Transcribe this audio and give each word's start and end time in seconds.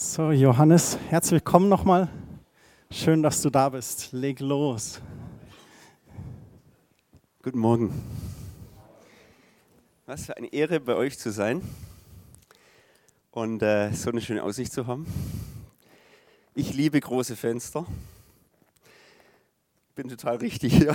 So, 0.00 0.30
Johannes, 0.30 0.96
herzlich 1.08 1.32
willkommen 1.32 1.68
nochmal. 1.68 2.08
Schön, 2.88 3.20
dass 3.20 3.42
du 3.42 3.50
da 3.50 3.68
bist. 3.68 4.12
Leg 4.12 4.38
los. 4.38 5.00
Guten 7.42 7.58
Morgen. 7.58 7.92
Was 10.06 10.26
für 10.26 10.36
eine 10.36 10.52
Ehre, 10.52 10.78
bei 10.78 10.94
euch 10.94 11.18
zu 11.18 11.32
sein 11.32 11.62
und 13.32 13.60
äh, 13.60 13.92
so 13.92 14.10
eine 14.10 14.20
schöne 14.20 14.44
Aussicht 14.44 14.72
zu 14.72 14.86
haben. 14.86 15.04
Ich 16.54 16.74
liebe 16.74 17.00
große 17.00 17.34
Fenster. 17.34 17.84
Bin 19.96 20.08
total 20.08 20.36
richtig 20.36 20.74
hier. 20.78 20.94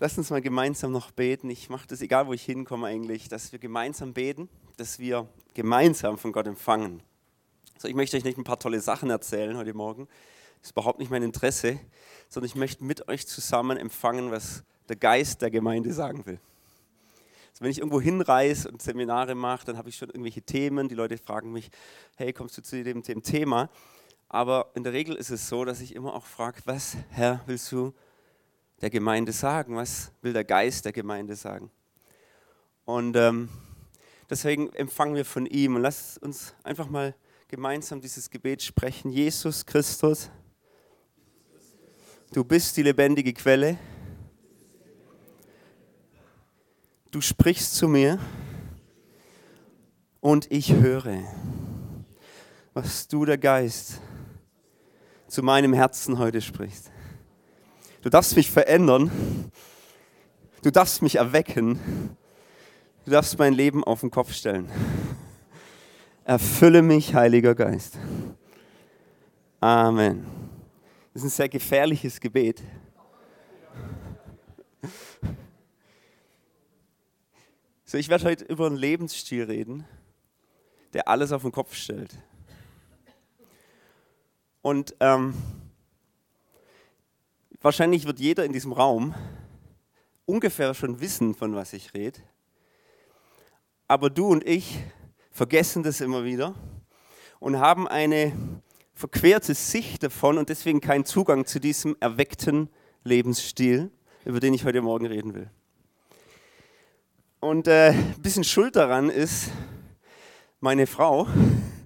Lass 0.00 0.18
uns 0.18 0.30
mal 0.30 0.42
gemeinsam 0.42 0.90
noch 0.90 1.12
beten. 1.12 1.50
Ich 1.50 1.70
mache 1.70 1.86
das, 1.86 2.00
egal 2.00 2.26
wo 2.26 2.32
ich 2.32 2.42
hinkomme 2.42 2.88
eigentlich, 2.88 3.28
dass 3.28 3.52
wir 3.52 3.60
gemeinsam 3.60 4.12
beten, 4.12 4.48
dass 4.76 4.98
wir 4.98 5.26
gemeinsam 5.54 6.18
von 6.18 6.32
Gott 6.32 6.46
empfangen. 6.46 7.02
So, 7.78 7.88
ich 7.88 7.94
möchte 7.94 8.16
euch 8.16 8.24
nicht 8.24 8.38
ein 8.38 8.44
paar 8.44 8.58
tolle 8.58 8.80
Sachen 8.80 9.10
erzählen 9.10 9.56
heute 9.56 9.74
Morgen. 9.74 10.06
Das 10.60 10.68
ist 10.68 10.72
überhaupt 10.72 10.98
nicht 10.98 11.10
mein 11.10 11.22
Interesse, 11.22 11.78
sondern 12.28 12.46
ich 12.46 12.56
möchte 12.56 12.84
mit 12.84 13.08
euch 13.08 13.26
zusammen 13.26 13.76
empfangen, 13.76 14.30
was 14.30 14.64
der 14.88 14.96
Geist 14.96 15.42
der 15.42 15.50
Gemeinde 15.50 15.92
sagen 15.92 16.26
will. 16.26 16.38
Also 17.50 17.64
wenn 17.64 17.70
ich 17.70 17.78
irgendwo 17.78 18.00
hinreise 18.00 18.70
und 18.70 18.82
Seminare 18.82 19.34
mache, 19.34 19.64
dann 19.66 19.78
habe 19.78 19.88
ich 19.88 19.96
schon 19.96 20.10
irgendwelche 20.10 20.42
Themen. 20.42 20.88
Die 20.88 20.94
Leute 20.94 21.16
fragen 21.16 21.52
mich, 21.52 21.70
hey, 22.16 22.32
kommst 22.32 22.58
du 22.58 22.62
zu 22.62 22.82
dem, 22.84 23.02
dem 23.02 23.22
Thema? 23.22 23.70
Aber 24.28 24.70
in 24.74 24.84
der 24.84 24.92
Regel 24.92 25.16
ist 25.16 25.30
es 25.30 25.48
so, 25.48 25.64
dass 25.64 25.80
ich 25.80 25.94
immer 25.94 26.14
auch 26.14 26.26
frage, 26.26 26.60
was, 26.66 26.96
Herr, 27.10 27.40
willst 27.46 27.72
du 27.72 27.94
der 28.82 28.90
Gemeinde 28.90 29.32
sagen? 29.32 29.76
Was 29.76 30.12
will 30.20 30.34
der 30.34 30.44
Geist 30.44 30.84
der 30.84 30.92
Gemeinde 30.92 31.34
sagen? 31.34 31.70
Und 32.84 33.16
ähm, 33.16 33.48
deswegen 34.30 34.72
empfangen 34.74 35.14
wir 35.14 35.24
von 35.24 35.46
ihm 35.46 35.76
und 35.76 35.82
lasst 35.82 36.22
uns 36.22 36.54
einfach 36.64 36.88
mal 36.88 37.14
gemeinsam 37.48 38.00
dieses 38.00 38.30
Gebet 38.30 38.62
sprechen. 38.62 39.10
Jesus 39.10 39.64
Christus, 39.64 40.30
du 42.32 42.44
bist 42.44 42.76
die 42.76 42.82
lebendige 42.82 43.32
Quelle. 43.32 43.78
Du 47.10 47.20
sprichst 47.20 47.74
zu 47.74 47.88
mir 47.88 48.18
und 50.20 50.50
ich 50.50 50.72
höre, 50.72 51.22
was 52.74 53.08
du, 53.08 53.24
der 53.24 53.38
Geist, 53.38 54.00
zu 55.28 55.42
meinem 55.42 55.72
Herzen 55.72 56.18
heute 56.18 56.40
sprichst. 56.40 56.90
Du 58.02 58.10
darfst 58.10 58.36
mich 58.36 58.50
verändern. 58.50 59.10
Du 60.62 60.70
darfst 60.70 61.02
mich 61.02 61.16
erwecken. 61.16 62.16
Du 63.06 63.12
darfst 63.12 63.38
mein 63.38 63.54
Leben 63.54 63.84
auf 63.84 64.00
den 64.00 64.10
Kopf 64.10 64.32
stellen. 64.32 64.68
Erfülle 66.24 66.82
mich, 66.82 67.14
Heiliger 67.14 67.54
Geist. 67.54 67.96
Amen. 69.60 70.26
Das 71.14 71.22
ist 71.22 71.28
ein 71.28 71.36
sehr 71.36 71.48
gefährliches 71.48 72.18
Gebet. 72.18 72.60
So, 77.84 77.96
ich 77.96 78.08
werde 78.08 78.24
heute 78.24 78.44
über 78.46 78.66
einen 78.66 78.74
Lebensstil 78.74 79.44
reden, 79.44 79.84
der 80.92 81.06
alles 81.06 81.30
auf 81.30 81.42
den 81.42 81.52
Kopf 81.52 81.76
stellt. 81.76 82.18
Und 84.62 84.96
ähm, 84.98 85.32
wahrscheinlich 87.60 88.04
wird 88.04 88.18
jeder 88.18 88.44
in 88.44 88.52
diesem 88.52 88.72
Raum 88.72 89.14
ungefähr 90.24 90.74
schon 90.74 90.98
wissen, 91.00 91.36
von 91.36 91.54
was 91.54 91.72
ich 91.72 91.94
rede. 91.94 92.18
Aber 93.88 94.10
du 94.10 94.26
und 94.26 94.44
ich 94.44 94.80
vergessen 95.30 95.84
das 95.84 96.00
immer 96.00 96.24
wieder 96.24 96.54
und 97.38 97.60
haben 97.60 97.86
eine 97.86 98.32
verquerte 98.94 99.54
Sicht 99.54 100.02
davon 100.02 100.38
und 100.38 100.48
deswegen 100.48 100.80
keinen 100.80 101.04
Zugang 101.04 101.46
zu 101.46 101.60
diesem 101.60 101.96
erweckten 102.00 102.68
Lebensstil, 103.04 103.92
über 104.24 104.40
den 104.40 104.54
ich 104.54 104.64
heute 104.64 104.82
Morgen 104.82 105.06
reden 105.06 105.34
will. 105.34 105.48
Und 107.38 107.68
äh, 107.68 107.90
ein 107.90 108.22
bisschen 108.22 108.42
schuld 108.42 108.74
daran 108.74 109.08
ist 109.08 109.50
meine 110.58 110.88
Frau, 110.88 111.28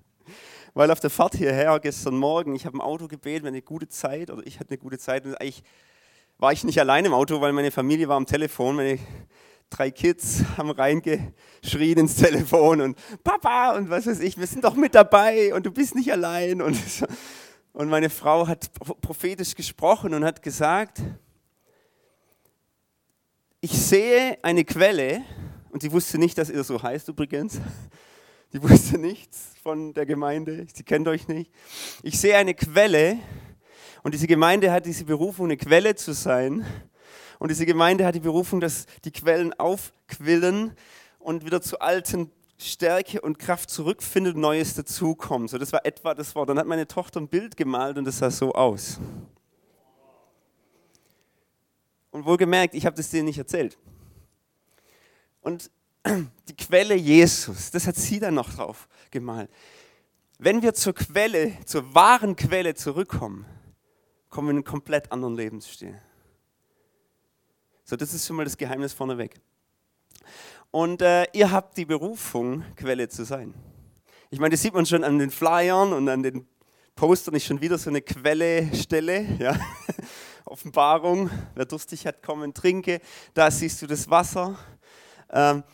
weil 0.74 0.90
auf 0.90 1.00
der 1.00 1.10
Fahrt 1.10 1.34
hierher 1.34 1.78
gestern 1.80 2.16
Morgen, 2.16 2.54
ich 2.54 2.64
habe 2.64 2.76
im 2.76 2.80
Auto 2.80 3.08
gebeten, 3.08 3.46
eine 3.46 3.60
gute 3.60 3.88
Zeit, 3.88 4.30
oder 4.30 4.46
ich 4.46 4.58
hatte 4.58 4.70
eine 4.70 4.78
gute 4.78 4.98
Zeit, 4.98 5.26
und 5.26 5.34
eigentlich 5.34 5.62
war 6.38 6.52
ich 6.52 6.64
nicht 6.64 6.80
allein 6.80 7.04
im 7.04 7.12
Auto, 7.12 7.42
weil 7.42 7.52
meine 7.52 7.70
Familie 7.70 8.08
war 8.08 8.16
am 8.16 8.24
Telefon, 8.24 8.76
meine 8.76 8.98
drei 9.70 9.90
Kids 9.90 10.42
haben 10.56 10.70
reingeschrien 10.70 11.98
ins 11.98 12.16
Telefon 12.16 12.80
und 12.80 12.98
Papa 13.24 13.76
und 13.76 13.88
was 13.88 14.06
weiß 14.06 14.20
ich, 14.20 14.36
wir 14.36 14.46
sind 14.46 14.64
doch 14.64 14.74
mit 14.74 14.94
dabei 14.94 15.54
und 15.54 15.64
du 15.64 15.70
bist 15.70 15.94
nicht 15.94 16.12
allein. 16.12 16.60
Und, 16.60 16.76
und 17.72 17.88
meine 17.88 18.10
Frau 18.10 18.46
hat 18.46 18.70
prophetisch 19.00 19.54
gesprochen 19.54 20.12
und 20.12 20.24
hat 20.24 20.42
gesagt, 20.42 21.00
ich 23.60 23.72
sehe 23.72 24.38
eine 24.42 24.64
Quelle, 24.64 25.22
und 25.70 25.82
sie 25.82 25.92
wusste 25.92 26.18
nicht, 26.18 26.36
dass 26.36 26.50
ihr 26.50 26.64
so 26.64 26.82
heißt 26.82 27.08
übrigens. 27.08 27.60
Die 28.52 28.60
wusste 28.62 28.98
nichts 28.98 29.52
von 29.62 29.94
der 29.94 30.06
Gemeinde. 30.06 30.66
Sie 30.74 30.82
kennt 30.82 31.06
euch 31.06 31.28
nicht. 31.28 31.52
Ich 32.02 32.18
sehe 32.18 32.36
eine 32.36 32.54
Quelle 32.54 33.18
und 34.02 34.12
diese 34.12 34.26
Gemeinde 34.26 34.72
hat 34.72 34.86
diese 34.86 35.04
Berufung, 35.04 35.46
eine 35.46 35.56
Quelle 35.56 35.94
zu 35.94 36.12
sein. 36.12 36.66
Und 37.40 37.48
diese 37.48 37.64
Gemeinde 37.64 38.04
hat 38.04 38.14
die 38.14 38.20
Berufung, 38.20 38.60
dass 38.60 38.84
die 39.06 39.10
Quellen 39.10 39.58
aufquillen 39.58 40.76
und 41.18 41.46
wieder 41.46 41.62
zu 41.62 41.80
alten 41.80 42.30
Stärke 42.58 43.22
und 43.22 43.38
Kraft 43.38 43.70
zurückfindet 43.70 44.36
Neues 44.36 44.74
dazukommt. 44.74 45.48
So, 45.48 45.56
das 45.56 45.72
war 45.72 45.86
etwa 45.86 46.12
das 46.12 46.34
Wort. 46.34 46.50
Dann 46.50 46.58
hat 46.58 46.66
meine 46.66 46.86
Tochter 46.86 47.18
ein 47.18 47.28
Bild 47.28 47.56
gemalt 47.56 47.96
und 47.96 48.04
das 48.04 48.18
sah 48.18 48.30
so 48.30 48.52
aus. 48.52 49.00
Und 52.10 52.26
wohlgemerkt, 52.26 52.74
ich 52.74 52.84
habe 52.84 52.96
das 52.96 53.08
denen 53.08 53.24
nicht 53.24 53.38
erzählt. 53.38 53.78
Und 55.40 55.70
die 56.06 56.56
Quelle 56.56 56.94
Jesus, 56.94 57.70
das 57.70 57.86
hat 57.86 57.96
sie 57.96 58.20
dann 58.20 58.34
noch 58.34 58.52
drauf 58.52 58.86
gemalt. 59.10 59.48
Wenn 60.38 60.60
wir 60.60 60.74
zur 60.74 60.94
Quelle, 60.94 61.56
zur 61.64 61.94
wahren 61.94 62.36
Quelle 62.36 62.74
zurückkommen, 62.74 63.46
kommen 64.28 64.48
wir 64.48 64.50
in 64.50 64.56
einen 64.58 64.64
komplett 64.64 65.10
anderen 65.10 65.36
Lebensstil. 65.36 65.98
So, 67.90 67.96
das 67.96 68.14
ist 68.14 68.24
schon 68.24 68.36
mal 68.36 68.44
das 68.44 68.56
Geheimnis 68.56 68.92
vorneweg. 68.92 69.40
Und 70.70 71.02
äh, 71.02 71.26
ihr 71.32 71.50
habt 71.50 71.76
die 71.76 71.84
Berufung, 71.84 72.62
Quelle 72.76 73.08
zu 73.08 73.24
sein. 73.24 73.52
Ich 74.30 74.38
meine, 74.38 74.52
das 74.52 74.62
sieht 74.62 74.74
man 74.74 74.86
schon 74.86 75.02
an 75.02 75.18
den 75.18 75.32
Flyern 75.32 75.92
und 75.92 76.08
an 76.08 76.22
den 76.22 76.46
Postern 76.94 77.34
ist 77.34 77.46
schon 77.46 77.60
wieder 77.60 77.78
so 77.78 77.90
eine 77.90 78.00
Quellestelle. 78.00 79.36
Ja. 79.40 79.58
Offenbarung, 80.44 81.30
wer 81.56 81.64
durstig 81.64 82.06
hat, 82.06 82.22
kommen, 82.22 82.54
trinke. 82.54 83.00
Da 83.34 83.50
siehst 83.50 83.82
du 83.82 83.88
das 83.88 84.08
Wasser. 84.08 84.56
Ähm, 85.28 85.64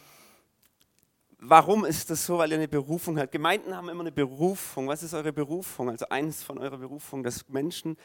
warum 1.38 1.84
ist 1.84 2.08
das 2.08 2.24
so? 2.24 2.38
Weil 2.38 2.52
ihr 2.52 2.56
eine 2.56 2.66
Berufung 2.66 3.18
habt. 3.18 3.30
Gemeinden 3.30 3.76
haben 3.76 3.90
immer 3.90 4.00
eine 4.00 4.12
Berufung. 4.12 4.88
Was 4.88 5.02
ist 5.02 5.12
eure 5.12 5.34
Berufung? 5.34 5.90
Also 5.90 6.08
eins 6.08 6.42
von 6.42 6.56
eurer 6.56 6.78
Berufung, 6.78 7.22
dass 7.22 7.46
Menschen 7.50 7.98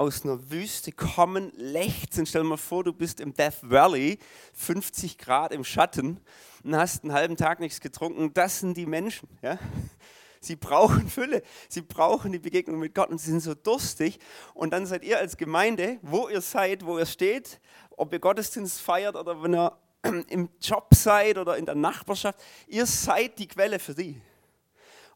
aus 0.00 0.24
einer 0.24 0.50
Wüste 0.50 0.92
kommen, 0.92 1.52
lechzen. 1.56 2.24
Stell 2.24 2.40
dir 2.40 2.48
mal 2.48 2.56
vor, 2.56 2.84
du 2.84 2.92
bist 2.94 3.20
im 3.20 3.34
Death 3.34 3.58
Valley, 3.60 4.18
50 4.54 5.18
Grad 5.18 5.52
im 5.52 5.62
Schatten 5.62 6.20
und 6.64 6.74
hast 6.74 7.04
einen 7.04 7.12
halben 7.12 7.36
Tag 7.36 7.60
nichts 7.60 7.82
getrunken. 7.82 8.32
Das 8.32 8.60
sind 8.60 8.78
die 8.78 8.86
Menschen. 8.86 9.28
Ja? 9.42 9.58
Sie 10.40 10.56
brauchen 10.56 11.06
Fülle, 11.06 11.42
sie 11.68 11.82
brauchen 11.82 12.32
die 12.32 12.38
Begegnung 12.38 12.78
mit 12.78 12.94
Gott 12.94 13.10
und 13.10 13.18
sie 13.18 13.30
sind 13.30 13.40
so 13.40 13.52
durstig. 13.52 14.18
Und 14.54 14.72
dann 14.72 14.86
seid 14.86 15.04
ihr 15.04 15.18
als 15.18 15.36
Gemeinde, 15.36 15.98
wo 16.00 16.30
ihr 16.30 16.40
seid, 16.40 16.86
wo 16.86 16.98
ihr 16.98 17.04
steht, 17.04 17.60
ob 17.90 18.10
ihr 18.14 18.20
Gottesdienst 18.20 18.80
feiert 18.80 19.16
oder 19.16 19.42
wenn 19.42 19.54
ihr 19.54 19.76
im 20.30 20.48
Job 20.62 20.94
seid 20.94 21.36
oder 21.36 21.58
in 21.58 21.66
der 21.66 21.74
Nachbarschaft, 21.74 22.40
ihr 22.68 22.86
seid 22.86 23.38
die 23.38 23.48
Quelle 23.48 23.78
für 23.78 23.92
sie. 23.92 24.18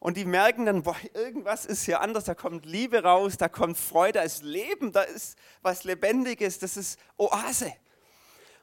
Und 0.05 0.17
die 0.17 0.25
merken 0.25 0.67
dann, 0.67 0.83
boah, 0.83 0.95
irgendwas 1.15 1.65
ist 1.65 1.85
hier 1.85 1.99
anders, 1.99 2.25
da 2.25 2.35
kommt 2.35 2.63
Liebe 2.67 3.01
raus, 3.01 3.37
da 3.37 3.49
kommt 3.49 3.75
Freude, 3.75 4.19
da 4.19 4.21
ist 4.21 4.43
Leben, 4.43 4.91
da 4.91 5.01
ist 5.01 5.35
was 5.63 5.83
Lebendiges, 5.83 6.59
das 6.59 6.77
ist 6.77 6.99
Oase. 7.17 7.73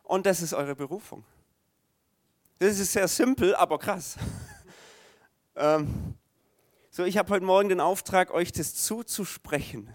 Und 0.05 0.25
das 0.25 0.41
ist 0.41 0.55
eure 0.55 0.77
Berufung. 0.77 1.25
Das 2.61 2.79
ist 2.79 2.93
sehr 2.93 3.09
simpel, 3.09 3.56
aber 3.56 3.81
krass. 3.81 4.15
ähm, 5.56 6.15
so, 6.91 7.03
ich 7.03 7.19
habe 7.19 7.31
heute 7.31 7.44
Morgen 7.44 7.71
den 7.71 7.81
Auftrag, 7.81 8.31
euch 8.33 8.53
das 8.53 8.77
zuzusprechen. 8.77 9.93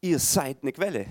Ihr 0.00 0.18
seid 0.18 0.62
eine 0.62 0.72
Quelle. 0.72 1.08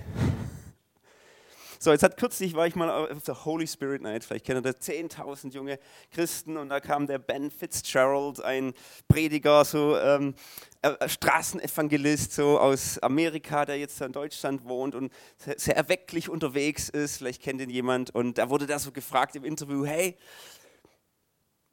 So, 1.83 1.91
jetzt 1.91 2.03
hat 2.03 2.15
kürzlich 2.15 2.53
war 2.53 2.67
ich 2.67 2.75
mal 2.75 2.91
auf 2.91 3.23
der 3.23 3.43
Holy 3.43 3.65
Spirit 3.65 4.03
Night, 4.03 4.23
vielleicht 4.23 4.45
kennt 4.45 4.59
ihr 4.59 4.71
das, 4.71 4.87
10.000 4.87 5.51
junge 5.51 5.79
Christen 6.11 6.55
und 6.55 6.69
da 6.69 6.79
kam 6.79 7.07
der 7.07 7.17
Ben 7.17 7.49
Fitzgerald, 7.49 8.39
ein 8.39 8.75
Prediger, 9.07 9.65
so 9.65 9.97
ähm, 9.97 10.35
äh, 10.83 11.09
Straßenevangelist 11.09 12.33
so 12.33 12.59
aus 12.59 12.99
Amerika, 12.99 13.65
der 13.65 13.79
jetzt 13.79 13.99
in 13.99 14.11
Deutschland 14.11 14.63
wohnt 14.65 14.93
und 14.93 15.11
sehr, 15.37 15.57
sehr 15.57 15.75
erwecklich 15.75 16.29
unterwegs 16.29 16.87
ist, 16.87 17.17
vielleicht 17.17 17.41
kennt 17.41 17.59
ihn 17.61 17.71
jemand 17.71 18.13
und 18.13 18.37
da 18.37 18.51
wurde 18.51 18.67
da 18.67 18.77
so 18.77 18.91
gefragt 18.91 19.35
im 19.35 19.43
Interview, 19.43 19.83
hey, 19.83 20.19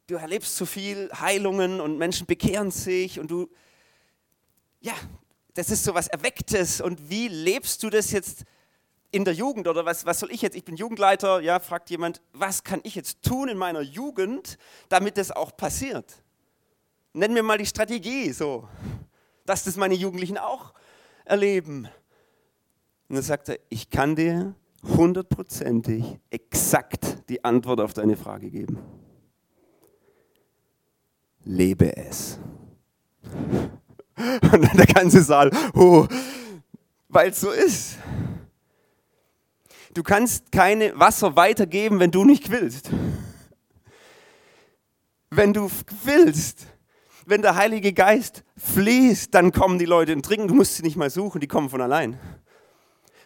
du 0.07 0.15
erlebst 0.15 0.57
so 0.57 0.65
viel 0.65 1.11
Heilungen 1.21 1.83
und 1.83 1.99
Menschen 1.99 2.27
bekehren 2.27 2.71
sich 2.71 3.21
und 3.21 3.31
du, 3.31 3.51
ja, 4.81 4.95
das 5.53 5.69
ist 5.69 5.85
so 5.85 5.93
was 5.93 6.09
Erwecktes. 6.09 6.81
Und 6.81 7.11
wie 7.11 7.29
lebst 7.29 7.83
du 7.83 7.91
das 7.91 8.11
jetzt 8.11 8.47
in 9.11 9.25
der 9.25 9.35
Jugend 9.35 9.67
oder 9.69 9.85
was, 9.85 10.05
was 10.05 10.21
soll 10.21 10.31
ich 10.31 10.43
jetzt? 10.43 10.57
Ich 10.57 10.65
bin 10.65 10.77
Jugendleiter, 10.77 11.41
ja, 11.41 11.61
fragt 11.61 11.91
jemand, 11.91 12.21
was 12.33 12.63
kann 12.65 12.81
ich 12.85 12.95
jetzt 12.95 13.23
tun 13.23 13.49
in 13.49 13.57
meiner 13.57 13.81
Jugend, 13.81 14.59
damit 14.89 15.17
das 15.17 15.31
auch 15.31 15.57
passiert? 15.57 16.23
Nenn 17.15 17.33
mir 17.33 17.43
mal 17.43 17.59
die 17.59 17.67
Strategie, 17.67 18.33
so, 18.33 18.69
dass 19.47 19.65
das 19.65 19.77
meine 19.77 19.95
Jugendlichen 19.95 20.37
auch 20.37 20.75
erleben. 21.25 21.89
Und 23.09 23.17
dann 23.17 23.23
sagt 23.23 23.49
er, 23.49 23.59
ich 23.71 23.89
kann 23.89 24.15
dir 24.15 24.55
hundertprozentig 24.83 26.05
exakt 26.31 27.29
die 27.29 27.43
Antwort 27.45 27.81
auf 27.81 27.95
deine 27.95 28.17
Frage 28.17 28.51
geben. 28.51 28.79
Lebe 31.45 31.97
es. 31.97 32.39
Und 33.23 34.63
dann 34.63 34.77
der 34.77 34.87
ganze 34.87 35.23
Saal, 35.23 35.51
oh, 35.75 36.07
weil 37.09 37.31
es 37.31 37.41
so 37.41 37.51
ist. 37.51 37.97
Du 39.99 40.05
kannst 40.05 40.53
keine 40.53 40.97
Wasser 40.97 41.35
weitergeben, 41.35 41.99
wenn 41.99 42.13
du 42.13 42.25
nicht 42.25 42.51
willst. 42.51 42.89
Wenn 45.29 45.53
du 45.53 45.69
willst, 46.05 46.69
wenn 47.27 47.43
der 47.43 47.57
Heilige 47.57 47.93
Geist 47.93 48.45
fließt, 48.59 49.35
dann 49.35 49.51
kommen 49.51 49.81
die 49.81 49.87
Leute 49.87 50.13
und 50.13 50.25
trinken. 50.25 50.47
Du 50.47 50.55
musst 50.55 50.77
sie 50.77 50.85
nicht 50.85 50.95
mal 50.95 51.11
suchen, 51.11 51.41
die 51.41 51.49
kommen 51.49 51.69
von 51.69 51.81
allein. 51.81 52.17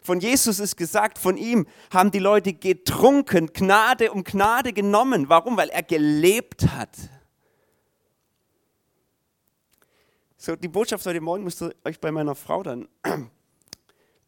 Von 0.01 0.19
Jesus 0.21 0.61
ist 0.61 0.79
gesagt, 0.79 1.19
von 1.19 1.37
ihm 1.37 1.67
haben 1.93 2.11
die 2.11 2.21
Leute 2.21 2.55
getrunken, 2.55 3.53
Gnade 3.53 4.11
um 4.11 4.25
Gnade 4.25 4.73
genommen. 4.73 5.29
Warum? 5.29 5.59
Weil 5.59 5.69
er 5.69 5.83
gelebt 5.83 6.69
hat. 6.75 6.97
So, 10.39 10.57
die 10.57 10.69
Botschaft 10.69 11.05
heute 11.05 11.21
Morgen 11.21 11.45
müsst 11.45 11.61
ihr 11.61 11.75
euch 11.85 12.01
bei 12.01 12.11
meiner 12.11 12.35
Frau 12.35 12.63
dann 12.63 12.89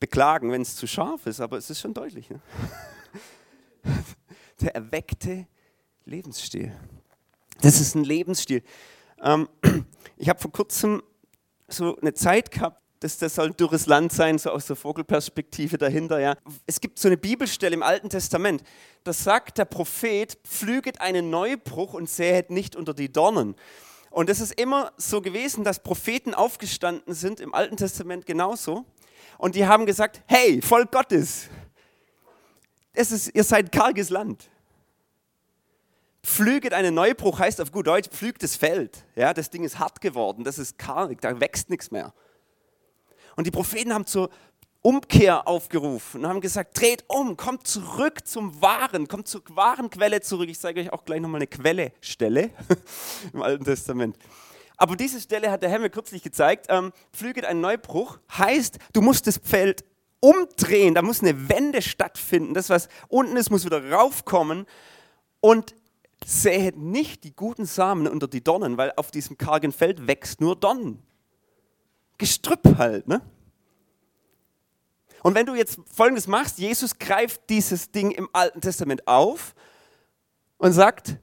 beklagen, 0.00 0.50
wenn 0.50 0.62
es 0.62 0.76
zu 0.76 0.86
scharf 0.86 1.26
ist, 1.26 1.40
aber 1.40 1.56
es 1.56 1.70
ist 1.70 1.80
schon 1.80 1.94
deutlich. 1.94 2.30
Ne? 2.30 2.40
Der 4.60 4.74
erweckte 4.74 5.46
Lebensstil. 6.04 6.72
Das 7.60 7.80
ist 7.80 7.94
ein 7.94 8.04
Lebensstil. 8.04 8.62
Ähm, 9.22 9.48
ich 10.16 10.28
habe 10.28 10.40
vor 10.40 10.52
kurzem 10.52 11.02
so 11.68 11.96
eine 11.98 12.14
Zeit 12.14 12.50
gehabt, 12.50 12.80
das, 13.00 13.18
das 13.18 13.34
soll 13.34 13.48
ein 13.48 13.56
dürres 13.56 13.86
Land 13.86 14.12
sein, 14.12 14.38
so 14.38 14.50
aus 14.50 14.66
der 14.66 14.76
Vogelperspektive 14.76 15.76
dahinter. 15.76 16.20
Ja. 16.20 16.36
Es 16.66 16.80
gibt 16.80 16.98
so 16.98 17.08
eine 17.08 17.18
Bibelstelle 17.18 17.74
im 17.74 17.82
Alten 17.82 18.08
Testament, 18.08 18.62
da 19.02 19.12
sagt 19.12 19.58
der 19.58 19.66
Prophet, 19.66 20.38
pflüget 20.44 21.00
einen 21.00 21.28
Neubruch 21.28 21.92
und 21.92 22.08
sähet 22.08 22.50
nicht 22.50 22.76
unter 22.76 22.94
die 22.94 23.12
Dornen. 23.12 23.56
Und 24.10 24.30
es 24.30 24.40
ist 24.40 24.58
immer 24.58 24.92
so 24.96 25.20
gewesen, 25.20 25.64
dass 25.64 25.82
Propheten 25.82 26.34
aufgestanden 26.34 27.12
sind, 27.12 27.40
im 27.40 27.52
Alten 27.52 27.76
Testament 27.76 28.26
genauso, 28.26 28.86
und 29.38 29.54
die 29.54 29.66
haben 29.66 29.86
gesagt, 29.86 30.22
hey, 30.26 30.60
Volk 30.62 30.92
Gottes, 30.92 31.48
es 32.92 33.12
ist, 33.12 33.34
ihr 33.34 33.44
seid 33.44 33.72
karges 33.72 34.10
Land. 34.10 34.48
Pflüget 36.22 36.72
einen 36.72 36.94
Neubruch 36.94 37.38
heißt 37.38 37.60
auf 37.60 37.70
gut 37.70 37.86
Deutsch, 37.86 38.08
pflügt 38.08 38.42
das 38.42 38.56
Feld. 38.56 39.04
Ja, 39.14 39.34
das 39.34 39.50
Ding 39.50 39.62
ist 39.62 39.78
hart 39.78 40.00
geworden, 40.00 40.42
das 40.44 40.58
ist 40.58 40.78
karg, 40.78 41.20
da 41.20 41.38
wächst 41.38 41.68
nichts 41.68 41.90
mehr. 41.90 42.14
Und 43.36 43.46
die 43.46 43.50
Propheten 43.50 43.92
haben 43.92 44.06
zur 44.06 44.30
Umkehr 44.80 45.48
aufgerufen 45.48 46.22
und 46.22 46.28
haben 46.28 46.40
gesagt, 46.40 46.78
dreht 46.78 47.04
um, 47.08 47.36
kommt 47.36 47.66
zurück 47.66 48.26
zum 48.26 48.60
Wahren, 48.60 49.08
kommt 49.08 49.28
zur 49.28 49.42
wahren 49.48 49.90
Quelle 49.90 50.20
zurück. 50.20 50.48
Ich 50.48 50.60
zeige 50.60 50.80
euch 50.80 50.92
auch 50.92 51.04
gleich 51.04 51.20
nochmal 51.20 51.38
eine 51.38 51.46
Quellestelle 51.46 52.50
im 53.32 53.42
Alten 53.42 53.64
Testament. 53.64 54.16
Aber 54.76 54.96
diese 54.96 55.20
Stelle 55.20 55.50
hat 55.50 55.62
der 55.62 55.70
Herr 55.70 55.78
mir 55.78 55.90
kürzlich 55.90 56.22
gezeigt. 56.22 56.66
Ähm, 56.68 56.92
pflüget 57.12 57.44
ein 57.44 57.60
Neubruch 57.60 58.18
heißt, 58.36 58.78
du 58.92 59.02
musst 59.02 59.26
das 59.26 59.38
Feld 59.42 59.84
umdrehen, 60.20 60.94
da 60.94 61.02
muss 61.02 61.20
eine 61.20 61.48
Wende 61.48 61.82
stattfinden. 61.82 62.54
Das, 62.54 62.70
was 62.70 62.88
unten 63.08 63.36
ist, 63.36 63.50
muss 63.50 63.64
wieder 63.64 63.90
raufkommen. 63.90 64.66
Und 65.40 65.74
sähet 66.24 66.76
nicht 66.76 67.24
die 67.24 67.34
guten 67.34 67.66
Samen 67.66 68.08
unter 68.08 68.26
die 68.26 68.42
Dornen, 68.42 68.78
weil 68.78 68.92
auf 68.96 69.10
diesem 69.10 69.36
kargen 69.36 69.72
Feld 69.72 70.06
wächst 70.06 70.40
nur 70.40 70.56
Dornen. 70.56 71.02
Gestrüpp 72.18 72.78
halt, 72.78 73.06
ne? 73.08 73.20
Und 75.22 75.34
wenn 75.34 75.46
du 75.46 75.54
jetzt 75.54 75.78
Folgendes 75.86 76.26
machst, 76.26 76.58
Jesus 76.58 76.98
greift 76.98 77.48
dieses 77.48 77.90
Ding 77.90 78.10
im 78.10 78.28
Alten 78.32 78.60
Testament 78.60 79.08
auf 79.08 79.54
und 80.58 80.72
sagt, 80.72 81.16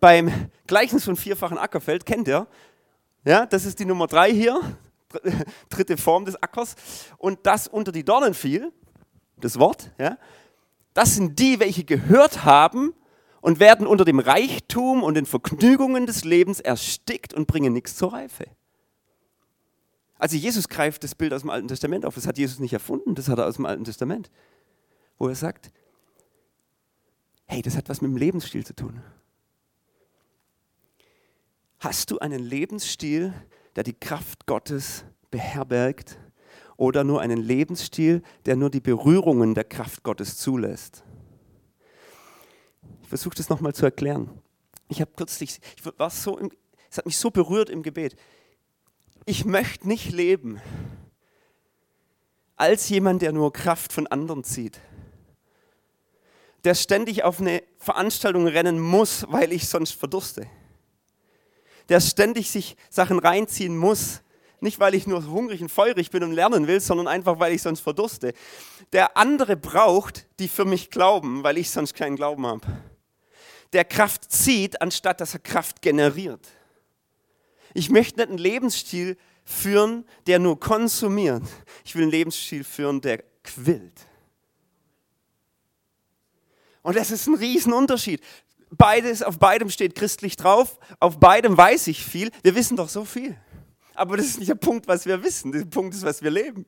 beim 0.00 0.50
Gleichnis 0.66 1.04
von 1.04 1.16
vierfachen 1.16 1.56
Ackerfeld, 1.56 2.06
kennt 2.06 2.26
ihr, 2.28 2.48
ja, 3.26 3.44
das 3.44 3.66
ist 3.66 3.78
die 3.78 3.84
Nummer 3.84 4.06
drei 4.06 4.32
hier, 4.32 4.60
dritte 5.68 5.96
Form 5.96 6.24
des 6.24 6.40
Ackers. 6.42 6.76
Und 7.18 7.40
das 7.42 7.66
unter 7.68 7.92
die 7.92 8.04
Dornen 8.04 8.34
fiel, 8.34 8.72
das 9.38 9.58
Wort, 9.58 9.90
ja, 9.98 10.16
das 10.94 11.16
sind 11.16 11.38
die, 11.38 11.60
welche 11.60 11.84
gehört 11.84 12.44
haben 12.44 12.94
und 13.42 13.60
werden 13.60 13.86
unter 13.86 14.04
dem 14.04 14.20
Reichtum 14.20 15.02
und 15.02 15.14
den 15.14 15.26
Vergnügungen 15.26 16.06
des 16.06 16.24
Lebens 16.24 16.60
erstickt 16.60 17.34
und 17.34 17.46
bringen 17.46 17.72
nichts 17.72 17.96
zur 17.96 18.12
Reife. 18.12 18.46
Also 20.18 20.36
Jesus 20.36 20.68
greift 20.68 21.04
das 21.04 21.14
Bild 21.14 21.34
aus 21.34 21.42
dem 21.42 21.50
Alten 21.50 21.68
Testament 21.68 22.06
auf. 22.06 22.14
Das 22.14 22.26
hat 22.26 22.38
Jesus 22.38 22.60
nicht 22.60 22.72
erfunden, 22.72 23.14
das 23.14 23.28
hat 23.28 23.38
er 23.38 23.46
aus 23.46 23.56
dem 23.56 23.66
Alten 23.66 23.84
Testament. 23.84 24.30
Wo 25.18 25.28
er 25.28 25.34
sagt, 25.34 25.70
hey, 27.46 27.60
das 27.60 27.76
hat 27.76 27.88
was 27.88 28.00
mit 28.00 28.10
dem 28.10 28.16
Lebensstil 28.16 28.64
zu 28.64 28.74
tun. 28.74 29.02
Hast 31.78 32.10
du 32.10 32.18
einen 32.18 32.42
Lebensstil, 32.42 33.34
der 33.74 33.84
die 33.84 33.92
Kraft 33.92 34.46
Gottes 34.46 35.04
beherbergt 35.30 36.18
oder 36.76 37.04
nur 37.04 37.20
einen 37.20 37.38
Lebensstil, 37.38 38.22
der 38.46 38.56
nur 38.56 38.70
die 38.70 38.80
Berührungen 38.80 39.54
der 39.54 39.64
Kraft 39.64 40.02
Gottes 40.02 40.38
zulässt? 40.38 41.04
Ich 43.02 43.08
versuche 43.08 43.36
das 43.36 43.50
nochmal 43.50 43.74
zu 43.74 43.84
erklären. 43.84 44.30
Ich 44.88 45.00
habe 45.00 45.10
kürzlich, 45.16 45.60
ich 45.76 45.98
war 45.98 46.10
so, 46.10 46.38
im, 46.38 46.50
es 46.90 46.96
hat 46.96 47.06
mich 47.06 47.18
so 47.18 47.30
berührt 47.30 47.68
im 47.68 47.82
Gebet. 47.82 48.16
Ich 49.26 49.44
möchte 49.44 49.86
nicht 49.86 50.12
leben 50.12 50.60
als 52.56 52.88
jemand, 52.88 53.20
der 53.20 53.32
nur 53.32 53.52
Kraft 53.52 53.92
von 53.92 54.06
anderen 54.06 54.44
zieht. 54.44 54.80
Der 56.64 56.74
ständig 56.74 57.22
auf 57.22 57.38
eine 57.38 57.62
Veranstaltung 57.78 58.46
rennen 58.46 58.80
muss, 58.80 59.26
weil 59.28 59.52
ich 59.52 59.68
sonst 59.68 59.92
verdurste 59.92 60.46
der 61.88 62.00
ständig 62.00 62.50
sich 62.50 62.76
Sachen 62.90 63.18
reinziehen 63.18 63.76
muss. 63.76 64.22
Nicht, 64.60 64.80
weil 64.80 64.94
ich 64.94 65.06
nur 65.06 65.24
hungrig 65.26 65.60
und 65.60 65.70
feurig 65.70 66.10
bin 66.10 66.22
und 66.22 66.32
lernen 66.32 66.66
will, 66.66 66.80
sondern 66.80 67.08
einfach, 67.08 67.38
weil 67.38 67.52
ich 67.52 67.62
sonst 67.62 67.80
verdurste. 67.80 68.32
Der 68.92 69.16
andere 69.16 69.56
braucht, 69.56 70.26
die 70.38 70.48
für 70.48 70.64
mich 70.64 70.90
glauben, 70.90 71.42
weil 71.42 71.58
ich 71.58 71.70
sonst 71.70 71.94
keinen 71.94 72.16
Glauben 72.16 72.46
habe. 72.46 72.66
Der 73.72 73.84
Kraft 73.84 74.30
zieht, 74.32 74.80
anstatt 74.80 75.20
dass 75.20 75.34
er 75.34 75.40
Kraft 75.40 75.82
generiert. 75.82 76.48
Ich 77.74 77.90
möchte 77.90 78.20
nicht 78.20 78.30
einen 78.30 78.38
Lebensstil 78.38 79.18
führen, 79.44 80.06
der 80.26 80.38
nur 80.38 80.58
konsumiert. 80.58 81.42
Ich 81.84 81.94
will 81.94 82.02
einen 82.02 82.10
Lebensstil 82.10 82.64
führen, 82.64 83.00
der 83.00 83.22
quillt. 83.42 84.00
Und 86.82 86.96
das 86.96 87.10
ist 87.10 87.26
ein 87.26 87.34
Riesenunterschied. 87.34 88.22
Beides, 88.70 89.22
auf 89.22 89.38
beidem 89.38 89.70
steht 89.70 89.94
christlich 89.94 90.36
drauf, 90.36 90.78
auf 90.98 91.18
beidem 91.20 91.56
weiß 91.56 91.86
ich 91.86 92.04
viel. 92.04 92.30
Wir 92.42 92.54
wissen 92.54 92.76
doch 92.76 92.88
so 92.88 93.04
viel. 93.04 93.36
Aber 93.94 94.16
das 94.16 94.26
ist 94.26 94.38
nicht 94.38 94.48
der 94.48 94.56
Punkt, 94.56 94.88
was 94.88 95.06
wir 95.06 95.22
wissen. 95.22 95.52
Der 95.52 95.64
Punkt 95.64 95.94
ist, 95.94 96.04
was 96.04 96.22
wir 96.22 96.30
leben. 96.30 96.66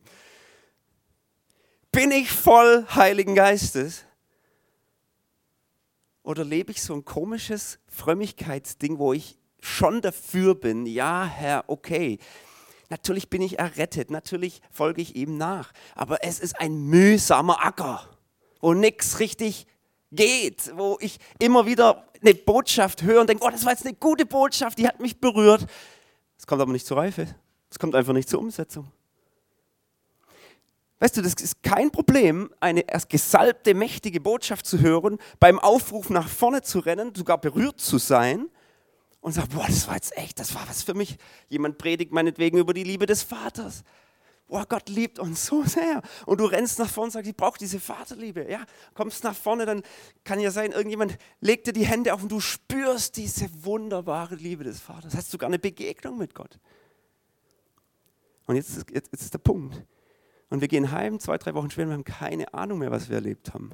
Bin 1.92 2.10
ich 2.10 2.30
voll 2.30 2.86
Heiligen 2.94 3.34
Geistes? 3.34 4.04
Oder 6.22 6.44
lebe 6.44 6.70
ich 6.72 6.82
so 6.82 6.94
ein 6.94 7.04
komisches 7.04 7.78
Frömmigkeitsding, 7.88 8.98
wo 8.98 9.12
ich 9.12 9.38
schon 9.60 10.00
dafür 10.00 10.54
bin, 10.54 10.86
ja, 10.86 11.24
Herr, 11.24 11.64
okay. 11.68 12.18
Natürlich 12.90 13.28
bin 13.28 13.42
ich 13.42 13.58
errettet, 13.58 14.10
natürlich 14.10 14.62
folge 14.70 15.02
ich 15.02 15.16
ihm 15.16 15.36
nach. 15.36 15.72
Aber 15.94 16.24
es 16.24 16.38
ist 16.38 16.60
ein 16.60 16.78
mühsamer 16.82 17.64
Acker, 17.64 18.08
wo 18.60 18.72
nichts 18.72 19.20
richtig 19.20 19.66
geht, 20.10 20.72
wo 20.76 20.96
ich 21.00 21.18
immer 21.38 21.66
wieder 21.66 22.08
eine 22.20 22.34
Botschaft 22.34 23.02
höre 23.02 23.20
und 23.20 23.28
denke, 23.28 23.44
oh, 23.44 23.50
das 23.50 23.64
war 23.64 23.72
jetzt 23.72 23.86
eine 23.86 23.94
gute 23.94 24.26
Botschaft, 24.26 24.78
die 24.78 24.88
hat 24.88 25.00
mich 25.00 25.20
berührt. 25.20 25.66
Es 26.38 26.46
kommt 26.46 26.62
aber 26.62 26.72
nicht 26.72 26.86
zur 26.86 26.96
Reife. 26.96 27.26
Es 27.70 27.78
kommt 27.78 27.94
einfach 27.94 28.12
nicht 28.12 28.28
zur 28.28 28.40
Umsetzung. 28.40 28.90
Weißt 31.00 31.16
du, 31.16 31.22
das 31.22 31.34
ist 31.34 31.62
kein 31.62 31.92
Problem, 31.92 32.52
eine 32.58 32.80
erst 32.80 33.08
gesalbte, 33.08 33.72
mächtige 33.74 34.20
Botschaft 34.20 34.66
zu 34.66 34.80
hören, 34.80 35.18
beim 35.38 35.60
Aufruf 35.60 36.10
nach 36.10 36.28
vorne 36.28 36.62
zu 36.62 36.80
rennen, 36.80 37.14
sogar 37.14 37.38
berührt 37.38 37.80
zu 37.80 37.98
sein 37.98 38.48
und 39.20 39.32
sagt, 39.32 39.54
boah, 39.54 39.66
das 39.66 39.86
war 39.86 39.94
jetzt 39.94 40.16
echt, 40.16 40.40
das 40.40 40.54
war 40.54 40.68
was 40.68 40.82
für 40.82 40.94
mich. 40.94 41.16
Jemand 41.48 41.78
predigt 41.78 42.10
meinetwegen 42.12 42.58
über 42.58 42.74
die 42.74 42.82
Liebe 42.82 43.06
des 43.06 43.22
Vaters. 43.22 43.84
Oh, 44.48 44.64
Gott 44.68 44.88
liebt 44.88 45.18
uns 45.18 45.46
so 45.46 45.62
sehr. 45.64 46.02
Und 46.26 46.40
du 46.40 46.46
rennst 46.46 46.78
nach 46.78 46.88
vorne 46.88 47.06
und 47.06 47.10
sagst, 47.12 47.28
ich 47.28 47.36
brauche 47.36 47.58
diese 47.58 47.80
Vaterliebe. 47.80 48.50
Ja, 48.50 48.64
kommst 48.94 49.24
nach 49.24 49.34
vorne, 49.34 49.66
dann 49.66 49.82
kann 50.24 50.40
ja 50.40 50.50
sein, 50.50 50.72
irgendjemand 50.72 51.18
legt 51.40 51.66
dir 51.66 51.72
die 51.72 51.86
Hände 51.86 52.14
auf 52.14 52.22
und 52.22 52.32
du 52.32 52.40
spürst 52.40 53.16
diese 53.16 53.48
wunderbare 53.64 54.34
Liebe 54.34 54.64
des 54.64 54.80
Vaters. 54.80 55.14
Hast 55.14 55.30
sogar 55.30 55.48
eine 55.48 55.58
Begegnung 55.58 56.18
mit 56.18 56.34
Gott. 56.34 56.58
Und 58.46 58.56
jetzt 58.56 58.70
ist, 58.70 58.90
jetzt, 58.90 59.12
jetzt 59.12 59.22
ist 59.22 59.34
der 59.34 59.38
Punkt. 59.38 59.84
Und 60.48 60.62
wir 60.62 60.68
gehen 60.68 60.90
heim, 60.90 61.20
zwei, 61.20 61.36
drei 61.36 61.54
Wochen 61.54 61.70
später, 61.70 61.88
wir 61.88 61.94
haben 61.94 62.04
keine 62.04 62.54
Ahnung 62.54 62.78
mehr, 62.78 62.90
was 62.90 63.10
wir 63.10 63.16
erlebt 63.16 63.52
haben. 63.52 63.70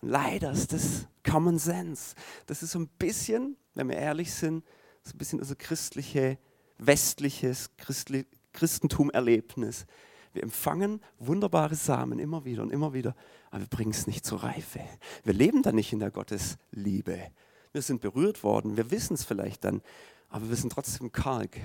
Und 0.00 0.08
leider 0.08 0.50
ist 0.52 0.72
das 0.72 1.06
Common 1.28 1.58
Sense. 1.58 2.14
Das 2.46 2.62
ist 2.62 2.70
so 2.70 2.78
ein 2.78 2.88
bisschen, 2.88 3.56
wenn 3.74 3.90
wir 3.90 3.96
ehrlich 3.96 4.32
sind, 4.32 4.64
so 5.02 5.14
ein 5.14 5.18
bisschen 5.18 5.38
unser 5.38 5.54
christliche, 5.54 6.38
westliches 6.78 7.70
Christli 7.76 8.26
Christentum-Erlebnis. 8.56 9.86
Wir 10.32 10.42
empfangen 10.42 11.00
wunderbare 11.18 11.76
Samen 11.76 12.18
immer 12.18 12.44
wieder 12.44 12.62
und 12.62 12.72
immer 12.72 12.92
wieder, 12.92 13.14
aber 13.50 13.60
wir 13.60 13.68
bringen 13.68 13.92
es 13.92 14.06
nicht 14.06 14.26
zur 14.26 14.42
Reife. 14.42 14.80
Wir 15.24 15.32
leben 15.32 15.62
dann 15.62 15.76
nicht 15.76 15.92
in 15.92 16.00
der 16.00 16.10
Gottesliebe. 16.10 17.30
Wir 17.72 17.82
sind 17.82 18.00
berührt 18.00 18.42
worden, 18.42 18.76
wir 18.76 18.90
wissen 18.90 19.14
es 19.14 19.24
vielleicht 19.24 19.64
dann, 19.64 19.80
aber 20.28 20.48
wir 20.48 20.56
sind 20.56 20.72
trotzdem 20.72 21.12
karg. 21.12 21.56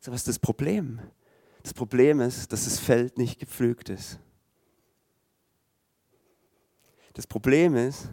So 0.00 0.12
was 0.12 0.20
ist 0.20 0.28
das 0.28 0.38
Problem? 0.38 1.00
Das 1.62 1.72
Problem 1.72 2.20
ist, 2.20 2.52
dass 2.52 2.64
das 2.64 2.78
Feld 2.78 3.18
nicht 3.18 3.38
gepflügt 3.38 3.88
ist. 3.88 4.18
Das 7.14 7.26
Problem 7.26 7.74
ist, 7.74 8.10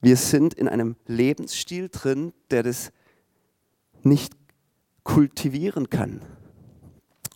wir 0.00 0.16
sind 0.16 0.54
in 0.54 0.68
einem 0.68 0.96
Lebensstil 1.06 1.90
drin, 1.90 2.32
der 2.50 2.62
das 2.62 2.92
nicht 4.06 4.32
kultivieren 5.04 5.90
kann. 5.90 6.22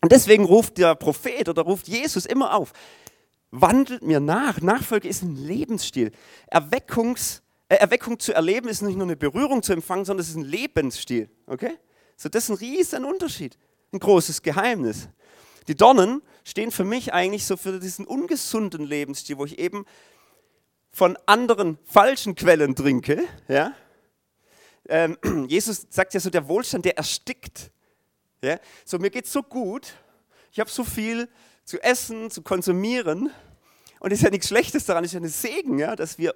Und 0.00 0.12
deswegen 0.12 0.44
ruft 0.44 0.78
der 0.78 0.94
Prophet 0.94 1.48
oder 1.48 1.62
ruft 1.62 1.88
Jesus 1.88 2.24
immer 2.24 2.54
auf, 2.54 2.72
wandelt 3.50 4.02
mir 4.02 4.20
nach. 4.20 4.60
Nachfolge 4.60 5.08
ist 5.08 5.22
ein 5.22 5.36
Lebensstil. 5.36 6.12
Erweckungs, 6.46 7.42
äh, 7.68 7.76
Erweckung 7.76 8.18
zu 8.18 8.32
erleben 8.32 8.68
ist 8.68 8.82
nicht 8.82 8.96
nur 8.96 9.06
eine 9.06 9.16
Berührung 9.16 9.62
zu 9.62 9.72
empfangen, 9.72 10.04
sondern 10.04 10.22
es 10.22 10.30
ist 10.30 10.36
ein 10.36 10.44
Lebensstil. 10.44 11.28
Okay? 11.46 11.76
So, 12.16 12.28
das 12.28 12.44
ist 12.44 12.50
ein 12.50 12.56
riesen 12.56 13.04
Unterschied, 13.04 13.58
ein 13.92 13.98
großes 13.98 14.42
Geheimnis. 14.42 15.08
Die 15.68 15.74
Dornen 15.74 16.22
stehen 16.44 16.70
für 16.70 16.84
mich 16.84 17.12
eigentlich 17.12 17.44
so 17.44 17.56
für 17.56 17.78
diesen 17.78 18.06
ungesunden 18.06 18.84
Lebensstil, 18.84 19.38
wo 19.38 19.44
ich 19.44 19.58
eben 19.58 19.84
von 20.90 21.16
anderen 21.26 21.78
falschen 21.84 22.34
Quellen 22.34 22.74
trinke, 22.74 23.24
ja, 23.48 23.72
ähm, 24.90 25.16
Jesus 25.48 25.86
sagt 25.88 26.12
ja 26.14 26.20
so, 26.20 26.28
der 26.28 26.46
Wohlstand, 26.46 26.84
der 26.84 26.96
erstickt. 26.96 27.70
Ja? 28.42 28.58
So, 28.84 28.98
mir 28.98 29.10
geht 29.10 29.24
es 29.24 29.32
so 29.32 29.42
gut, 29.42 29.94
ich 30.52 30.60
habe 30.60 30.68
so 30.68 30.84
viel 30.84 31.28
zu 31.64 31.80
essen, 31.82 32.30
zu 32.30 32.42
konsumieren. 32.42 33.30
Und 34.00 34.12
es 34.12 34.18
ist 34.18 34.24
ja 34.24 34.30
nichts 34.30 34.48
Schlechtes 34.48 34.84
daran, 34.84 35.04
es 35.04 35.10
ist 35.10 35.14
ja 35.14 35.20
ein 35.20 35.28
Segen, 35.28 35.78
ja, 35.78 35.94
dass 35.94 36.18
wir 36.18 36.34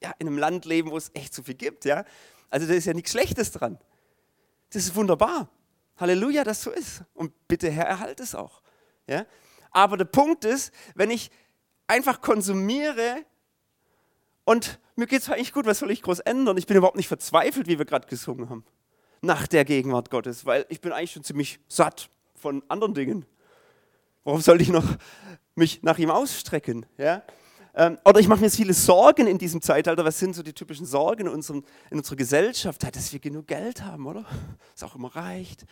ja, 0.00 0.12
in 0.18 0.26
einem 0.26 0.38
Land 0.38 0.64
leben, 0.64 0.90
wo 0.90 0.96
es 0.96 1.10
echt 1.14 1.34
so 1.34 1.42
viel 1.42 1.54
gibt. 1.54 1.84
Ja? 1.84 2.04
Also 2.48 2.66
da 2.66 2.74
ist 2.74 2.86
ja 2.86 2.94
nichts 2.94 3.10
Schlechtes 3.10 3.52
dran. 3.52 3.78
Das 4.70 4.84
ist 4.84 4.94
wunderbar. 4.94 5.48
Halleluja, 5.98 6.44
dass 6.44 6.62
so 6.62 6.70
ist. 6.70 7.02
Und 7.14 7.32
bitte, 7.46 7.70
Herr, 7.70 7.86
erhalte 7.86 8.22
es 8.22 8.34
auch. 8.34 8.62
Ja? 9.06 9.26
Aber 9.70 9.96
der 9.96 10.06
Punkt 10.06 10.44
ist, 10.44 10.72
wenn 10.94 11.10
ich 11.10 11.30
einfach 11.86 12.20
konsumiere 12.20 13.24
und 14.52 14.78
mir 14.96 15.06
geht 15.06 15.22
es 15.22 15.30
eigentlich 15.30 15.54
gut, 15.54 15.64
was 15.64 15.78
soll 15.78 15.90
ich 15.90 16.02
groß 16.02 16.20
ändern? 16.20 16.58
Ich 16.58 16.66
bin 16.66 16.76
überhaupt 16.76 16.98
nicht 16.98 17.08
verzweifelt, 17.08 17.68
wie 17.68 17.78
wir 17.78 17.86
gerade 17.86 18.06
gesungen 18.06 18.50
haben, 18.50 18.66
nach 19.22 19.46
der 19.46 19.64
Gegenwart 19.64 20.10
Gottes, 20.10 20.44
weil 20.44 20.66
ich 20.68 20.82
bin 20.82 20.92
eigentlich 20.92 21.12
schon 21.12 21.24
ziemlich 21.24 21.58
satt 21.68 22.10
von 22.34 22.62
anderen 22.68 22.92
Dingen. 22.92 23.24
Warum 24.24 24.42
soll 24.42 24.60
ich 24.60 24.68
noch 24.68 24.84
mich 25.54 25.82
nach 25.82 25.96
ihm 25.96 26.10
ausstrecken? 26.10 26.84
Ja? 26.98 27.22
Ähm, 27.74 27.96
oder 28.04 28.20
ich 28.20 28.28
mache 28.28 28.42
mir 28.42 28.50
viele 28.50 28.74
Sorgen 28.74 29.26
in 29.26 29.38
diesem 29.38 29.62
Zeitalter. 29.62 30.04
Was 30.04 30.18
sind 30.18 30.34
so 30.34 30.42
die 30.42 30.52
typischen 30.52 30.84
Sorgen 30.84 31.28
in, 31.28 31.32
unserem, 31.32 31.64
in 31.90 31.96
unserer 31.96 32.16
Gesellschaft? 32.16 32.82
dass 32.82 33.10
wir 33.10 33.20
genug 33.20 33.46
Geld 33.46 33.82
haben, 33.82 34.06
oder? 34.06 34.26
Das 34.74 34.82
auch 34.82 34.96
immer 34.96 35.16
reicht. 35.16 35.64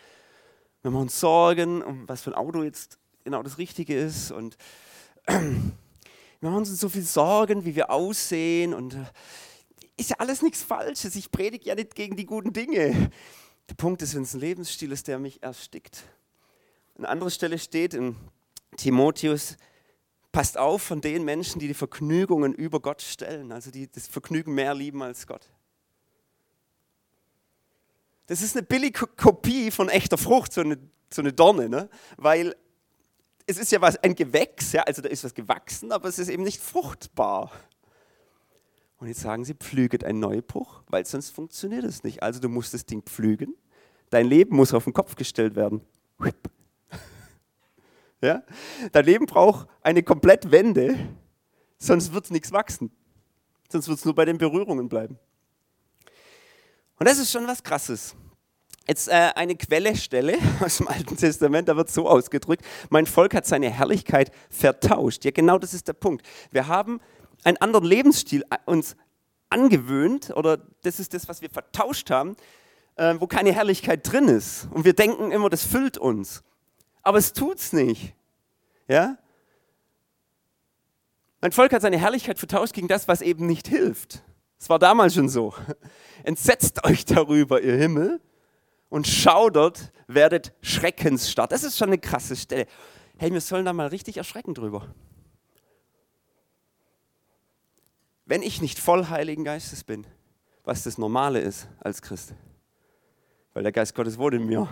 Wir 0.81 0.91
machen 0.91 1.03
uns 1.03 1.21
Sorgen, 1.21 1.83
um 1.83 2.09
was 2.09 2.23
für 2.23 2.31
ein 2.31 2.35
Auto 2.35 2.63
jetzt 2.63 2.99
genau 3.25 3.43
das 3.43 3.59
Richtige 3.59 3.95
ist. 3.95 4.33
Und 4.33 4.57
wir 6.41 6.49
machen 6.49 6.61
uns 6.61 6.81
so 6.81 6.89
viel 6.89 7.03
Sorgen, 7.03 7.65
wie 7.65 7.77
wir 7.77 7.91
aussehen 7.91 8.73
und 8.73 8.95
äh, 8.95 9.05
ist 9.97 10.11
ja 10.11 10.17
alles 10.19 10.41
nichts 10.41 10.63
Falsches. 10.63 11.15
Ich 11.15 11.31
predige 11.31 11.67
ja 11.67 11.75
nicht 11.75 11.95
gegen 11.95 12.17
die 12.17 12.25
guten 12.25 12.53
Dinge. 12.53 13.11
Der 13.69 13.75
Punkt 13.75 14.01
ist, 14.01 14.15
wenn 14.15 14.23
es 14.23 14.33
ein 14.33 14.41
Lebensstil 14.41 14.91
ist, 14.91 15.07
der 15.07 15.19
mich 15.19 15.43
erstickt. 15.43 16.03
An 16.97 17.05
anderer 17.05 17.31
Stelle 17.31 17.59
steht 17.59 17.93
in 17.93 18.17
Timotheus, 18.77 19.59
passt 20.33 20.57
auf 20.57 20.83
von 20.83 21.03
den 21.03 21.25
Menschen, 21.25 21.59
die 21.59 21.69
die 21.69 21.75
Vergnügungen 21.75 22.55
über 22.55 22.81
Gott 22.81 23.03
stellen, 23.03 23.53
also 23.53 23.71
die 23.71 23.91
das 23.91 24.07
Vergnügen 24.07 24.55
mehr 24.55 24.75
lieben 24.75 25.03
als 25.03 25.27
Gott. 25.27 25.47
Das 28.27 28.41
ist 28.41 28.57
eine 28.57 28.65
billige 28.65 29.07
Kopie 29.07 29.71
von 29.71 29.89
echter 29.89 30.17
Frucht, 30.17 30.53
so 30.53 30.63
eine, 30.63 30.79
so 31.13 31.21
eine 31.21 31.33
Dorne, 31.33 31.69
ne? 31.69 31.91
weil 32.17 32.57
es 33.51 33.59
ist 33.59 33.73
ja 33.73 33.81
was, 33.81 33.97
ein 33.97 34.15
Gewächs, 34.15 34.73
ja, 34.73 34.83
also 34.83 35.03
da 35.03 35.09
ist 35.09 35.25
was 35.25 35.35
gewachsen, 35.35 35.91
aber 35.91 36.09
es 36.09 36.19
ist 36.19 36.29
eben 36.29 36.45
nicht 36.45 36.61
fruchtbar. 36.61 37.51
Und 38.99 39.09
jetzt 39.09 39.21
sagen 39.21 39.45
sie, 39.45 39.55
pflüget 39.55 40.05
ein 40.05 40.21
Neubruch, 40.21 40.83
weil 40.89 41.05
sonst 41.05 41.31
funktioniert 41.31 41.85
es 41.85 42.05
nicht. 42.05 42.23
Also 42.23 42.39
du 42.39 42.49
musst 42.49 42.75
das 42.75 42.87
Ding 42.87 43.03
pflügen, 43.03 43.55
dein 44.11 44.27
Leben 44.27 44.55
muss 44.55 44.73
auf 44.73 44.85
den 44.85 44.93
Kopf 44.93 45.17
gestellt 45.17 45.57
werden. 45.57 45.83
Ja? 48.23 48.43
Dein 48.93 49.07
Leben 49.07 49.25
braucht 49.25 49.67
eine 49.81 50.03
Komplettwende, 50.03 51.09
sonst 51.79 52.13
wird 52.13 52.31
nichts 52.31 52.53
wachsen. 52.53 52.91
Sonst 53.71 53.89
wird 53.89 53.99
es 53.99 54.05
nur 54.05 54.15
bei 54.15 54.27
den 54.27 54.37
Berührungen 54.37 54.91
bleiben. 54.91 55.19
Und 56.99 57.09
das 57.09 57.19
ist 57.19 57.33
schon 57.33 57.47
was 57.47 57.63
Krasses 57.63 58.15
jetzt 58.89 59.09
äh, 59.09 59.31
eine 59.35 59.57
Quellestelle 59.57 60.39
aus 60.61 60.79
dem 60.79 60.89
Alten 60.89 61.17
Testament, 61.17 61.69
da 61.69 61.77
wird 61.77 61.91
so 61.91 62.09
ausgedrückt, 62.09 62.65
mein 62.89 63.07
Volk 63.07 63.35
hat 63.35 63.47
seine 63.47 63.71
Herrlichkeit 63.71 64.33
vertauscht. 64.51 65.25
Ja, 65.25 65.31
genau 65.31 65.59
das 65.59 65.75
ist 65.75 65.89
der 65.89 65.93
Punkt. 65.93 66.27
Wir 66.51 66.67
haben 66.67 67.01
einen 67.45 67.57
anderen 67.59 67.85
Lebensstil 67.85 68.45
äh, 68.51 68.57
uns 68.67 68.97
angewöhnt, 69.49 70.31
oder 70.37 70.59
das 70.83 71.01
ist 71.01 71.15
das, 71.15 71.29
was 71.29 71.43
wir 71.43 71.51
vertauscht 71.51 72.11
haben, 72.11 72.37
äh, 72.97 73.15
wo 73.19 73.27
keine 73.27 73.53
Herrlichkeit 73.53 74.11
drin 74.11 74.29
ist. 74.29 74.69
Und 74.71 74.85
wir 74.85 74.93
denken 74.93 75.33
immer, 75.33 75.51
das 75.51 75.65
füllt 75.65 75.99
uns. 75.99 76.43
Aber 77.03 77.19
es 77.19 77.33
tut's 77.33 77.73
nicht. 77.73 78.15
Ja? 78.89 79.17
Mein 81.41 81.53
Volk 81.53 81.73
hat 81.73 81.83
seine 81.83 81.99
Herrlichkeit 81.99 82.39
vertauscht 82.39 82.75
gegen 82.75 82.89
das, 82.89 83.09
was 83.09 83.23
eben 83.23 83.47
nicht 83.47 83.67
hilft. 83.67 84.23
Es 84.59 84.69
war 84.69 84.79
damals 84.79 85.15
schon 85.15 85.29
so. 85.29 85.55
Entsetzt 86.23 86.85
euch 86.85 87.07
darüber, 87.07 87.63
ihr 87.63 87.77
Himmel, 87.77 88.21
und 88.91 89.07
schaudert, 89.07 89.93
werdet 90.07 90.53
schreckensstarr. 90.61 91.49
Das 91.49 91.63
ist 91.63 91.79
schon 91.79 91.89
eine 91.89 91.99
krasse 91.99 92.37
Stelle. 92.37 92.67
Hey, 93.17 93.33
wir 93.33 93.41
sollen 93.41 93.65
da 93.65 93.73
mal 93.73 93.87
richtig 93.87 94.19
erschrecken 94.19 94.53
drüber. 94.53 94.95
Wenn 98.27 98.43
ich 98.43 98.61
nicht 98.61 98.79
voll 98.79 99.09
Heiligen 99.09 99.45
Geistes 99.45 99.83
bin, 99.85 100.07
was 100.65 100.83
das 100.83 100.99
Normale 100.99 101.41
ist 101.41 101.69
als 101.81 102.03
Christ, 102.03 102.35
weil 103.55 103.63
der 103.63 103.73
Geist 103.73 103.95
Gottes 103.95 104.19
wohnt 104.19 104.35
in 104.35 104.47
mir, 104.47 104.69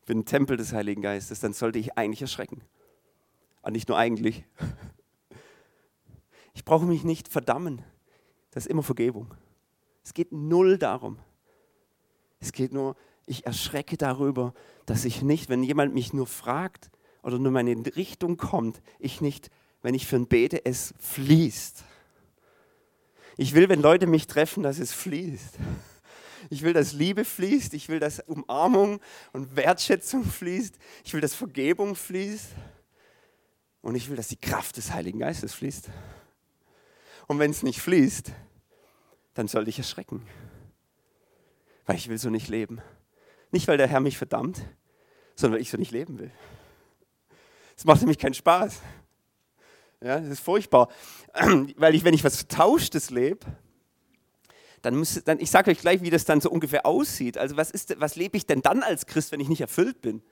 ich 0.00 0.06
bin 0.06 0.20
ein 0.20 0.24
Tempel 0.24 0.56
des 0.56 0.72
Heiligen 0.72 1.02
Geistes, 1.02 1.40
dann 1.40 1.52
sollte 1.52 1.78
ich 1.78 1.98
eigentlich 1.98 2.22
erschrecken. 2.22 2.62
Aber 3.62 3.72
nicht 3.72 3.88
nur 3.88 3.98
eigentlich. 3.98 4.44
Ich 6.54 6.64
brauche 6.64 6.86
mich 6.86 7.04
nicht 7.04 7.28
verdammen. 7.28 7.82
Das 8.50 8.64
ist 8.64 8.70
immer 8.70 8.82
Vergebung. 8.82 9.34
Es 10.02 10.14
geht 10.14 10.32
null 10.32 10.78
darum. 10.78 11.18
Es 12.38 12.52
geht 12.52 12.72
nur, 12.72 12.96
ich 13.26 13.44
erschrecke 13.44 13.96
darüber, 13.96 14.54
dass 14.86 15.04
ich 15.04 15.22
nicht, 15.22 15.48
wenn 15.48 15.62
jemand 15.62 15.94
mich 15.94 16.12
nur 16.12 16.26
fragt 16.26 16.90
oder 17.22 17.38
nur 17.38 17.52
meine 17.52 17.74
Richtung 17.96 18.36
kommt, 18.36 18.80
ich 18.98 19.20
nicht, 19.20 19.50
wenn 19.82 19.94
ich 19.94 20.06
für 20.06 20.16
ihn 20.16 20.26
bete, 20.26 20.64
es 20.64 20.94
fließt. 20.98 21.84
Ich 23.36 23.54
will, 23.54 23.68
wenn 23.68 23.82
Leute 23.82 24.06
mich 24.06 24.26
treffen, 24.26 24.62
dass 24.62 24.78
es 24.78 24.92
fließt. 24.92 25.58
Ich 26.48 26.62
will, 26.62 26.72
dass 26.72 26.92
Liebe 26.92 27.24
fließt. 27.24 27.74
Ich 27.74 27.88
will, 27.88 27.98
dass 27.98 28.20
Umarmung 28.20 29.00
und 29.32 29.56
Wertschätzung 29.56 30.24
fließt. 30.24 30.78
Ich 31.04 31.12
will, 31.12 31.20
dass 31.20 31.34
Vergebung 31.34 31.96
fließt. 31.96 32.48
Und 33.82 33.94
ich 33.94 34.08
will, 34.08 34.16
dass 34.16 34.28
die 34.28 34.40
Kraft 34.40 34.76
des 34.76 34.92
Heiligen 34.92 35.18
Geistes 35.18 35.54
fließt. 35.54 35.90
Und 37.26 37.38
wenn 37.38 37.50
es 37.50 37.62
nicht 37.62 37.80
fließt, 37.80 38.32
dann 39.34 39.48
sollte 39.48 39.70
ich 39.70 39.78
erschrecken. 39.78 40.26
Weil 41.84 41.96
ich 41.96 42.08
will 42.08 42.18
so 42.18 42.30
nicht 42.30 42.48
leben. 42.48 42.80
Nicht, 43.56 43.68
weil 43.68 43.78
der 43.78 43.88
Herr 43.88 44.00
mich 44.00 44.18
verdammt, 44.18 44.58
sondern 45.34 45.54
weil 45.54 45.62
ich 45.62 45.70
so 45.70 45.78
nicht 45.78 45.90
leben 45.90 46.18
will. 46.18 46.30
Es 47.74 47.86
macht 47.86 48.02
nämlich 48.02 48.18
keinen 48.18 48.34
Spaß. 48.34 48.82
Ja, 50.02 50.20
das 50.20 50.28
ist 50.28 50.40
furchtbar. 50.40 50.90
Weil 51.76 51.94
ich, 51.94 52.04
wenn 52.04 52.12
ich 52.12 52.22
was 52.22 52.36
Vertauschtes 52.36 53.08
lebe, 53.08 53.46
dann 54.82 54.94
müsste, 54.94 55.22
dann, 55.22 55.40
ich 55.40 55.50
sage 55.50 55.70
euch 55.70 55.78
gleich, 55.78 56.02
wie 56.02 56.10
das 56.10 56.26
dann 56.26 56.42
so 56.42 56.50
ungefähr 56.50 56.84
aussieht. 56.84 57.38
Also 57.38 57.56
was, 57.56 57.70
ist, 57.70 57.98
was 57.98 58.16
lebe 58.16 58.36
ich 58.36 58.44
denn 58.44 58.60
dann 58.60 58.82
als 58.82 59.06
Christ, 59.06 59.32
wenn 59.32 59.40
ich 59.40 59.48
nicht 59.48 59.62
erfüllt 59.62 60.02
bin? 60.02 60.22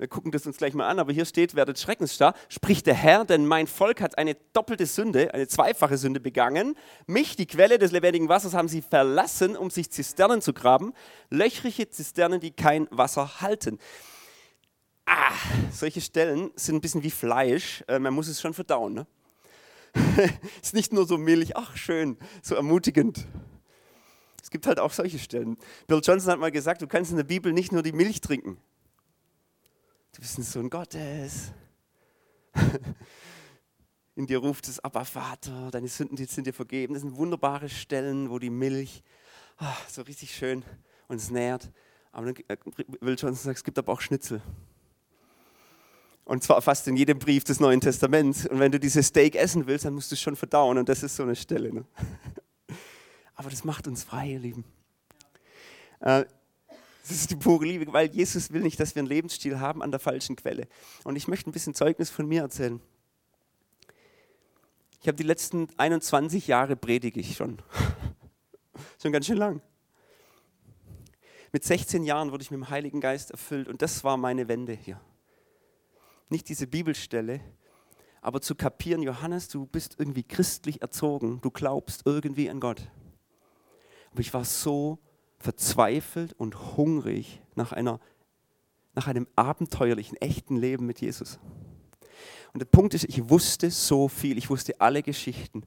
Wir 0.00 0.08
gucken 0.08 0.30
das 0.30 0.46
uns 0.46 0.56
gleich 0.56 0.72
mal 0.72 0.88
an, 0.88 0.98
aber 0.98 1.12
hier 1.12 1.26
steht, 1.26 1.54
werdet 1.54 1.78
schreckensstarr, 1.78 2.32
spricht 2.48 2.86
der 2.86 2.94
Herr, 2.94 3.26
denn 3.26 3.44
mein 3.44 3.66
Volk 3.66 4.00
hat 4.00 4.16
eine 4.16 4.34
doppelte 4.54 4.86
Sünde, 4.86 5.34
eine 5.34 5.46
zweifache 5.46 5.98
Sünde 5.98 6.20
begangen. 6.20 6.74
Mich, 7.06 7.36
die 7.36 7.44
Quelle 7.44 7.78
des 7.78 7.92
lebendigen 7.92 8.30
Wassers, 8.30 8.54
haben 8.54 8.66
sie 8.66 8.80
verlassen, 8.80 9.58
um 9.58 9.68
sich 9.68 9.90
Zisternen 9.90 10.40
zu 10.40 10.54
graben, 10.54 10.94
löchrige 11.28 11.90
Zisternen, 11.90 12.40
die 12.40 12.50
kein 12.50 12.88
Wasser 12.90 13.42
halten. 13.42 13.76
Ah, 15.04 15.34
solche 15.70 16.00
Stellen 16.00 16.50
sind 16.56 16.76
ein 16.76 16.80
bisschen 16.80 17.02
wie 17.02 17.10
Fleisch, 17.10 17.84
äh, 17.86 17.98
man 17.98 18.14
muss 18.14 18.28
es 18.28 18.40
schon 18.40 18.54
verdauen. 18.54 18.94
Ne? 18.94 19.06
ist 20.62 20.72
nicht 20.72 20.94
nur 20.94 21.06
so 21.06 21.18
Milch, 21.18 21.58
ach 21.58 21.76
schön, 21.76 22.16
so 22.40 22.54
ermutigend. 22.54 23.26
Es 24.42 24.48
gibt 24.48 24.66
halt 24.66 24.80
auch 24.80 24.94
solche 24.94 25.18
Stellen. 25.18 25.58
Bill 25.86 26.00
Johnson 26.02 26.32
hat 26.32 26.40
mal 26.40 26.50
gesagt, 26.50 26.80
du 26.80 26.86
kannst 26.86 27.10
in 27.10 27.18
der 27.18 27.24
Bibel 27.24 27.52
nicht 27.52 27.70
nur 27.70 27.82
die 27.82 27.92
Milch 27.92 28.22
trinken. 28.22 28.56
Du 30.12 30.20
bist 30.20 30.38
ein 30.38 30.42
Sohn 30.42 30.68
Gottes. 30.68 31.52
In 34.16 34.26
dir 34.26 34.38
ruft 34.38 34.66
es, 34.68 34.80
aber 34.80 35.04
Vater, 35.04 35.70
deine 35.70 35.88
Sünden 35.88 36.16
sind 36.26 36.46
dir 36.46 36.52
vergeben. 36.52 36.94
Das 36.94 37.02
sind 37.02 37.16
wunderbare 37.16 37.68
Stellen, 37.68 38.28
wo 38.28 38.38
die 38.38 38.50
Milch 38.50 39.04
ach, 39.60 39.88
so 39.88 40.02
richtig 40.02 40.34
schön 40.34 40.64
uns 41.08 41.30
nährt. 41.30 41.70
Aber 42.12 42.26
dann 42.26 42.44
äh, 42.48 42.56
will 43.00 43.14
Johnson 43.14 43.36
sagen, 43.36 43.56
es 43.56 43.64
gibt 43.64 43.78
aber 43.78 43.92
auch 43.92 44.00
Schnitzel. 44.00 44.42
Und 46.24 46.42
zwar 46.42 46.60
fast 46.60 46.86
in 46.88 46.96
jedem 46.96 47.18
Brief 47.18 47.44
des 47.44 47.60
Neuen 47.60 47.80
Testaments. 47.80 48.46
Und 48.46 48.58
wenn 48.58 48.72
du 48.72 48.80
dieses 48.80 49.06
Steak 49.06 49.36
essen 49.36 49.66
willst, 49.66 49.84
dann 49.84 49.94
musst 49.94 50.10
du 50.10 50.14
es 50.14 50.20
schon 50.20 50.36
verdauen. 50.36 50.78
Und 50.78 50.88
das 50.88 51.02
ist 51.02 51.16
so 51.16 51.22
eine 51.22 51.36
Stelle. 51.36 51.72
Ne? 51.72 51.84
Aber 53.34 53.50
das 53.50 53.64
macht 53.64 53.86
uns 53.86 54.04
frei, 54.04 54.32
ihr 54.32 54.38
Lieben. 54.40 54.64
Äh, 56.00 56.24
das 57.10 57.22
ist 57.22 57.30
die 57.32 57.36
pure 57.36 57.66
Liebe, 57.66 57.92
weil 57.92 58.08
Jesus 58.14 58.52
will 58.52 58.62
nicht, 58.62 58.78
dass 58.78 58.94
wir 58.94 59.00
einen 59.00 59.08
Lebensstil 59.08 59.58
haben 59.58 59.82
an 59.82 59.90
der 59.90 59.98
falschen 59.98 60.36
Quelle. 60.36 60.68
Und 61.02 61.16
ich 61.16 61.26
möchte 61.26 61.50
ein 61.50 61.52
bisschen 61.52 61.74
Zeugnis 61.74 62.08
von 62.08 62.24
mir 62.26 62.42
erzählen. 62.42 62.80
Ich 65.02 65.08
habe 65.08 65.16
die 65.16 65.24
letzten 65.24 65.66
21 65.76 66.46
Jahre 66.46 66.76
predige 66.76 67.18
ich 67.18 67.36
schon. 67.36 67.60
schon 69.02 69.10
ganz 69.10 69.26
schön 69.26 69.38
lang. 69.38 69.60
Mit 71.50 71.64
16 71.64 72.04
Jahren 72.04 72.30
wurde 72.30 72.42
ich 72.42 72.52
mit 72.52 72.58
dem 72.58 72.70
Heiligen 72.70 73.00
Geist 73.00 73.32
erfüllt 73.32 73.66
und 73.66 73.82
das 73.82 74.04
war 74.04 74.16
meine 74.16 74.46
Wende 74.46 74.72
hier. 74.72 75.00
Nicht 76.28 76.48
diese 76.48 76.68
Bibelstelle, 76.68 77.40
aber 78.20 78.40
zu 78.40 78.54
kapieren, 78.54 79.02
Johannes, 79.02 79.48
du 79.48 79.66
bist 79.66 79.96
irgendwie 79.98 80.22
christlich 80.22 80.80
erzogen, 80.80 81.40
du 81.40 81.50
glaubst 81.50 82.02
irgendwie 82.04 82.48
an 82.48 82.60
Gott. 82.60 82.88
Aber 84.12 84.20
ich 84.20 84.32
war 84.32 84.44
so 84.44 85.00
verzweifelt 85.40 86.34
und 86.34 86.76
hungrig 86.76 87.40
nach, 87.56 87.72
einer, 87.72 87.98
nach 88.94 89.08
einem 89.08 89.26
abenteuerlichen, 89.34 90.16
echten 90.18 90.56
Leben 90.56 90.86
mit 90.86 91.00
Jesus. 91.00 91.40
Und 92.52 92.60
der 92.60 92.66
Punkt 92.66 92.94
ist, 92.94 93.04
ich 93.04 93.28
wusste 93.30 93.70
so 93.70 94.08
viel, 94.08 94.36
ich 94.36 94.50
wusste 94.50 94.80
alle 94.80 95.02
Geschichten. 95.02 95.62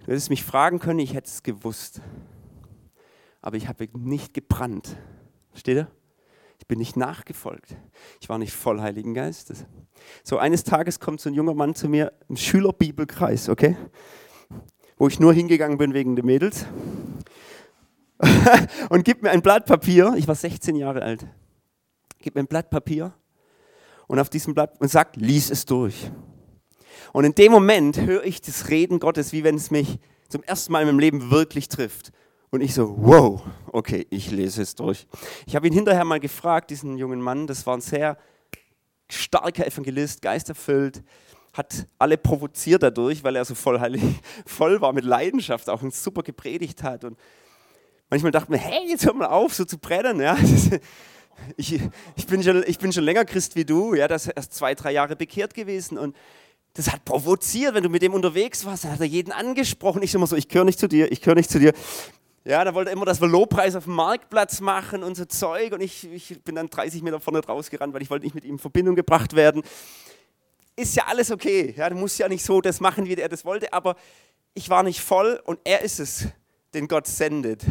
Du 0.00 0.06
hättest 0.06 0.30
mich 0.30 0.44
fragen 0.44 0.78
können, 0.78 1.00
ich 1.00 1.14
hätte 1.14 1.28
es 1.28 1.42
gewusst. 1.42 2.00
Aber 3.40 3.56
ich 3.56 3.68
habe 3.68 3.88
nicht 3.94 4.34
gebrannt. 4.34 4.96
Versteht 5.50 5.76
ihr? 5.76 5.90
Ich 6.58 6.66
bin 6.66 6.78
nicht 6.78 6.96
nachgefolgt. 6.96 7.76
Ich 8.20 8.28
war 8.28 8.38
nicht 8.38 8.52
voll 8.52 8.80
Heiligen 8.80 9.14
Geistes. 9.14 9.66
So 10.22 10.38
eines 10.38 10.64
Tages 10.64 11.00
kommt 11.00 11.20
so 11.20 11.28
ein 11.30 11.34
junger 11.34 11.54
Mann 11.54 11.74
zu 11.74 11.88
mir 11.88 12.12
im 12.28 12.36
Schülerbibelkreis, 12.36 13.48
okay? 13.48 13.76
Wo 14.96 15.08
ich 15.08 15.20
nur 15.20 15.32
hingegangen 15.32 15.78
bin 15.78 15.92
wegen 15.94 16.16
der 16.16 16.24
Mädels. 16.24 16.66
und 18.88 19.04
gibt 19.04 19.22
mir 19.22 19.30
ein 19.30 19.42
Blatt 19.42 19.66
Papier. 19.66 20.14
Ich 20.16 20.26
war 20.26 20.34
16 20.34 20.76
Jahre 20.76 21.02
alt. 21.02 21.26
Gibt 22.18 22.36
mir 22.36 22.42
ein 22.42 22.46
Blatt 22.46 22.70
Papier 22.70 23.12
und 24.06 24.18
auf 24.18 24.30
diesem 24.30 24.54
Blatt 24.54 24.80
und 24.80 24.88
sagt, 24.88 25.16
lies 25.16 25.50
es 25.50 25.64
durch. 25.64 26.10
Und 27.12 27.24
in 27.24 27.34
dem 27.34 27.52
Moment 27.52 28.00
höre 28.00 28.24
ich 28.24 28.40
das 28.40 28.68
Reden 28.68 29.00
Gottes, 29.00 29.32
wie 29.32 29.44
wenn 29.44 29.56
es 29.56 29.70
mich 29.70 29.98
zum 30.28 30.42
ersten 30.42 30.72
Mal 30.72 30.82
in 30.82 30.88
meinem 30.88 30.98
Leben 30.98 31.30
wirklich 31.30 31.68
trifft. 31.68 32.12
Und 32.50 32.60
ich 32.60 32.74
so, 32.74 32.94
wow, 32.98 33.42
okay, 33.72 34.06
ich 34.10 34.30
lese 34.30 34.62
es 34.62 34.74
durch. 34.74 35.06
Ich 35.46 35.56
habe 35.56 35.66
ihn 35.66 35.72
hinterher 35.72 36.04
mal 36.04 36.20
gefragt, 36.20 36.70
diesen 36.70 36.96
jungen 36.96 37.20
Mann, 37.20 37.46
das 37.46 37.66
war 37.66 37.76
ein 37.76 37.80
sehr 37.80 38.16
starker 39.08 39.66
Evangelist, 39.66 40.22
geisterfüllt, 40.22 41.02
hat 41.52 41.86
alle 41.98 42.16
provoziert 42.16 42.82
dadurch, 42.82 43.24
weil 43.24 43.36
er 43.36 43.44
so 43.44 43.54
voll, 43.54 43.80
heilig, 43.80 44.02
voll 44.46 44.80
war 44.80 44.92
mit 44.92 45.04
Leidenschaft, 45.04 45.68
auch 45.68 45.82
und 45.82 45.94
super 45.94 46.22
gepredigt 46.22 46.82
hat. 46.82 47.04
Und 47.04 47.18
manchmal 48.10 48.32
dachte 48.32 48.50
man, 48.50 48.60
hey, 48.60 48.88
jetzt 48.88 49.04
hör 49.06 49.14
mal 49.14 49.26
auf, 49.26 49.54
so 49.54 49.64
zu 49.64 49.78
brennen. 49.78 50.20
Ja. 50.20 50.36
Ich, 51.58 51.78
ich, 52.16 52.26
bin 52.26 52.42
schon, 52.42 52.64
ich 52.66 52.78
bin 52.78 52.94
schon 52.94 53.04
länger 53.04 53.26
Christ 53.26 53.56
wie 53.56 53.66
du, 53.66 53.94
ja, 53.94 54.08
das 54.08 54.26
erst 54.26 54.54
zwei, 54.54 54.74
drei 54.74 54.92
Jahre 54.92 55.16
bekehrt 55.16 55.52
gewesen 55.52 55.98
und 55.98 56.16
das 56.72 56.92
hat 56.92 57.04
provoziert, 57.04 57.74
wenn 57.74 57.82
du 57.82 57.88
mit 57.88 58.02
dem 58.02 58.14
unterwegs 58.14 58.64
warst, 58.64 58.84
dann 58.84 58.92
hat 58.92 59.00
er 59.00 59.06
jeden 59.06 59.32
angesprochen. 59.32 60.02
Ich 60.02 60.14
immer 60.14 60.26
so, 60.26 60.36
ich 60.36 60.48
gehöre 60.48 60.64
nicht 60.64 60.78
zu 60.78 60.88
dir, 60.88 61.10
ich 61.10 61.20
gehöre 61.20 61.36
nicht 61.36 61.50
zu 61.50 61.58
dir. 61.58 61.72
Ja, 62.44 62.64
da 62.64 62.74
wollte 62.74 62.90
er 62.90 62.92
immer 62.92 63.06
das 63.06 63.18
Lobpreis 63.20 63.74
auf 63.74 63.84
dem 63.84 63.94
Marktplatz 63.94 64.60
machen 64.60 65.02
und 65.02 65.16
so 65.16 65.24
Zeug 65.24 65.72
und 65.72 65.80
ich, 65.80 66.10
ich 66.12 66.42
bin 66.44 66.54
dann 66.54 66.68
30 66.68 67.02
Meter 67.02 67.18
vorne 67.18 67.44
rausgerannt, 67.44 67.92
weil 67.92 68.02
ich 68.02 68.10
wollte 68.10 68.24
nicht 68.24 68.34
mit 68.34 68.44
ihm 68.44 68.52
in 68.52 68.58
Verbindung 68.58 68.94
gebracht 68.94 69.34
werden. 69.34 69.62
Ist 70.76 70.94
ja 70.94 71.04
alles 71.06 71.30
okay, 71.30 71.74
ja, 71.76 71.88
du 71.88 71.96
musst 71.96 72.18
ja 72.18 72.28
nicht 72.28 72.44
so 72.44 72.60
das 72.60 72.80
machen, 72.80 73.06
wie 73.06 73.14
er 73.14 73.28
das 73.28 73.44
wollte, 73.44 73.72
aber 73.72 73.96
ich 74.54 74.68
war 74.70 74.82
nicht 74.82 75.00
voll 75.00 75.40
und 75.44 75.58
er 75.64 75.80
ist 75.80 75.98
es, 75.98 76.28
den 76.72 76.86
Gott 76.88 77.06
sendet. 77.06 77.64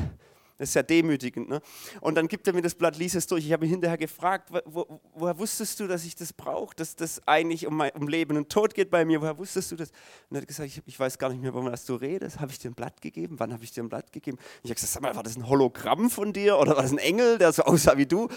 Das 0.57 0.69
ist 0.69 0.75
ja 0.75 0.83
demütigend. 0.83 1.49
Ne? 1.49 1.61
Und 1.99 2.15
dann 2.15 2.29
gibt 2.29 2.47
er 2.47 2.53
mir 2.53 2.61
das 2.61 2.75
Blatt, 2.75 2.97
lies 2.97 3.13
es 3.13 3.27
durch. 3.27 3.45
Ich 3.45 3.51
habe 3.51 3.65
ihn 3.65 3.71
hinterher 3.71 3.97
gefragt, 3.97 4.49
wo, 4.65 5.01
woher 5.13 5.37
wusstest 5.37 5.79
du, 5.79 5.87
dass 5.87 6.05
ich 6.05 6.15
das 6.15 6.31
brauche, 6.31 6.73
dass 6.75 6.95
das 6.95 7.21
eigentlich 7.27 7.67
um, 7.67 7.75
mein, 7.75 7.91
um, 7.91 8.07
Leben 8.07 8.37
und 8.37 8.49
Tod 8.49 8.73
geht 8.73 8.89
bei 8.89 9.03
mir? 9.03 9.21
Woher 9.21 9.37
wusstest 9.37 9.71
du 9.73 9.75
das? 9.75 9.89
Und 10.29 10.37
er 10.37 10.41
hat 10.41 10.47
gesagt, 10.47 10.69
ich, 10.69 10.81
ich 10.85 10.97
weiß 10.97 11.17
gar 11.17 11.29
nicht 11.29 11.41
mehr, 11.41 11.53
warum 11.53 11.73
du 11.85 11.95
redest. 11.95 12.39
Habe 12.39 12.51
ich 12.51 12.59
dir 12.59 12.71
ein 12.71 12.73
Blatt 12.73 13.01
gegeben? 13.01 13.35
Wann 13.37 13.51
habe 13.51 13.65
ich 13.65 13.71
dir 13.71 13.83
ein 13.83 13.89
Blatt 13.89 14.13
gegeben? 14.13 14.37
Und 14.37 14.59
ich 14.63 14.71
habe 14.71 14.75
gesagt, 14.75 14.93
sag 14.93 15.01
mal, 15.01 15.13
war 15.13 15.23
das 15.23 15.35
ein 15.35 15.47
Hologramm 15.47 16.09
von 16.09 16.31
dir 16.31 16.57
oder 16.57 16.75
war 16.75 16.83
das 16.83 16.91
ein 16.91 16.99
Engel, 16.99 17.37
der 17.37 17.51
so 17.51 17.63
aussah 17.63 17.97
wie 17.97 18.05
du? 18.05 18.29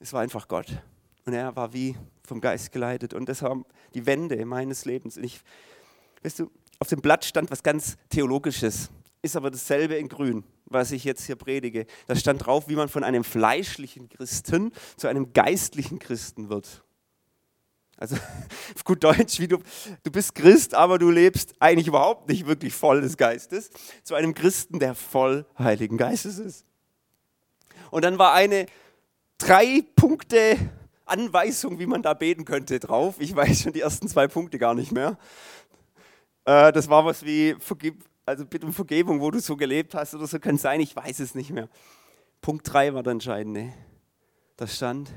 Es 0.00 0.12
war 0.12 0.22
einfach 0.22 0.48
Gott. 0.48 0.66
Und 1.26 1.34
er 1.34 1.54
war 1.54 1.72
wie 1.72 1.96
vom 2.24 2.40
Geist 2.40 2.72
geleitet. 2.72 3.14
Und 3.14 3.28
das 3.28 3.42
war 3.42 3.62
die 3.94 4.04
Wende 4.04 4.44
meines 4.46 4.84
Lebens. 4.84 5.16
Und 5.16 5.22
ich, 5.22 5.40
weißt 6.24 6.40
du, 6.40 6.50
auf 6.80 6.88
dem 6.88 7.00
Blatt 7.00 7.24
stand 7.24 7.52
was 7.52 7.62
ganz 7.62 7.96
Theologisches 8.08 8.90
ist 9.22 9.36
aber 9.36 9.50
dasselbe 9.50 9.96
in 9.96 10.08
Grün, 10.08 10.44
was 10.70 10.92
ich 10.92 11.04
jetzt 11.04 11.26
hier 11.26 11.36
predige. 11.36 11.86
Da 12.06 12.16
stand 12.16 12.46
drauf, 12.46 12.68
wie 12.68 12.76
man 12.76 12.88
von 12.88 13.04
einem 13.04 13.24
fleischlichen 13.24 14.08
Christen 14.08 14.72
zu 14.96 15.08
einem 15.08 15.32
geistlichen 15.32 15.98
Christen 15.98 16.48
wird. 16.48 16.82
Also 17.96 18.16
auf 18.74 18.84
gut 18.84 19.04
Deutsch, 19.04 19.40
wie 19.40 19.48
du, 19.48 19.58
du 20.02 20.10
bist 20.10 20.34
Christ, 20.34 20.74
aber 20.74 20.98
du 20.98 21.10
lebst 21.10 21.54
eigentlich 21.58 21.88
überhaupt 21.88 22.28
nicht 22.28 22.46
wirklich 22.46 22.72
voll 22.72 23.02
des 23.02 23.18
Geistes, 23.18 23.70
zu 24.04 24.14
einem 24.14 24.32
Christen, 24.32 24.78
der 24.78 24.94
voll 24.94 25.44
Heiligen 25.58 25.98
Geistes 25.98 26.38
ist. 26.38 26.64
Und 27.90 28.04
dann 28.04 28.18
war 28.18 28.32
eine 28.32 28.66
drei 29.36 29.82
Punkte 29.96 30.56
Anweisung, 31.04 31.80
wie 31.80 31.86
man 31.86 32.02
da 32.02 32.14
beten 32.14 32.44
könnte, 32.44 32.78
drauf. 32.78 33.16
Ich 33.18 33.34
weiß 33.34 33.62
schon 33.62 33.72
die 33.72 33.80
ersten 33.80 34.08
zwei 34.08 34.28
Punkte 34.28 34.58
gar 34.58 34.74
nicht 34.74 34.92
mehr. 34.92 35.18
Äh, 36.44 36.72
das 36.72 36.88
war 36.88 37.04
was 37.04 37.24
wie, 37.24 37.56
vergib, 37.58 38.04
also 38.26 38.44
bitte 38.46 38.66
um 38.66 38.72
Vergebung, 38.72 39.20
wo 39.20 39.30
du 39.30 39.40
so 39.40 39.56
gelebt 39.56 39.94
hast 39.94 40.14
oder 40.14 40.26
so, 40.26 40.38
kann 40.38 40.58
sein, 40.58 40.80
ich 40.80 40.94
weiß 40.94 41.20
es 41.20 41.34
nicht 41.34 41.50
mehr. 41.50 41.68
Punkt 42.40 42.70
3 42.72 42.94
war 42.94 43.02
der 43.02 43.12
entscheidende. 43.12 43.72
Da 44.56 44.66
stand, 44.66 45.12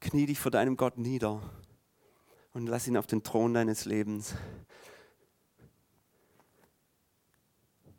knie 0.00 0.26
dich 0.26 0.38
vor 0.38 0.50
deinem 0.50 0.76
Gott 0.76 0.98
nieder 0.98 1.42
und 2.52 2.66
lass 2.66 2.86
ihn 2.86 2.96
auf 2.96 3.06
den 3.06 3.22
Thron 3.22 3.54
deines 3.54 3.84
Lebens. 3.84 4.34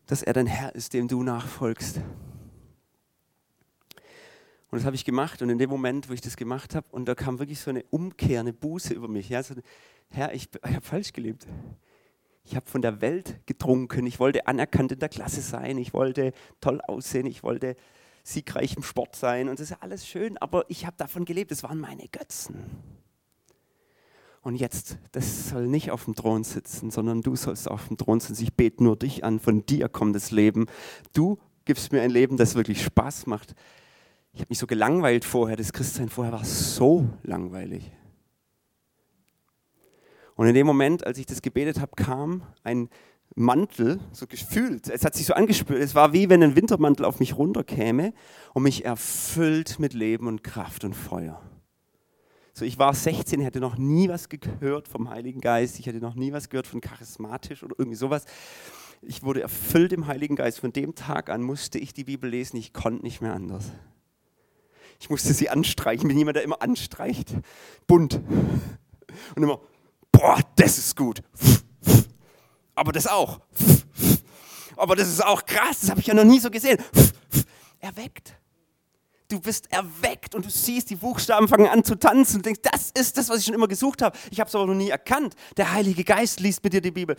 Dass 0.05 0.21
er 0.21 0.33
dein 0.33 0.47
Herr 0.47 0.75
ist, 0.75 0.93
dem 0.93 1.07
du 1.07 1.23
nachfolgst. 1.23 2.01
Und 4.73 4.79
das 4.79 4.85
habe 4.85 4.95
ich 4.95 5.05
gemacht 5.05 5.41
und 5.41 5.49
in 5.49 5.59
dem 5.59 5.69
Moment, 5.69 6.09
wo 6.09 6.13
ich 6.13 6.21
das 6.21 6.35
gemacht 6.35 6.73
habe, 6.73 6.87
und 6.91 7.05
da 7.05 7.13
kam 7.13 7.37
wirklich 7.37 7.59
so 7.59 7.69
eine 7.69 7.83
Umkehr, 7.91 8.39
eine 8.39 8.53
Buße 8.53 8.93
über 8.93 9.07
mich. 9.07 9.29
Ja, 9.29 9.43
so, 9.43 9.53
Herr, 10.09 10.33
ich, 10.33 10.49
ich 10.51 10.75
habe 10.75 10.81
falsch 10.81 11.13
gelebt. 11.13 11.47
Ich 12.43 12.55
habe 12.55 12.69
von 12.69 12.81
der 12.81 13.01
Welt 13.01 13.39
getrunken. 13.45 14.05
Ich 14.05 14.19
wollte 14.19 14.47
anerkannt 14.47 14.91
in 14.91 14.99
der 14.99 15.09
Klasse 15.09 15.41
sein. 15.41 15.77
Ich 15.77 15.93
wollte 15.93 16.33
toll 16.59 16.81
aussehen. 16.81 17.25
Ich 17.25 17.43
wollte 17.43 17.75
siegreich 18.23 18.75
im 18.75 18.83
Sport 18.83 19.15
sein. 19.15 19.47
Und 19.49 19.59
das 19.59 19.71
ist 19.71 19.77
alles 19.81 20.05
schön. 20.07 20.37
Aber 20.37 20.65
ich 20.67 20.85
habe 20.85 20.97
davon 20.97 21.25
gelebt. 21.25 21.51
Das 21.51 21.63
waren 21.63 21.79
meine 21.79 22.07
Götzen. 22.09 22.55
Und 24.41 24.57
jetzt, 24.57 24.97
das 25.13 25.49
soll 25.49 25.67
nicht 25.67 25.91
auf 25.91 26.03
dem 26.03 26.15
Thron 26.15 26.43
sitzen, 26.43 26.91
sondern 26.91 27.21
du 27.21 27.37
sollst 27.37 27.71
auf 27.71 27.87
dem 27.87 27.97
Thron 27.97 28.19
sitzen. 28.19 28.43
Ich 28.43 28.53
bete 28.53 28.83
nur 28.83 28.97
dich 28.97 29.23
an. 29.23 29.39
Von 29.39 29.65
dir 29.65 29.87
kommt 29.87 30.15
das 30.15 30.31
Leben. 30.31 30.65
Du 31.13 31.39
gibst 31.63 31.93
mir 31.93 32.01
ein 32.01 32.11
Leben, 32.11 32.35
das 32.35 32.55
wirklich 32.55 32.83
Spaß 32.83 33.25
macht. 33.25 33.55
Ich 34.33 34.41
habe 34.41 34.49
mich 34.49 34.59
so 34.59 34.67
gelangweilt 34.67 35.23
vorher. 35.23 35.55
Das 35.55 35.71
Christsein 35.71 36.09
vorher 36.09 36.33
war 36.33 36.43
so 36.43 37.07
langweilig. 37.23 37.89
Und 40.35 40.47
in 40.47 40.55
dem 40.55 40.65
Moment, 40.65 41.05
als 41.05 41.17
ich 41.17 41.25
das 41.25 41.41
gebetet 41.41 41.79
habe, 41.79 41.91
kam 41.95 42.43
ein 42.63 42.89
Mantel, 43.35 43.99
so 44.11 44.27
gefühlt. 44.27 44.89
Es 44.89 45.05
hat 45.05 45.15
sich 45.15 45.25
so 45.25 45.33
angespürt. 45.33 45.81
Es 45.81 45.95
war 45.95 46.13
wie 46.13 46.29
wenn 46.29 46.43
ein 46.43 46.55
Wintermantel 46.55 47.05
auf 47.05 47.19
mich 47.19 47.37
runterkäme 47.37 48.13
und 48.53 48.63
mich 48.63 48.85
erfüllt 48.85 49.79
mit 49.79 49.93
Leben 49.93 50.27
und 50.27 50.43
Kraft 50.43 50.83
und 50.83 50.93
Feuer. 50.93 51.41
So, 52.53 52.65
ich 52.65 52.77
war 52.77 52.93
16, 52.93 53.41
hätte 53.41 53.59
noch 53.59 53.77
nie 53.77 54.09
was 54.09 54.29
gehört 54.29 54.87
vom 54.87 55.09
Heiligen 55.09 55.41
Geist, 55.41 55.79
ich 55.79 55.87
hätte 55.87 55.97
noch 55.97 56.13
nie 56.13 56.31
was 56.31 56.49
gehört 56.49 56.67
von 56.67 56.81
charismatisch 56.81 57.63
oder 57.63 57.75
irgendwie 57.79 57.97
sowas. 57.97 58.25
Ich 59.01 59.23
wurde 59.23 59.41
erfüllt 59.41 59.91
im 59.91 60.05
Heiligen 60.05 60.35
Geist. 60.35 60.59
Von 60.59 60.71
dem 60.71 60.93
Tag 60.93 61.29
an 61.29 61.41
musste 61.41 61.79
ich 61.79 61.93
die 61.93 62.03
Bibel 62.03 62.29
lesen, 62.29 62.57
ich 62.57 62.71
konnte 62.71 63.03
nicht 63.03 63.21
mehr 63.21 63.33
anders. 63.33 63.71
Ich 64.99 65.09
musste 65.09 65.33
sie 65.33 65.49
anstreichen, 65.49 66.07
bin 66.07 66.17
jemand, 66.17 66.37
der 66.37 66.43
immer 66.43 66.61
anstreicht. 66.61 67.35
Bunt. 67.87 68.21
Und 69.35 69.43
immer, 69.43 69.59
boah, 70.13 70.39
das 70.55 70.77
ist 70.77 70.95
gut. 70.95 71.21
Aber 72.75 72.93
das 72.93 73.07
auch. 73.07 73.41
Aber 74.77 74.95
das 74.95 75.09
ist 75.09 75.23
auch 75.23 75.45
krass, 75.45 75.81
das 75.81 75.89
habe 75.89 75.99
ich 75.99 76.07
ja 76.07 76.13
noch 76.13 76.23
nie 76.23 76.39
so 76.39 76.49
gesehen. 76.49 76.77
Erweckt. 77.79 78.33
Du 79.27 79.39
bist 79.39 79.71
erweckt 79.71 80.35
und 80.35 80.45
du 80.45 80.49
siehst, 80.49 80.89
die 80.89 80.95
Buchstaben 80.95 81.47
fangen 81.47 81.67
an 81.67 81.83
zu 81.83 81.95
tanzen 81.95 82.37
und 82.37 82.45
denkst, 82.45 82.61
das 82.63 82.91
ist 82.91 83.17
das, 83.17 83.29
was 83.29 83.39
ich 83.39 83.45
schon 83.45 83.55
immer 83.55 83.67
gesucht 83.67 84.01
habe. 84.01 84.17
Ich 84.29 84.39
habe 84.39 84.47
es 84.47 84.55
aber 84.55 84.67
noch 84.67 84.75
nie 84.75 84.89
erkannt. 84.89 85.35
Der 85.57 85.71
Heilige 85.71 86.03
Geist 86.03 86.39
liest 86.39 86.63
mit 86.63 86.73
dir 86.73 86.81
die 86.81 86.91
Bibel. 86.91 87.15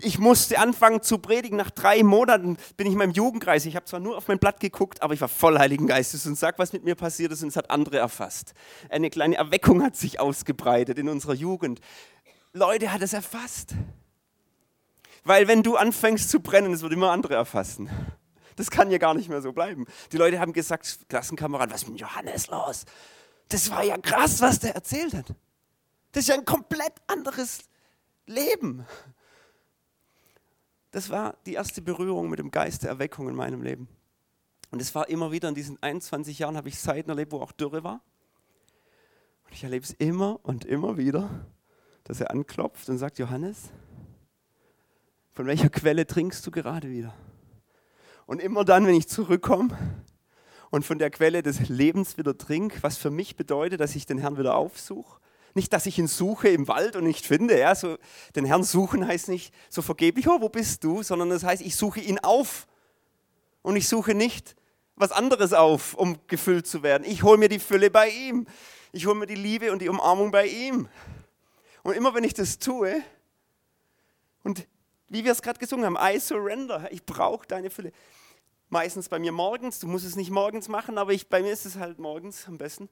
Ich 0.00 0.18
musste 0.18 0.58
anfangen 0.58 1.02
zu 1.02 1.18
predigen. 1.18 1.56
Nach 1.56 1.70
drei 1.70 2.02
Monaten 2.02 2.56
bin 2.76 2.86
ich 2.86 2.92
in 2.92 2.98
meinem 2.98 3.12
Jugendkreis. 3.12 3.64
Ich 3.64 3.76
habe 3.76 3.86
zwar 3.86 4.00
nur 4.00 4.16
auf 4.16 4.26
mein 4.26 4.38
Blatt 4.38 4.58
geguckt, 4.58 5.02
aber 5.02 5.14
ich 5.14 5.20
war 5.20 5.28
voll 5.28 5.58
Heiligen 5.58 5.86
Geistes 5.86 6.26
und 6.26 6.36
sag, 6.36 6.58
was 6.58 6.72
mit 6.72 6.84
mir 6.84 6.96
passiert 6.96 7.32
ist 7.32 7.42
und 7.42 7.48
es 7.48 7.56
hat 7.56 7.70
andere 7.70 7.98
erfasst. 7.98 8.54
Eine 8.88 9.10
kleine 9.10 9.36
Erweckung 9.36 9.82
hat 9.82 9.96
sich 9.96 10.18
ausgebreitet 10.18 10.98
in 10.98 11.08
unserer 11.08 11.34
Jugend. 11.34 11.80
Leute 12.52 12.92
hat 12.92 13.02
es 13.02 13.12
erfasst. 13.12 13.74
Weil 15.22 15.48
wenn 15.48 15.62
du 15.62 15.76
anfängst 15.76 16.28
zu 16.28 16.40
brennen, 16.40 16.72
es 16.72 16.82
wird 16.82 16.92
immer 16.92 17.10
andere 17.10 17.34
erfassen. 17.34 17.88
Das 18.56 18.70
kann 18.70 18.90
ja 18.90 18.98
gar 18.98 19.14
nicht 19.14 19.28
mehr 19.28 19.42
so 19.42 19.52
bleiben. 19.52 19.86
Die 20.12 20.16
Leute 20.16 20.38
haben 20.38 20.52
gesagt, 20.52 21.08
Klassenkamerad, 21.08 21.70
was 21.70 21.82
ist 21.82 21.88
mit 21.88 22.00
Johannes 22.00 22.48
los? 22.48 22.84
Das 23.48 23.70
war 23.70 23.82
ja 23.82 23.96
krass, 23.96 24.40
was 24.40 24.58
der 24.58 24.74
erzählt 24.74 25.14
hat. 25.14 25.26
Das 26.12 26.22
ist 26.22 26.28
ja 26.28 26.34
ein 26.34 26.44
komplett 26.44 26.94
anderes 27.06 27.60
Leben. 28.26 28.86
Das 30.94 31.10
war 31.10 31.36
die 31.44 31.54
erste 31.54 31.82
Berührung 31.82 32.30
mit 32.30 32.38
dem 32.38 32.52
Geist 32.52 32.84
der 32.84 32.90
Erweckung 32.90 33.28
in 33.28 33.34
meinem 33.34 33.62
Leben. 33.62 33.88
Und 34.70 34.80
es 34.80 34.94
war 34.94 35.08
immer 35.08 35.32
wieder 35.32 35.48
in 35.48 35.56
diesen 35.56 35.76
21 35.82 36.38
Jahren, 36.38 36.56
habe 36.56 36.68
ich 36.68 36.78
Zeiten 36.78 37.10
erlebt, 37.10 37.32
wo 37.32 37.40
auch 37.40 37.50
Dürre 37.50 37.82
war. 37.82 38.00
Und 39.44 39.54
ich 39.54 39.64
erlebe 39.64 39.84
es 39.84 39.90
immer 39.94 40.38
und 40.44 40.64
immer 40.64 40.96
wieder, 40.96 41.28
dass 42.04 42.20
er 42.20 42.30
anklopft 42.30 42.88
und 42.88 42.98
sagt, 42.98 43.18
Johannes, 43.18 43.70
von 45.32 45.46
welcher 45.46 45.68
Quelle 45.68 46.06
trinkst 46.06 46.46
du 46.46 46.52
gerade 46.52 46.88
wieder? 46.88 47.12
Und 48.26 48.40
immer 48.40 48.64
dann, 48.64 48.86
wenn 48.86 48.94
ich 48.94 49.08
zurückkomme 49.08 49.76
und 50.70 50.84
von 50.84 51.00
der 51.00 51.10
Quelle 51.10 51.42
des 51.42 51.68
Lebens 51.68 52.18
wieder 52.18 52.38
trinke, 52.38 52.84
was 52.84 52.98
für 52.98 53.10
mich 53.10 53.34
bedeutet, 53.34 53.80
dass 53.80 53.96
ich 53.96 54.06
den 54.06 54.18
Herrn 54.18 54.38
wieder 54.38 54.54
aufsuche. 54.54 55.18
Nicht, 55.54 55.72
dass 55.72 55.86
ich 55.86 55.98
ihn 55.98 56.08
suche 56.08 56.48
im 56.48 56.66
Wald 56.66 56.96
und 56.96 57.04
nicht 57.04 57.24
finde. 57.24 57.58
Ja, 57.58 57.74
so, 57.74 57.96
den 58.34 58.44
Herrn 58.44 58.64
suchen 58.64 59.06
heißt 59.06 59.28
nicht 59.28 59.54
so 59.70 59.82
vergeblich, 59.82 60.28
oh, 60.28 60.40
wo 60.40 60.48
bist 60.48 60.82
du? 60.82 61.02
Sondern 61.02 61.30
das 61.30 61.44
heißt, 61.44 61.62
ich 61.62 61.76
suche 61.76 62.00
ihn 62.00 62.18
auf. 62.18 62.66
Und 63.62 63.76
ich 63.76 63.88
suche 63.88 64.14
nicht 64.14 64.56
was 64.96 65.12
anderes 65.12 65.52
auf, 65.52 65.94
um 65.94 66.18
gefüllt 66.26 66.66
zu 66.66 66.82
werden. 66.82 67.04
Ich 67.06 67.22
hole 67.22 67.38
mir 67.38 67.48
die 67.48 67.58
Fülle 67.58 67.90
bei 67.90 68.08
ihm. 68.08 68.46
Ich 68.92 69.06
hole 69.06 69.14
mir 69.14 69.26
die 69.26 69.34
Liebe 69.34 69.72
und 69.72 69.80
die 69.80 69.88
Umarmung 69.88 70.30
bei 70.30 70.46
ihm. 70.46 70.88
Und 71.82 71.94
immer 71.94 72.14
wenn 72.14 72.24
ich 72.24 72.34
das 72.34 72.58
tue, 72.58 73.02
und 74.42 74.66
wie 75.08 75.24
wir 75.24 75.32
es 75.32 75.42
gerade 75.42 75.58
gesungen 75.58 75.84
haben, 75.84 75.96
I 76.00 76.20
surrender, 76.20 76.88
ich 76.92 77.04
brauche 77.04 77.46
deine 77.46 77.70
Fülle. 77.70 77.92
Meistens 78.68 79.08
bei 79.08 79.18
mir 79.18 79.32
morgens, 79.32 79.78
du 79.78 79.86
musst 79.86 80.04
es 80.04 80.16
nicht 80.16 80.30
morgens 80.30 80.68
machen, 80.68 80.98
aber 80.98 81.12
ich, 81.12 81.28
bei 81.28 81.42
mir 81.42 81.52
ist 81.52 81.66
es 81.66 81.76
halt 81.76 81.98
morgens 81.98 82.46
am 82.46 82.58
besten. 82.58 82.88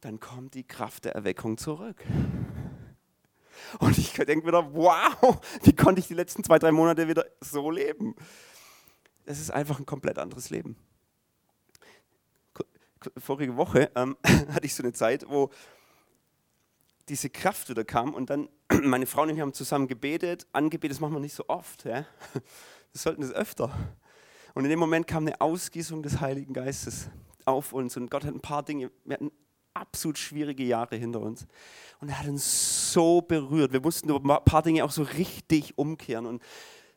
Dann 0.00 0.20
kommt 0.20 0.54
die 0.54 0.64
Kraft 0.64 1.04
der 1.04 1.14
Erweckung 1.14 1.58
zurück. 1.58 2.04
Und 3.80 3.98
ich 3.98 4.12
denke 4.12 4.46
wieder, 4.46 4.72
wow, 4.72 5.40
wie 5.62 5.74
konnte 5.74 6.00
ich 6.00 6.06
die 6.06 6.14
letzten 6.14 6.44
zwei, 6.44 6.58
drei 6.58 6.70
Monate 6.70 7.08
wieder 7.08 7.24
so 7.40 7.70
leben? 7.70 8.14
Es 9.24 9.40
ist 9.40 9.50
einfach 9.50 9.78
ein 9.78 9.86
komplett 9.86 10.18
anderes 10.18 10.50
Leben. 10.50 10.76
Vorige 13.16 13.56
Woche 13.56 13.90
ähm, 13.94 14.16
hatte 14.24 14.66
ich 14.66 14.74
so 14.74 14.82
eine 14.82 14.92
Zeit, 14.92 15.24
wo 15.28 15.50
diese 17.08 17.30
Kraft 17.30 17.68
wieder 17.68 17.84
kam 17.84 18.14
und 18.14 18.30
dann 18.30 18.48
meine 18.82 19.06
Frau 19.06 19.22
und 19.22 19.30
ich 19.30 19.40
haben 19.40 19.52
zusammen 19.52 19.88
gebetet, 19.88 20.46
angebetet, 20.52 20.96
das 20.96 21.00
machen 21.00 21.14
wir 21.14 21.20
nicht 21.20 21.34
so 21.34 21.44
oft, 21.48 21.84
ja? 21.84 22.04
wir 22.34 22.44
sollten 22.92 23.22
es 23.22 23.32
öfter. 23.32 23.72
Und 24.54 24.64
in 24.64 24.70
dem 24.70 24.78
Moment 24.78 25.06
kam 25.06 25.26
eine 25.26 25.40
Ausgießung 25.40 26.02
des 26.02 26.20
Heiligen 26.20 26.52
Geistes 26.52 27.08
auf 27.44 27.72
uns 27.72 27.96
und 27.96 28.10
Gott 28.10 28.24
hat 28.24 28.34
ein 28.34 28.40
paar 28.40 28.62
Dinge, 28.62 28.90
wir 29.04 29.14
hatten 29.14 29.32
absolut 29.78 30.18
schwierige 30.18 30.64
Jahre 30.64 30.96
hinter 30.96 31.20
uns 31.20 31.46
und 32.00 32.08
er 32.08 32.18
hat 32.18 32.28
uns 32.28 32.92
so 32.92 33.20
berührt. 33.20 33.72
Wir 33.72 33.80
mussten 33.80 34.10
ein 34.10 34.44
paar 34.44 34.62
Dinge 34.62 34.84
auch 34.84 34.90
so 34.90 35.02
richtig 35.02 35.76
umkehren 35.76 36.26
und 36.26 36.42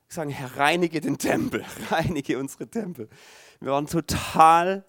sagen, 0.08 0.30
Herr, 0.30 0.58
reinige 0.58 1.02
den 1.02 1.17
Tempel, 1.17 1.63
reinige 1.89 2.38
unsere 2.38 2.67
Tempel. 2.67 3.10
Wir 3.60 3.72
waren 3.72 3.88
total 3.88 4.86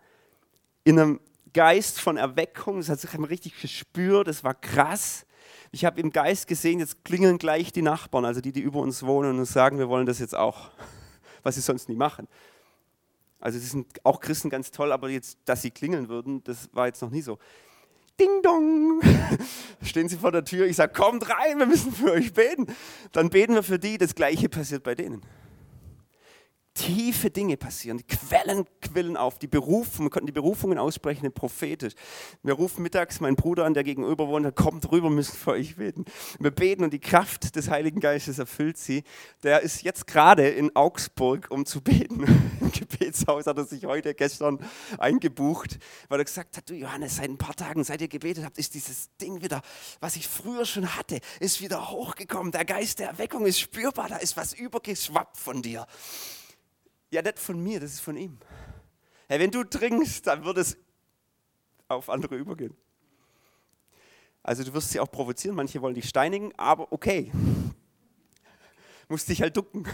in 0.84 0.98
einem 0.98 1.20
Geist 1.52 2.00
von 2.00 2.16
Erweckung, 2.16 2.78
das 2.78 2.88
hat 2.88 3.00
sich 3.00 3.12
richtig 3.18 3.60
gespürt, 3.60 4.26
das 4.26 4.42
war 4.42 4.54
krass. 4.54 5.26
Ich 5.70 5.84
habe 5.84 6.00
im 6.00 6.10
Geist 6.10 6.46
gesehen, 6.46 6.80
jetzt 6.80 7.04
klingeln 7.04 7.38
gleich 7.38 7.72
die 7.72 7.82
Nachbarn, 7.82 8.24
also 8.24 8.40
die, 8.40 8.52
die 8.52 8.60
über 8.60 8.80
uns 8.80 9.02
wohnen 9.02 9.38
und 9.38 9.44
sagen, 9.44 9.78
wir 9.78 9.88
wollen 9.88 10.06
das 10.06 10.18
jetzt 10.18 10.34
auch, 10.34 10.70
was 11.42 11.54
sie 11.54 11.60
sonst 11.60 11.88
nie 11.88 11.96
machen. 11.96 12.26
Also 13.40 13.58
sie 13.58 13.66
sind 13.66 14.04
auch 14.04 14.20
Christen 14.20 14.50
ganz 14.50 14.70
toll, 14.70 14.92
aber 14.92 15.08
jetzt, 15.08 15.38
dass 15.44 15.62
sie 15.62 15.70
klingeln 15.70 16.08
würden, 16.08 16.44
das 16.44 16.68
war 16.72 16.86
jetzt 16.86 17.02
noch 17.02 17.10
nie 17.10 17.22
so. 17.22 17.38
Ding 18.22 18.42
dong, 18.42 19.00
stehen 19.82 20.08
sie 20.08 20.16
vor 20.16 20.30
der 20.30 20.44
Tür, 20.44 20.66
ich 20.66 20.76
sage, 20.76 20.92
kommt 20.92 21.28
rein, 21.28 21.58
wir 21.58 21.66
müssen 21.66 21.92
für 21.92 22.12
euch 22.12 22.32
beten. 22.32 22.66
Dann 23.10 23.30
beten 23.30 23.54
wir 23.54 23.64
für 23.64 23.80
die, 23.80 23.98
das 23.98 24.14
gleiche 24.14 24.48
passiert 24.48 24.84
bei 24.84 24.94
denen 24.94 25.22
tiefe 26.74 27.30
Dinge 27.30 27.56
passieren. 27.56 27.98
Die 27.98 28.06
Quellen 28.06 28.64
quillen 28.80 29.16
auf, 29.16 29.38
die 29.38 29.46
Berufungen, 29.46 30.06
wir 30.06 30.10
konnten 30.10 30.26
die 30.26 30.32
Berufungen 30.32 30.78
aussprechen, 30.78 31.30
prophetisch. 31.32 31.94
Wir 32.42 32.54
rufen 32.54 32.82
mittags 32.82 33.20
meinen 33.20 33.36
Bruder 33.36 33.64
an, 33.64 33.74
der 33.74 33.84
gegenüber 33.84 34.28
wohnt, 34.28 34.44
der 34.44 34.52
kommt 34.52 34.90
rüber, 34.90 35.10
müssen 35.10 35.36
für 35.36 35.52
euch 35.52 35.76
beten. 35.76 36.04
Wir 36.38 36.50
beten 36.50 36.84
und 36.84 36.92
die 36.92 37.00
Kraft 37.00 37.56
des 37.56 37.68
Heiligen 37.68 38.00
Geistes 38.00 38.38
erfüllt 38.38 38.78
sie. 38.78 39.04
Der 39.42 39.60
ist 39.60 39.82
jetzt 39.82 40.06
gerade 40.06 40.48
in 40.48 40.74
Augsburg, 40.74 41.48
um 41.50 41.66
zu 41.66 41.82
beten. 41.82 42.24
Im 42.60 42.72
Gebetshaus 42.72 43.46
hat 43.46 43.58
er 43.58 43.64
sich 43.64 43.84
heute, 43.84 44.14
gestern 44.14 44.58
eingebucht, 44.98 45.78
weil 46.08 46.20
er 46.20 46.24
gesagt 46.24 46.56
hat, 46.56 46.68
du 46.70 46.74
Johannes, 46.74 47.16
seit 47.16 47.28
ein 47.28 47.38
paar 47.38 47.54
Tagen, 47.54 47.84
seit 47.84 48.00
ihr 48.00 48.08
gebetet 48.08 48.44
habt, 48.44 48.58
ist 48.58 48.74
dieses 48.74 49.14
Ding 49.16 49.42
wieder, 49.42 49.62
was 50.00 50.16
ich 50.16 50.26
früher 50.26 50.64
schon 50.64 50.96
hatte, 50.96 51.20
ist 51.40 51.60
wieder 51.60 51.90
hochgekommen. 51.90 52.52
Der 52.52 52.64
Geist 52.64 52.98
der 52.98 53.08
Erweckung 53.08 53.46
ist 53.46 53.60
spürbar, 53.60 54.08
da 54.08 54.16
ist 54.16 54.36
was 54.36 54.52
übergeschwappt 54.52 55.36
von 55.36 55.62
dir. 55.62 55.86
Ja, 57.12 57.20
nicht 57.20 57.38
von 57.38 57.62
mir, 57.62 57.78
das 57.78 57.92
ist 57.92 58.00
von 58.00 58.16
ihm. 58.16 58.38
Hey, 59.28 59.38
wenn 59.38 59.50
du 59.50 59.64
trinkst, 59.64 60.26
dann 60.26 60.44
wird 60.44 60.56
es 60.56 60.78
auf 61.86 62.08
andere 62.08 62.36
übergehen. 62.36 62.74
Also 64.42 64.64
du 64.64 64.72
wirst 64.72 64.90
sie 64.90 64.98
auch 64.98 65.10
provozieren, 65.10 65.54
manche 65.54 65.82
wollen 65.82 65.94
dich 65.94 66.08
steinigen, 66.08 66.52
aber 66.56 66.90
okay. 66.90 67.30
Musst 69.08 69.28
dich 69.28 69.42
halt 69.42 69.54
ducken. 69.54 69.86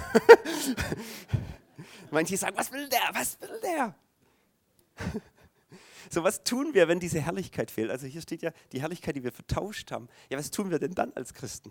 manche 2.13 2.37
sagen, 2.37 2.57
was 2.57 2.71
will 2.71 2.89
der, 2.89 3.11
was 3.13 3.41
will 3.41 3.61
der? 3.63 3.95
So, 6.11 6.25
was 6.25 6.43
tun 6.43 6.73
wir, 6.73 6.89
wenn 6.89 7.01
diese 7.01 7.21
Herrlichkeit 7.21 7.71
fehlt? 7.71 7.91
Also 7.91 8.07
hier 8.07 8.23
steht 8.23 8.41
ja 8.41 8.51
die 8.73 8.81
Herrlichkeit, 8.81 9.15
die 9.17 9.25
wir 9.25 9.33
vertauscht 9.33 9.91
haben. 9.91 10.09
Ja, 10.31 10.39
was 10.39 10.51
tun 10.51 10.71
wir 10.71 10.79
denn 10.79 10.95
dann 10.95 11.13
als 11.13 11.35
Christen? 11.35 11.71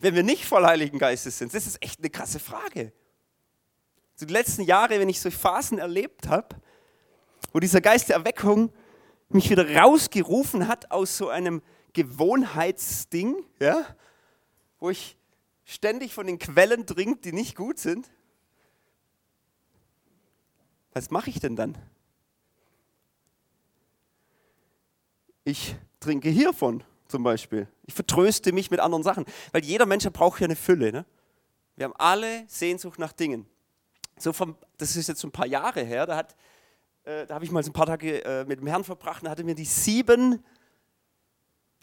Wenn 0.00 0.16
wir 0.16 0.24
nicht 0.24 0.46
voll 0.46 0.66
Heiligen 0.66 0.98
Geistes 0.98 1.38
sind, 1.38 1.54
das 1.54 1.64
ist 1.64 1.80
echt 1.80 2.00
eine 2.00 2.10
krasse 2.10 2.40
Frage. 2.40 2.92
So 4.18 4.26
die 4.26 4.32
letzten 4.32 4.62
Jahre, 4.62 4.98
wenn 4.98 5.08
ich 5.08 5.20
so 5.20 5.30
Phasen 5.30 5.78
erlebt 5.78 6.26
habe, 6.26 6.48
wo 7.52 7.60
dieser 7.60 7.80
Geist 7.80 8.08
der 8.08 8.16
Erweckung 8.16 8.72
mich 9.28 9.48
wieder 9.48 9.76
rausgerufen 9.76 10.66
hat 10.66 10.90
aus 10.90 11.16
so 11.16 11.28
einem 11.28 11.62
Gewohnheitsding, 11.92 13.36
ja, 13.60 13.86
wo 14.80 14.90
ich 14.90 15.16
ständig 15.64 16.12
von 16.12 16.26
den 16.26 16.40
Quellen 16.40 16.84
trinke, 16.84 17.20
die 17.20 17.32
nicht 17.32 17.54
gut 17.54 17.78
sind. 17.78 18.10
Was 20.94 21.12
mache 21.12 21.30
ich 21.30 21.38
denn 21.38 21.54
dann? 21.54 21.78
Ich 25.44 25.76
trinke 26.00 26.28
hiervon 26.28 26.82
zum 27.06 27.22
Beispiel. 27.22 27.68
Ich 27.86 27.94
vertröste 27.94 28.50
mich 28.52 28.72
mit 28.72 28.80
anderen 28.80 29.04
Sachen, 29.04 29.26
weil 29.52 29.64
jeder 29.64 29.86
Mensch 29.86 30.04
braucht 30.10 30.40
ja 30.40 30.46
eine 30.46 30.56
Fülle. 30.56 30.90
Ne? 30.90 31.06
Wir 31.76 31.84
haben 31.84 31.96
alle 31.96 32.44
Sehnsucht 32.48 32.98
nach 32.98 33.12
Dingen 33.12 33.46
so 34.22 34.32
vom, 34.32 34.56
das 34.76 34.96
ist 34.96 35.08
jetzt 35.08 35.20
so 35.20 35.28
ein 35.28 35.32
paar 35.32 35.46
Jahre 35.46 35.82
her, 35.82 36.06
da, 36.06 36.20
äh, 37.04 37.26
da 37.26 37.34
habe 37.34 37.44
ich 37.44 37.50
mal 37.50 37.62
so 37.62 37.70
ein 37.70 37.72
paar 37.72 37.86
Tage 37.86 38.24
äh, 38.24 38.44
mit 38.44 38.60
dem 38.60 38.66
Herrn 38.66 38.84
verbracht 38.84 39.22
und 39.22 39.28
hatte 39.28 39.44
mir 39.44 39.54
die 39.54 39.64
sieben 39.64 40.44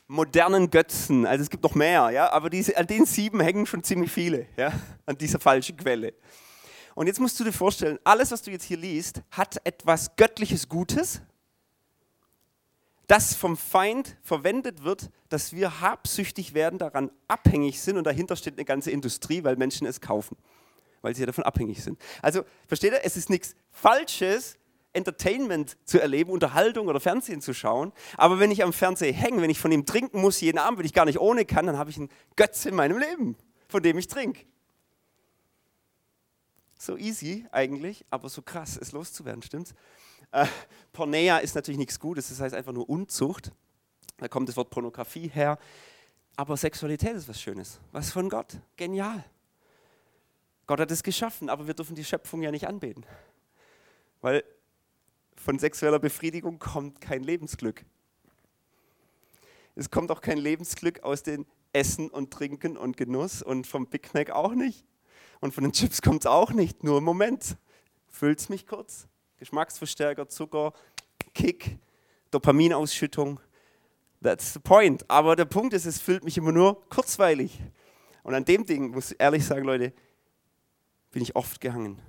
modernen 0.08 0.70
Götzen. 0.70 1.26
Also 1.26 1.44
es 1.44 1.50
gibt 1.50 1.64
noch 1.64 1.76
mehr, 1.76 2.10
ja, 2.12 2.32
aber 2.32 2.50
diese, 2.50 2.78
an 2.78 2.88
den 2.88 3.06
sieben 3.06 3.40
hängen 3.40 3.66
schon 3.66 3.84
ziemlich 3.84 4.12
viele, 4.12 4.48
ja, 4.56 4.72
an 5.06 5.18
dieser 5.18 5.40
falschen 5.40 5.78
Quelle. 5.78 6.14
Und 6.94 7.08
jetzt 7.08 7.20
musst 7.20 7.40
du 7.40 7.44
dir 7.44 7.52
vorstellen, 7.52 8.00
alles, 8.04 8.32
was 8.32 8.42
du 8.42 8.52
jetzt 8.52 8.64
hier 8.64 8.78
liest, 8.78 9.22
hat 9.32 9.58
etwas 9.66 10.16
göttliches 10.16 10.70
Gutes, 10.70 11.22
das 13.08 13.36
vom 13.36 13.58
Feind 13.58 14.18
verwendet 14.22 14.84
wird, 14.84 15.12
dass 15.30 15.54
wir 15.54 15.82
habsüchtig 15.82 16.54
werden, 16.54 16.80
daran 16.80 17.12
abhängig 17.28 17.82
sind 17.82 17.98
und 17.98 18.06
dahinter 18.06 18.36
steht 18.36 18.56
eine 18.56 18.66
ganze 18.66 18.92
Industrie, 18.92 19.44
weil 19.44 19.58
Menschen 19.58 19.86
es 19.86 20.02
kaufen, 20.02 20.38
weil 21.06 21.16
sie 21.16 21.26
davon 21.26 21.44
abhängig 21.44 21.84
sind. 21.84 22.00
Also 22.24 22.44
versteht 22.68 22.94
ihr, 22.94 23.02
es 23.04 23.16
ist 23.16 23.30
nichts 23.30 23.56
Falsches, 23.72 24.58
Entertainment 24.92 25.78
zu 25.86 26.02
erleben, 26.02 26.32
Unterhaltung 26.32 26.88
oder 26.88 27.00
Fernsehen 27.00 27.42
zu 27.42 27.54
schauen. 27.54 27.94
Aber 28.18 28.40
wenn 28.40 28.50
ich 28.50 28.64
am 28.64 28.74
Fernseher 28.74 29.14
hänge, 29.14 29.42
wenn 29.42 29.52
ich 29.52 29.60
von 29.60 29.72
ihm 29.72 29.86
trinken 29.86 30.20
muss 30.20 30.42
jeden 30.42 30.58
Abend, 30.58 30.80
wenn 30.80 30.86
ich 30.86 30.94
gar 30.94 31.06
nicht 31.06 31.20
ohne 31.20 31.46
kann, 31.46 31.68
dann 31.68 31.78
habe 31.78 31.92
ich 31.92 31.98
einen 31.98 32.10
Götz 32.36 32.66
in 32.66 32.76
meinem 32.76 32.98
Leben, 32.98 33.36
von 33.68 33.84
dem 33.84 34.00
ich 34.00 34.08
trinke. 34.08 34.46
So 36.80 36.98
easy 36.98 37.46
eigentlich, 37.52 38.04
aber 38.10 38.30
so 38.30 38.42
krass, 38.42 38.78
es 38.82 38.92
loszuwerden, 38.92 39.44
stimmt's? 39.44 39.76
Äh, 40.32 40.48
Pornea 40.92 41.38
ist 41.38 41.54
natürlich 41.54 41.78
nichts 41.78 42.00
Gutes, 42.00 42.30
das 42.30 42.40
heißt 42.40 42.56
einfach 42.56 42.74
nur 42.74 42.90
Unzucht. 42.90 43.52
Da 44.18 44.28
kommt 44.28 44.50
das 44.50 44.58
Wort 44.58 44.72
Pornografie 44.72 45.28
her. 45.28 45.60
Aber 46.36 46.58
Sexualität 46.58 47.16
ist 47.16 47.30
was 47.30 47.40
Schönes, 47.40 47.80
was 47.92 48.12
von 48.12 48.28
Gott. 48.28 48.58
Genial. 48.76 49.24
Gott 50.68 50.80
hat 50.80 50.92
es 50.92 51.04
geschaffen, 51.04 51.50
aber 51.50 51.68
wir 51.68 51.74
dürfen 51.74 51.96
die 51.96 52.04
Schöpfung 52.04 52.42
ja 52.42 52.52
nicht 52.52 52.68
anbeten. 52.68 53.06
Weil 54.22 54.44
von 55.36 55.60
sexueller 55.60 56.00
Befriedigung 56.00 56.58
kommt 56.58 57.02
kein 57.02 57.24
Lebensglück. 57.24 57.86
Es 59.76 59.92
kommt 59.92 60.10
auch 60.10 60.22
kein 60.22 60.38
Lebensglück 60.38 61.04
aus 61.04 61.22
dem 61.22 61.46
Essen 61.74 62.10
und 62.10 62.32
Trinken 62.32 62.78
und 62.78 62.98
Genuss 62.98 63.44
und 63.44 63.68
vom 63.68 63.88
Big 63.88 64.14
Mac 64.14 64.32
auch 64.32 64.54
nicht. 64.54 64.86
Und 65.42 65.54
von 65.54 65.64
den 65.64 65.74
Chips 65.74 66.02
kommt 66.02 66.22
es 66.22 66.26
auch 66.26 66.52
nicht, 66.52 66.84
nur 66.84 66.98
im 66.98 67.04
Moment. 67.04 67.58
Füllt 68.08 68.40
es 68.40 68.50
mich 68.50 68.66
kurz. 68.66 69.08
Geschmacksverstärker, 69.38 70.30
Zucker, 70.30 70.74
Kick, 71.34 71.78
Dopaminausschüttung. 72.32 73.40
That's 74.24 74.54
the 74.54 74.60
point. 74.60 75.08
Aber 75.10 75.36
der 75.36 75.46
Punkt 75.46 75.74
ist, 75.74 75.86
es 75.86 76.00
füllt 76.00 76.24
mich 76.24 76.38
immer 76.38 76.54
nur 76.54 76.88
kurzweilig. 76.90 77.62
Und 78.24 78.34
an 78.34 78.46
dem 78.46 78.66
Ding, 78.66 78.92
muss 78.92 79.12
ich 79.12 79.20
ehrlich 79.20 79.46
sagen, 79.46 79.66
Leute, 79.66 79.94
bin 81.16 81.24
ich 81.24 81.38
oft 81.38 81.62
gehangen. 81.62 82.02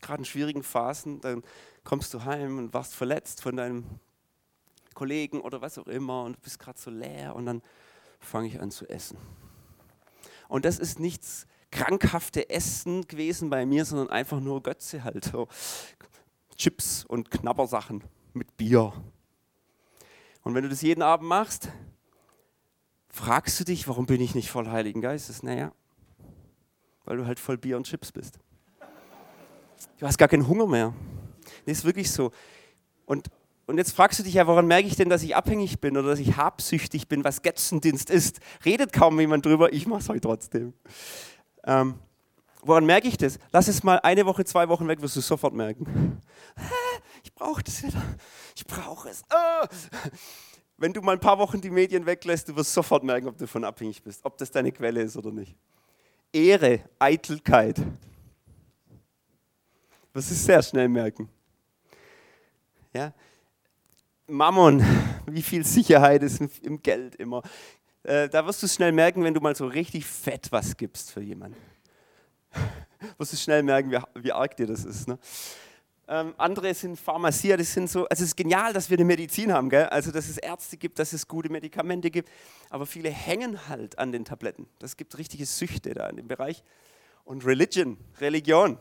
Gerade 0.00 0.22
in 0.22 0.24
schwierigen 0.24 0.62
Phasen, 0.62 1.20
dann 1.20 1.42
kommst 1.84 2.14
du 2.14 2.24
heim 2.24 2.56
und 2.56 2.72
warst 2.72 2.94
verletzt 2.94 3.42
von 3.42 3.54
deinem 3.56 3.84
Kollegen 4.94 5.42
oder 5.42 5.60
was 5.60 5.76
auch 5.76 5.86
immer 5.86 6.22
und 6.22 6.40
bist 6.40 6.58
gerade 6.58 6.78
so 6.78 6.90
leer 6.90 7.36
und 7.36 7.44
dann 7.44 7.60
fange 8.20 8.48
ich 8.48 8.58
an 8.58 8.70
zu 8.70 8.88
essen. 8.88 9.18
Und 10.48 10.64
das 10.64 10.78
ist 10.78 10.98
nichts 10.98 11.46
krankhafte 11.70 12.48
Essen 12.48 13.06
gewesen 13.06 13.50
bei 13.50 13.66
mir, 13.66 13.84
sondern 13.84 14.08
einfach 14.08 14.40
nur 14.40 14.62
Götze 14.62 15.04
halt. 15.04 15.26
So 15.26 15.46
Chips 16.56 17.04
und 17.04 17.30
Knabbersachen 17.30 18.02
mit 18.32 18.56
Bier. 18.56 18.94
Und 20.42 20.54
wenn 20.54 20.62
du 20.62 20.70
das 20.70 20.80
jeden 20.80 21.02
Abend 21.02 21.28
machst, 21.28 21.68
fragst 23.10 23.60
du 23.60 23.64
dich, 23.64 23.86
warum 23.88 24.06
bin 24.06 24.22
ich 24.22 24.34
nicht 24.34 24.50
voll 24.50 24.68
Heiligen 24.68 25.02
Geistes? 25.02 25.42
Naja, 25.42 25.70
weil 27.08 27.16
du 27.16 27.26
halt 27.26 27.40
voll 27.40 27.56
Bier 27.56 27.78
und 27.78 27.84
Chips 27.84 28.12
bist. 28.12 28.38
Du 29.96 30.06
hast 30.06 30.18
gar 30.18 30.28
keinen 30.28 30.46
Hunger 30.46 30.66
mehr. 30.66 30.92
Das 31.64 31.78
ist 31.78 31.84
wirklich 31.84 32.10
so. 32.10 32.32
Und, 33.06 33.28
und 33.66 33.78
jetzt 33.78 33.92
fragst 33.92 34.18
du 34.18 34.22
dich 34.22 34.34
ja, 34.34 34.46
woran 34.46 34.66
merke 34.66 34.86
ich 34.86 34.96
denn, 34.96 35.08
dass 35.08 35.22
ich 35.22 35.34
abhängig 35.34 35.80
bin 35.80 35.96
oder 35.96 36.08
dass 36.08 36.18
ich 36.18 36.36
habsüchtig 36.36 37.08
bin, 37.08 37.24
was 37.24 37.40
Götzendienst 37.40 38.10
ist? 38.10 38.40
Redet 38.62 38.92
kaum 38.92 39.18
jemand 39.18 39.46
drüber, 39.46 39.72
ich 39.72 39.86
mache 39.86 40.00
es 40.00 40.08
heute 40.10 40.20
trotzdem. 40.20 40.74
Ähm, 41.64 41.94
woran 42.62 42.84
merke 42.84 43.08
ich 43.08 43.16
das? 43.16 43.38
Lass 43.52 43.68
es 43.68 43.82
mal 43.82 43.98
eine 44.00 44.26
Woche, 44.26 44.44
zwei 44.44 44.68
Wochen 44.68 44.86
weg, 44.86 45.00
wirst 45.00 45.16
du 45.16 45.22
sofort 45.22 45.54
merken. 45.54 46.20
Ich 47.24 47.34
brauche 47.34 47.62
das 47.62 47.82
wieder. 47.82 48.02
Ich 48.54 48.66
brauche 48.66 49.08
es. 49.08 49.22
Oh. 49.32 49.66
Wenn 50.76 50.92
du 50.92 51.00
mal 51.00 51.12
ein 51.12 51.20
paar 51.20 51.38
Wochen 51.38 51.60
die 51.60 51.70
Medien 51.70 52.04
weglässt, 52.04 52.48
du 52.48 52.56
wirst 52.56 52.72
sofort 52.72 53.02
merken, 53.02 53.28
ob 53.28 53.36
du 53.36 53.44
davon 53.44 53.64
abhängig 53.64 54.02
bist, 54.02 54.24
ob 54.24 54.36
das 54.38 54.50
deine 54.50 54.72
Quelle 54.72 55.02
ist 55.02 55.16
oder 55.16 55.32
nicht. 55.32 55.56
Ehre, 56.38 56.80
Eitelkeit. 56.98 57.80
Das 60.12 60.30
ist 60.30 60.44
sehr 60.44 60.62
schnell 60.62 60.88
merken. 60.88 61.28
Ja? 62.92 63.12
Mammon, 64.26 64.84
wie 65.26 65.42
viel 65.42 65.64
Sicherheit 65.64 66.22
ist 66.22 66.40
im 66.62 66.82
Geld 66.82 67.16
immer. 67.16 67.42
Äh, 68.02 68.28
da 68.28 68.46
wirst 68.46 68.62
du 68.62 68.68
schnell 68.68 68.92
merken, 68.92 69.24
wenn 69.24 69.34
du 69.34 69.40
mal 69.40 69.56
so 69.56 69.66
richtig 69.66 70.06
fett 70.06 70.52
was 70.52 70.76
gibst 70.76 71.10
für 71.10 71.20
jemanden. 71.20 71.58
wirst 73.18 73.32
du 73.32 73.36
schnell 73.36 73.62
merken, 73.62 73.90
wie, 73.90 73.98
wie 74.22 74.32
arg 74.32 74.56
dir 74.56 74.66
das 74.66 74.84
ist. 74.84 75.08
Ne? 75.08 75.18
Ähm, 76.10 76.34
andere 76.38 76.72
sind 76.72 76.98
Pharmazier, 76.98 77.58
das 77.58 77.74
sind 77.74 77.90
so, 77.90 78.06
also 78.08 78.24
es 78.24 78.30
ist 78.30 78.36
genial, 78.36 78.72
dass 78.72 78.88
wir 78.88 78.96
eine 78.96 79.04
Medizin 79.04 79.52
haben, 79.52 79.68
gell? 79.68 79.84
also 79.86 80.10
dass 80.10 80.26
es 80.26 80.38
Ärzte 80.38 80.78
gibt, 80.78 80.98
dass 80.98 81.12
es 81.12 81.28
gute 81.28 81.50
Medikamente 81.50 82.10
gibt, 82.10 82.30
aber 82.70 82.86
viele 82.86 83.10
hängen 83.10 83.68
halt 83.68 83.98
an 83.98 84.10
den 84.10 84.24
Tabletten. 84.24 84.66
Das 84.78 84.96
gibt 84.96 85.18
richtige 85.18 85.44
Süchte 85.44 85.92
da 85.92 86.08
in 86.08 86.16
dem 86.16 86.26
Bereich. 86.26 86.64
Und 87.24 87.44
Religion, 87.44 87.98
Religion, 88.20 88.78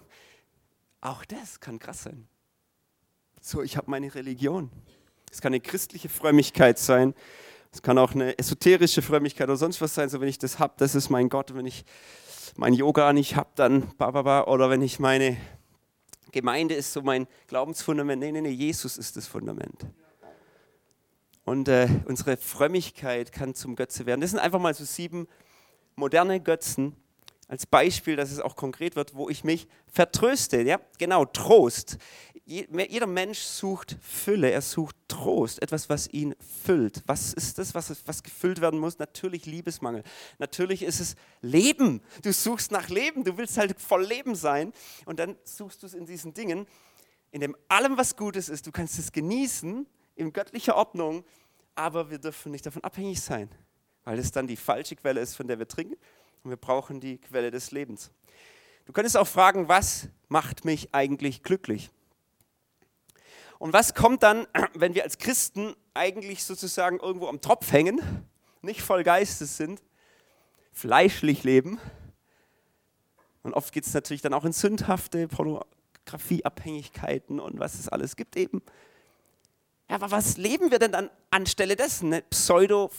auch 1.02 1.26
das 1.26 1.60
kann 1.60 1.80
krass 1.80 2.04
sein. 2.04 2.30
So, 3.42 3.62
ich 3.62 3.76
habe 3.76 3.92
meine 3.92 4.16
Religion. 4.16 4.72
Es 5.30 5.42
kann 5.42 5.50
eine 5.50 5.60
christliche 5.60 6.08
Frömmigkeit 6.08 6.80
sein, 6.80 7.14
es 7.74 7.82
kann 7.82 7.98
auch 7.98 8.16
eine 8.16 8.40
esoterische 8.40 9.02
Frömmigkeit 9.02 9.50
oder 9.50 9.58
sonst 9.58 9.82
was 9.82 9.94
sein. 9.94 10.08
So, 10.08 10.22
wenn 10.22 10.30
ich 10.30 10.40
das 10.40 10.60
habe, 10.60 10.76
das 10.78 10.96
ist 10.96 11.10
mein 11.10 11.28
Gott. 11.28 11.54
wenn 11.54 11.66
ich 11.66 11.84
mein 12.56 12.74
Yoga 12.74 13.12
nicht 13.12 13.36
habe, 13.36 13.50
dann 13.56 13.92
ba, 13.98 14.12
ba, 14.12 14.22
ba. 14.22 14.44
Oder 14.46 14.70
wenn 14.70 14.82
ich 14.82 15.00
meine 15.00 15.36
Gemeinde 16.38 16.76
ist 16.76 16.94
so 16.94 17.02
mein 17.02 17.28
Glaubensfundament. 17.48 18.22
Nee, 18.22 18.32
nee, 18.32 18.42
nee, 18.42 18.50
Jesus 18.50 18.98
ist 18.98 19.18
das 19.18 19.28
Fundament. 19.28 19.86
Und 21.44 21.68
äh, 21.68 21.88
unsere 22.06 22.38
Frömmigkeit 22.38 23.32
kann 23.32 23.56
zum 23.56 23.76
Götze 23.76 24.06
werden. 24.06 24.22
Das 24.22 24.32
sind 24.32 24.40
einfach 24.40 24.60
mal 24.60 24.74
so 24.74 24.86
sieben 24.86 25.28
moderne 25.96 26.40
Götzen, 26.40 26.96
als 27.48 27.66
Beispiel, 27.66 28.16
dass 28.16 28.32
es 28.32 28.40
auch 28.40 28.56
konkret 28.56 28.96
wird, 28.96 29.16
wo 29.16 29.30
ich 29.30 29.44
mich 29.44 29.68
vertröste. 29.92 30.62
Ja, 30.62 30.80
genau, 30.98 31.26
Trost. 31.26 31.98
Jeder 32.50 33.08
Mensch 33.08 33.40
sucht 33.40 33.98
Fülle, 34.02 34.50
er 34.50 34.62
sucht 34.62 34.96
Trost, 35.10 35.62
etwas, 35.62 35.90
was 35.90 36.08
ihn 36.08 36.34
füllt. 36.64 37.04
Was 37.06 37.34
ist 37.34 37.58
das, 37.58 37.76
was, 37.76 37.94
was 38.08 38.24
gefüllt 38.24 38.62
werden 38.62 38.80
muss? 38.80 39.00
Natürlich 39.00 39.46
Liebesmangel. 39.46 40.02
Natürlich 40.40 40.82
ist 40.82 41.02
es 41.02 41.16
Leben. 41.42 42.02
Du 42.24 42.32
suchst 42.32 42.72
nach 42.72 42.88
Leben, 42.88 43.26
du 43.26 43.38
willst 43.38 43.58
halt 43.58 43.78
voll 43.82 44.06
Leben 44.06 44.34
sein 44.34 44.72
und 45.04 45.20
dann 45.20 45.36
suchst 45.44 45.84
du 45.84 45.88
es 45.88 45.94
in 45.94 46.06
diesen 46.06 46.34
Dingen, 46.34 46.66
in 47.32 47.42
dem 47.42 47.54
allem, 47.68 47.98
was 47.98 48.16
Gutes 48.16 48.48
ist. 48.48 48.66
Du 48.66 48.72
kannst 48.72 48.98
es 48.98 49.12
genießen 49.12 49.86
in 50.16 50.32
göttlicher 50.32 50.78
Ordnung, 50.78 51.26
aber 51.76 52.10
wir 52.10 52.18
dürfen 52.18 52.54
nicht 52.54 52.66
davon 52.66 52.82
abhängig 52.82 53.20
sein, 53.20 53.50
weil 54.06 54.20
es 54.20 54.32
dann 54.32 54.48
die 54.48 54.56
falsche 54.56 54.96
Quelle 54.96 55.20
ist, 55.20 55.36
von 55.36 55.50
der 55.50 55.60
wir 55.60 55.68
trinken 55.68 55.98
und 56.44 56.52
wir 56.52 56.58
brauchen 56.58 57.02
die 57.02 57.18
Quelle 57.18 57.52
des 57.52 57.72
Lebens. 57.72 58.10
Du 58.86 58.94
könntest 58.94 59.18
auch 59.18 59.28
fragen, 59.28 59.68
was 59.68 60.08
macht 60.30 60.64
mich 60.64 60.94
eigentlich 60.94 61.44
glücklich? 61.44 61.92
Und 63.60 63.74
was 63.74 63.94
kommt 63.94 64.24
dann, 64.24 64.48
wenn 64.74 64.96
wir 64.96 65.04
als 65.04 65.18
Christen 65.18 65.76
eigentlich 65.94 66.44
sozusagen 66.44 67.00
irgendwo 67.00 67.28
am 67.28 67.42
Tropf 67.42 67.72
hängen, 67.72 68.02
nicht 68.62 68.82
voll 68.82 69.04
Geistes 69.04 69.58
sind, 69.58 69.82
fleischlich 70.72 71.44
leben? 71.44 71.80
Und 73.44 73.54
oft 73.54 73.74
geht 73.74 73.86
es 73.86 73.94
natürlich 73.94 74.22
dann 74.22 74.34
auch 74.34 74.46
in 74.46 74.52
sündhafte 74.52 75.28
Pornografieabhängigkeiten 75.28 77.40
und 77.40 77.60
was 77.60 77.76
es 77.76 77.88
alles 77.88 78.16
gibt 78.16 78.36
eben. 78.36 78.62
Ja, 79.90 79.96
aber 79.96 80.12
was 80.12 80.38
leben 80.38 80.70
wir 80.70 80.80
denn 80.80 80.92
dann 80.92 81.10
anstelle 81.32 81.78
dessen? 81.78 82.10
Ne? 82.10 82.24
Pseudo 82.30 82.92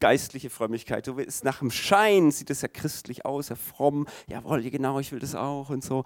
geistliche 0.00 0.50
Frömmigkeit. 0.50 1.06
Du 1.06 1.16
willst 1.16 1.44
nach 1.44 1.60
dem 1.60 1.70
Schein, 1.70 2.30
sieht 2.30 2.50
es 2.50 2.62
ja 2.62 2.68
christlich 2.68 3.24
aus, 3.24 3.48
ja 3.48 3.56
fromm, 3.56 4.06
jawohl, 4.26 4.62
genau, 4.62 5.00
ich 5.00 5.12
will 5.12 5.18
das 5.18 5.34
auch 5.34 5.70
und 5.70 5.82
so. 5.82 6.04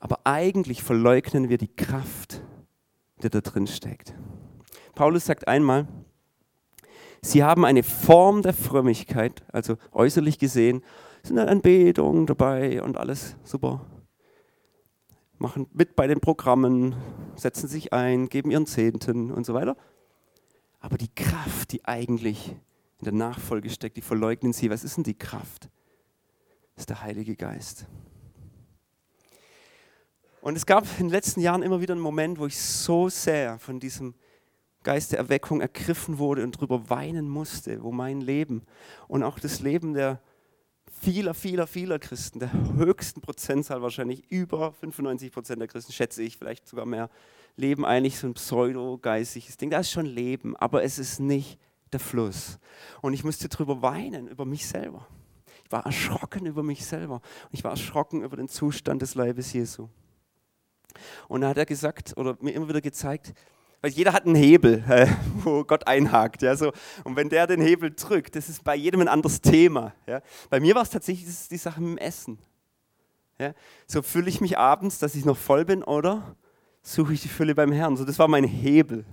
Aber 0.00 0.20
eigentlich 0.24 0.82
verleugnen 0.82 1.48
wir 1.50 1.58
die 1.58 1.74
Kraft, 1.74 2.42
die 3.22 3.30
da 3.30 3.40
drin 3.40 3.66
steckt. 3.66 4.14
Paulus 4.94 5.26
sagt 5.26 5.46
einmal, 5.46 5.86
sie 7.22 7.44
haben 7.44 7.64
eine 7.64 7.82
Form 7.82 8.42
der 8.42 8.54
Frömmigkeit, 8.54 9.44
also 9.52 9.76
äußerlich 9.92 10.38
gesehen, 10.38 10.82
sind 11.22 11.38
eine 11.38 11.50
Anbetung 11.50 12.26
dabei 12.26 12.82
und 12.82 12.96
alles 12.96 13.36
super. 13.44 13.86
Machen 15.38 15.66
mit 15.72 15.96
bei 15.96 16.06
den 16.06 16.20
Programmen, 16.20 16.94
setzen 17.36 17.68
sich 17.68 17.92
ein, 17.92 18.28
geben 18.28 18.50
ihren 18.50 18.66
Zehnten 18.66 19.30
und 19.30 19.44
so 19.44 19.54
weiter. 19.54 19.76
Aber 20.80 20.96
die 20.96 21.14
Kraft, 21.14 21.72
die 21.72 21.84
eigentlich 21.84 22.56
in 22.98 23.04
der 23.04 23.12
Nachfolge 23.12 23.68
steckt, 23.70 23.96
die 23.96 24.02
verleugnen 24.02 24.52
sie. 24.52 24.70
Was 24.70 24.84
ist 24.84 24.96
denn 24.96 25.04
die 25.04 25.14
Kraft? 25.14 25.70
Das 26.74 26.82
ist 26.82 26.90
der 26.90 27.02
Heilige 27.02 27.36
Geist. 27.36 27.86
Und 30.40 30.56
es 30.56 30.64
gab 30.64 30.84
in 30.98 31.06
den 31.06 31.10
letzten 31.10 31.40
Jahren 31.40 31.62
immer 31.62 31.80
wieder 31.80 31.94
einen 31.94 32.02
Moment, 32.02 32.38
wo 32.38 32.46
ich 32.46 32.58
so 32.58 33.08
sehr 33.08 33.58
von 33.58 33.78
diesem 33.78 34.14
Geist 34.82 35.12
der 35.12 35.18
Erweckung 35.18 35.60
ergriffen 35.60 36.18
wurde 36.18 36.42
und 36.42 36.56
darüber 36.56 36.88
weinen 36.88 37.28
musste, 37.28 37.82
wo 37.82 37.92
mein 37.92 38.22
Leben 38.22 38.62
und 39.08 39.22
auch 39.22 39.38
das 39.38 39.60
Leben 39.60 39.92
der 39.92 40.22
vieler, 41.00 41.34
vieler, 41.34 41.66
vieler 41.66 41.98
Christen, 41.98 42.38
der 42.40 42.52
höchsten 42.52 43.20
Prozentzahl 43.20 43.82
wahrscheinlich, 43.82 44.30
über 44.30 44.72
95 44.72 45.32
Prozent 45.32 45.60
der 45.60 45.68
Christen, 45.68 45.92
schätze 45.92 46.22
ich, 46.22 46.38
vielleicht 46.38 46.66
sogar 46.66 46.86
mehr, 46.86 47.10
leben 47.56 47.84
eigentlich 47.84 48.18
so 48.18 48.26
ein 48.26 48.34
pseudo-geistiges 48.34 49.58
Ding. 49.58 49.70
Das 49.70 49.86
ist 49.86 49.92
schon 49.92 50.06
Leben, 50.06 50.56
aber 50.56 50.82
es 50.82 50.98
ist 50.98 51.20
nicht 51.20 51.58
der 51.92 52.00
Fluss. 52.00 52.58
Und 53.02 53.12
ich 53.12 53.24
musste 53.24 53.48
darüber 53.48 53.82
weinen, 53.82 54.28
über 54.28 54.46
mich 54.46 54.66
selber. 54.66 55.06
Ich 55.64 55.72
war 55.72 55.84
erschrocken 55.84 56.46
über 56.46 56.62
mich 56.62 56.84
selber. 56.84 57.20
Ich 57.50 57.64
war 57.64 57.72
erschrocken 57.72 58.22
über 58.22 58.36
den 58.36 58.48
Zustand 58.48 59.02
des 59.02 59.14
Leibes 59.14 59.52
Jesu. 59.52 59.88
Und 61.28 61.42
da 61.42 61.48
hat 61.48 61.58
er 61.58 61.66
gesagt, 61.66 62.14
oder 62.16 62.36
mir 62.40 62.52
immer 62.52 62.68
wieder 62.68 62.80
gezeigt, 62.80 63.32
weil 63.82 63.92
jeder 63.92 64.12
hat 64.12 64.26
einen 64.26 64.34
Hebel, 64.34 64.84
äh, 64.88 65.06
wo 65.42 65.64
Gott 65.64 65.86
einhakt. 65.86 66.42
Ja, 66.42 66.56
so. 66.56 66.72
Und 67.04 67.16
wenn 67.16 67.28
der 67.28 67.46
den 67.46 67.60
Hebel 67.60 67.92
drückt, 67.94 68.36
das 68.36 68.48
ist 68.48 68.62
bei 68.64 68.76
jedem 68.76 69.00
ein 69.00 69.08
anderes 69.08 69.40
Thema. 69.40 69.94
Ja. 70.06 70.20
Bei 70.48 70.60
mir 70.60 70.74
war 70.74 70.82
es 70.82 70.90
tatsächlich 70.90 71.28
die 71.48 71.56
Sache 71.56 71.80
mit 71.80 71.90
dem 71.90 71.98
Essen. 71.98 72.38
Ja. 73.38 73.54
So 73.86 74.02
fülle 74.02 74.28
ich 74.28 74.40
mich 74.40 74.58
abends, 74.58 74.98
dass 74.98 75.14
ich 75.14 75.24
noch 75.24 75.36
voll 75.36 75.64
bin, 75.64 75.82
oder 75.82 76.36
suche 76.82 77.14
ich 77.14 77.22
die 77.22 77.28
Fülle 77.28 77.54
beim 77.54 77.72
Herrn. 77.72 77.96
So, 77.96 78.04
das 78.04 78.18
war 78.18 78.28
mein 78.28 78.44
Hebel. 78.44 79.04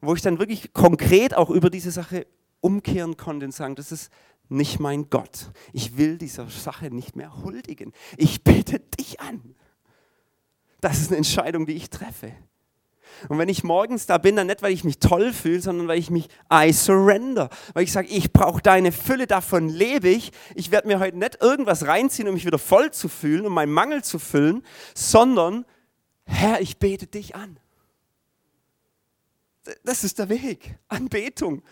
Wo 0.00 0.14
ich 0.14 0.22
dann 0.22 0.38
wirklich 0.38 0.72
konkret 0.72 1.36
auch 1.36 1.50
über 1.50 1.70
diese 1.70 1.90
Sache 1.90 2.26
umkehren 2.60 3.16
konnte 3.16 3.46
und 3.46 3.52
sagen, 3.52 3.74
das 3.74 3.92
ist 3.92 4.10
nicht 4.48 4.80
mein 4.80 5.10
Gott. 5.10 5.50
Ich 5.72 5.98
will 5.98 6.16
dieser 6.16 6.48
Sache 6.48 6.90
nicht 6.90 7.16
mehr 7.16 7.42
huldigen. 7.42 7.92
Ich 8.16 8.42
bete 8.44 8.80
dich 8.80 9.20
an. 9.20 9.54
Das 10.80 11.00
ist 11.00 11.08
eine 11.08 11.18
Entscheidung, 11.18 11.66
die 11.66 11.74
ich 11.74 11.90
treffe. 11.90 12.32
Und 13.28 13.38
wenn 13.38 13.48
ich 13.48 13.64
morgens 13.64 14.06
da 14.06 14.18
bin, 14.18 14.36
dann 14.36 14.46
nicht, 14.46 14.62
weil 14.62 14.72
ich 14.72 14.84
mich 14.84 15.00
toll 15.00 15.32
fühle, 15.32 15.60
sondern 15.60 15.88
weil 15.88 15.98
ich 15.98 16.10
mich, 16.10 16.28
I 16.52 16.72
surrender. 16.72 17.50
Weil 17.74 17.82
ich 17.82 17.92
sage, 17.92 18.08
ich 18.08 18.32
brauche 18.32 18.62
deine 18.62 18.92
Fülle, 18.92 19.26
davon 19.26 19.68
lebe 19.68 20.08
ich. 20.08 20.30
Ich 20.54 20.70
werde 20.70 20.86
mir 20.86 21.00
heute 21.00 21.18
nicht 21.18 21.42
irgendwas 21.42 21.86
reinziehen, 21.86 22.28
um 22.28 22.34
mich 22.34 22.46
wieder 22.46 22.58
voll 22.58 22.92
zu 22.92 23.08
fühlen, 23.08 23.46
um 23.46 23.54
meinen 23.54 23.72
Mangel 23.72 24.04
zu 24.04 24.20
füllen, 24.20 24.62
sondern, 24.94 25.64
Herr, 26.24 26.60
ich 26.60 26.78
bete 26.78 27.06
dich 27.06 27.34
an. 27.34 27.58
Das 29.82 30.04
ist 30.04 30.18
der 30.18 30.28
Weg. 30.28 30.78
Anbetung 30.86 31.62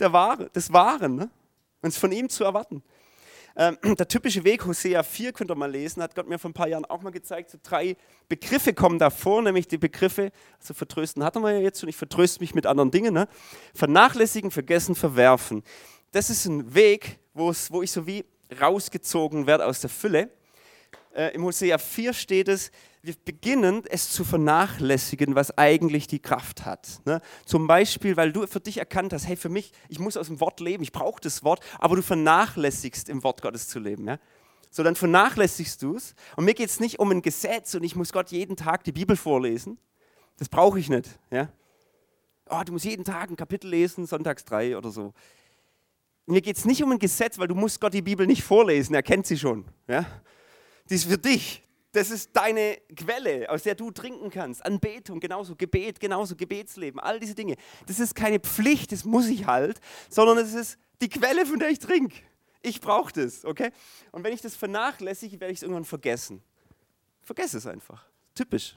der 0.00 0.12
Ware, 0.12 0.50
des 0.50 0.72
Wahren. 0.72 1.14
Ne? 1.16 1.30
Und 1.82 1.88
es 1.88 1.98
von 1.98 2.12
ihm 2.12 2.28
zu 2.28 2.44
erwarten. 2.44 2.82
Ähm, 3.56 3.78
der 3.98 4.06
typische 4.06 4.44
Weg, 4.44 4.64
Hosea 4.66 5.02
4, 5.02 5.32
könnt 5.32 5.50
ihr 5.50 5.54
mal 5.54 5.70
lesen, 5.70 6.02
hat 6.02 6.14
Gott 6.14 6.28
mir 6.28 6.38
vor 6.38 6.50
ein 6.50 6.54
paar 6.54 6.68
Jahren 6.68 6.84
auch 6.84 7.00
mal 7.00 7.10
gezeigt. 7.10 7.50
So 7.50 7.58
drei 7.62 7.96
Begriffe 8.28 8.74
kommen 8.74 8.98
davor, 8.98 9.42
nämlich 9.42 9.66
die 9.66 9.78
Begriffe, 9.78 10.30
also 10.60 10.74
vertrösten 10.74 11.24
hatten 11.24 11.40
wir 11.40 11.52
ja 11.52 11.60
jetzt 11.60 11.80
schon, 11.80 11.88
ich 11.88 11.96
vertröste 11.96 12.40
mich 12.40 12.54
mit 12.54 12.66
anderen 12.66 12.90
Dingen. 12.90 13.14
Ne? 13.14 13.28
Vernachlässigen, 13.74 14.50
vergessen, 14.50 14.94
verwerfen. 14.94 15.62
Das 16.12 16.28
ist 16.30 16.44
ein 16.44 16.74
Weg, 16.74 17.18
wo 17.32 17.50
ich 17.50 17.90
so 17.90 18.06
wie 18.06 18.24
rausgezogen 18.60 19.46
werde 19.46 19.66
aus 19.66 19.80
der 19.80 19.90
Fülle. 19.90 20.30
Äh, 21.14 21.34
Im 21.34 21.42
Hosea 21.44 21.78
4 21.78 22.12
steht 22.12 22.48
es, 22.48 22.70
wir 23.06 23.14
beginnen 23.24 23.84
es 23.88 24.10
zu 24.10 24.24
vernachlässigen, 24.24 25.36
was 25.36 25.56
eigentlich 25.56 26.08
die 26.08 26.18
Kraft 26.18 26.64
hat. 26.64 27.00
Ne? 27.04 27.20
Zum 27.44 27.68
Beispiel, 27.68 28.16
weil 28.16 28.32
du 28.32 28.44
für 28.48 28.58
dich 28.58 28.78
erkannt 28.78 29.12
hast, 29.12 29.28
hey, 29.28 29.36
für 29.36 29.48
mich, 29.48 29.70
ich 29.88 30.00
muss 30.00 30.16
aus 30.16 30.26
dem 30.26 30.40
Wort 30.40 30.58
leben, 30.58 30.82
ich 30.82 30.90
brauche 30.90 31.20
das 31.20 31.44
Wort, 31.44 31.60
aber 31.78 31.94
du 31.94 32.02
vernachlässigst, 32.02 33.08
im 33.08 33.22
Wort 33.22 33.42
Gottes 33.42 33.68
zu 33.68 33.78
leben. 33.78 34.08
Ja? 34.08 34.18
So, 34.72 34.82
dann 34.82 34.96
vernachlässigst 34.96 35.80
du 35.82 35.94
es. 35.94 36.16
Und 36.34 36.46
mir 36.46 36.54
geht 36.54 36.68
es 36.68 36.80
nicht 36.80 36.98
um 36.98 37.12
ein 37.12 37.22
Gesetz 37.22 37.74
und 37.76 37.84
ich 37.84 37.94
muss 37.94 38.12
Gott 38.12 38.32
jeden 38.32 38.56
Tag 38.56 38.82
die 38.82 38.92
Bibel 38.92 39.16
vorlesen. 39.16 39.78
Das 40.38 40.48
brauche 40.48 40.80
ich 40.80 40.88
nicht. 40.88 41.08
Ja? 41.30 41.48
Oh, 42.50 42.60
du 42.66 42.72
musst 42.72 42.86
jeden 42.86 43.04
Tag 43.04 43.30
ein 43.30 43.36
Kapitel 43.36 43.70
lesen, 43.70 44.06
sonntags 44.06 44.44
drei 44.44 44.76
oder 44.76 44.90
so. 44.90 45.14
Mir 46.26 46.40
geht 46.40 46.56
es 46.56 46.64
nicht 46.64 46.82
um 46.82 46.90
ein 46.90 46.98
Gesetz, 46.98 47.38
weil 47.38 47.46
du 47.46 47.54
musst 47.54 47.80
Gott 47.80 47.94
die 47.94 48.02
Bibel 48.02 48.26
nicht 48.26 48.42
vorlesen, 48.42 48.96
er 48.96 49.04
kennt 49.04 49.28
sie 49.28 49.38
schon. 49.38 49.64
Ja? 49.86 50.06
Die 50.90 50.96
ist 50.96 51.04
für 51.04 51.18
dich. 51.18 51.62
Das 51.96 52.10
ist 52.10 52.36
deine 52.36 52.76
Quelle, 52.94 53.48
aus 53.48 53.62
der 53.62 53.74
du 53.74 53.90
trinken 53.90 54.28
kannst. 54.28 54.62
Anbetung, 54.66 55.18
genauso 55.18 55.56
Gebet, 55.56 55.98
genauso 55.98 56.36
Gebetsleben, 56.36 57.00
all 57.00 57.18
diese 57.18 57.34
Dinge. 57.34 57.56
Das 57.86 58.00
ist 58.00 58.14
keine 58.14 58.38
Pflicht, 58.38 58.92
das 58.92 59.06
muss 59.06 59.28
ich 59.28 59.46
halt, 59.46 59.80
sondern 60.10 60.36
es 60.36 60.52
ist 60.52 60.78
die 61.00 61.08
Quelle, 61.08 61.46
von 61.46 61.58
der 61.58 61.70
ich 61.70 61.78
trinke. 61.78 62.14
Ich 62.60 62.82
brauche 62.82 63.14
das, 63.14 63.46
okay? 63.46 63.70
Und 64.12 64.24
wenn 64.24 64.34
ich 64.34 64.42
das 64.42 64.54
vernachlässige, 64.54 65.40
werde 65.40 65.52
ich 65.52 65.60
es 65.60 65.62
irgendwann 65.62 65.86
vergessen. 65.86 66.42
Vergesse 67.22 67.56
es 67.56 67.66
einfach. 67.66 68.04
Typisch. 68.34 68.76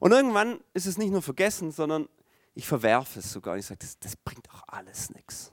Und 0.00 0.12
irgendwann 0.12 0.60
ist 0.74 0.84
es 0.84 0.98
nicht 0.98 1.10
nur 1.10 1.22
vergessen, 1.22 1.72
sondern 1.72 2.10
ich 2.54 2.66
verwerfe 2.66 3.20
es 3.20 3.32
sogar. 3.32 3.56
Ich 3.56 3.64
sage, 3.64 3.78
das, 3.78 3.98
das 3.98 4.16
bringt 4.16 4.50
auch 4.50 4.64
alles 4.66 5.08
nichts. 5.08 5.50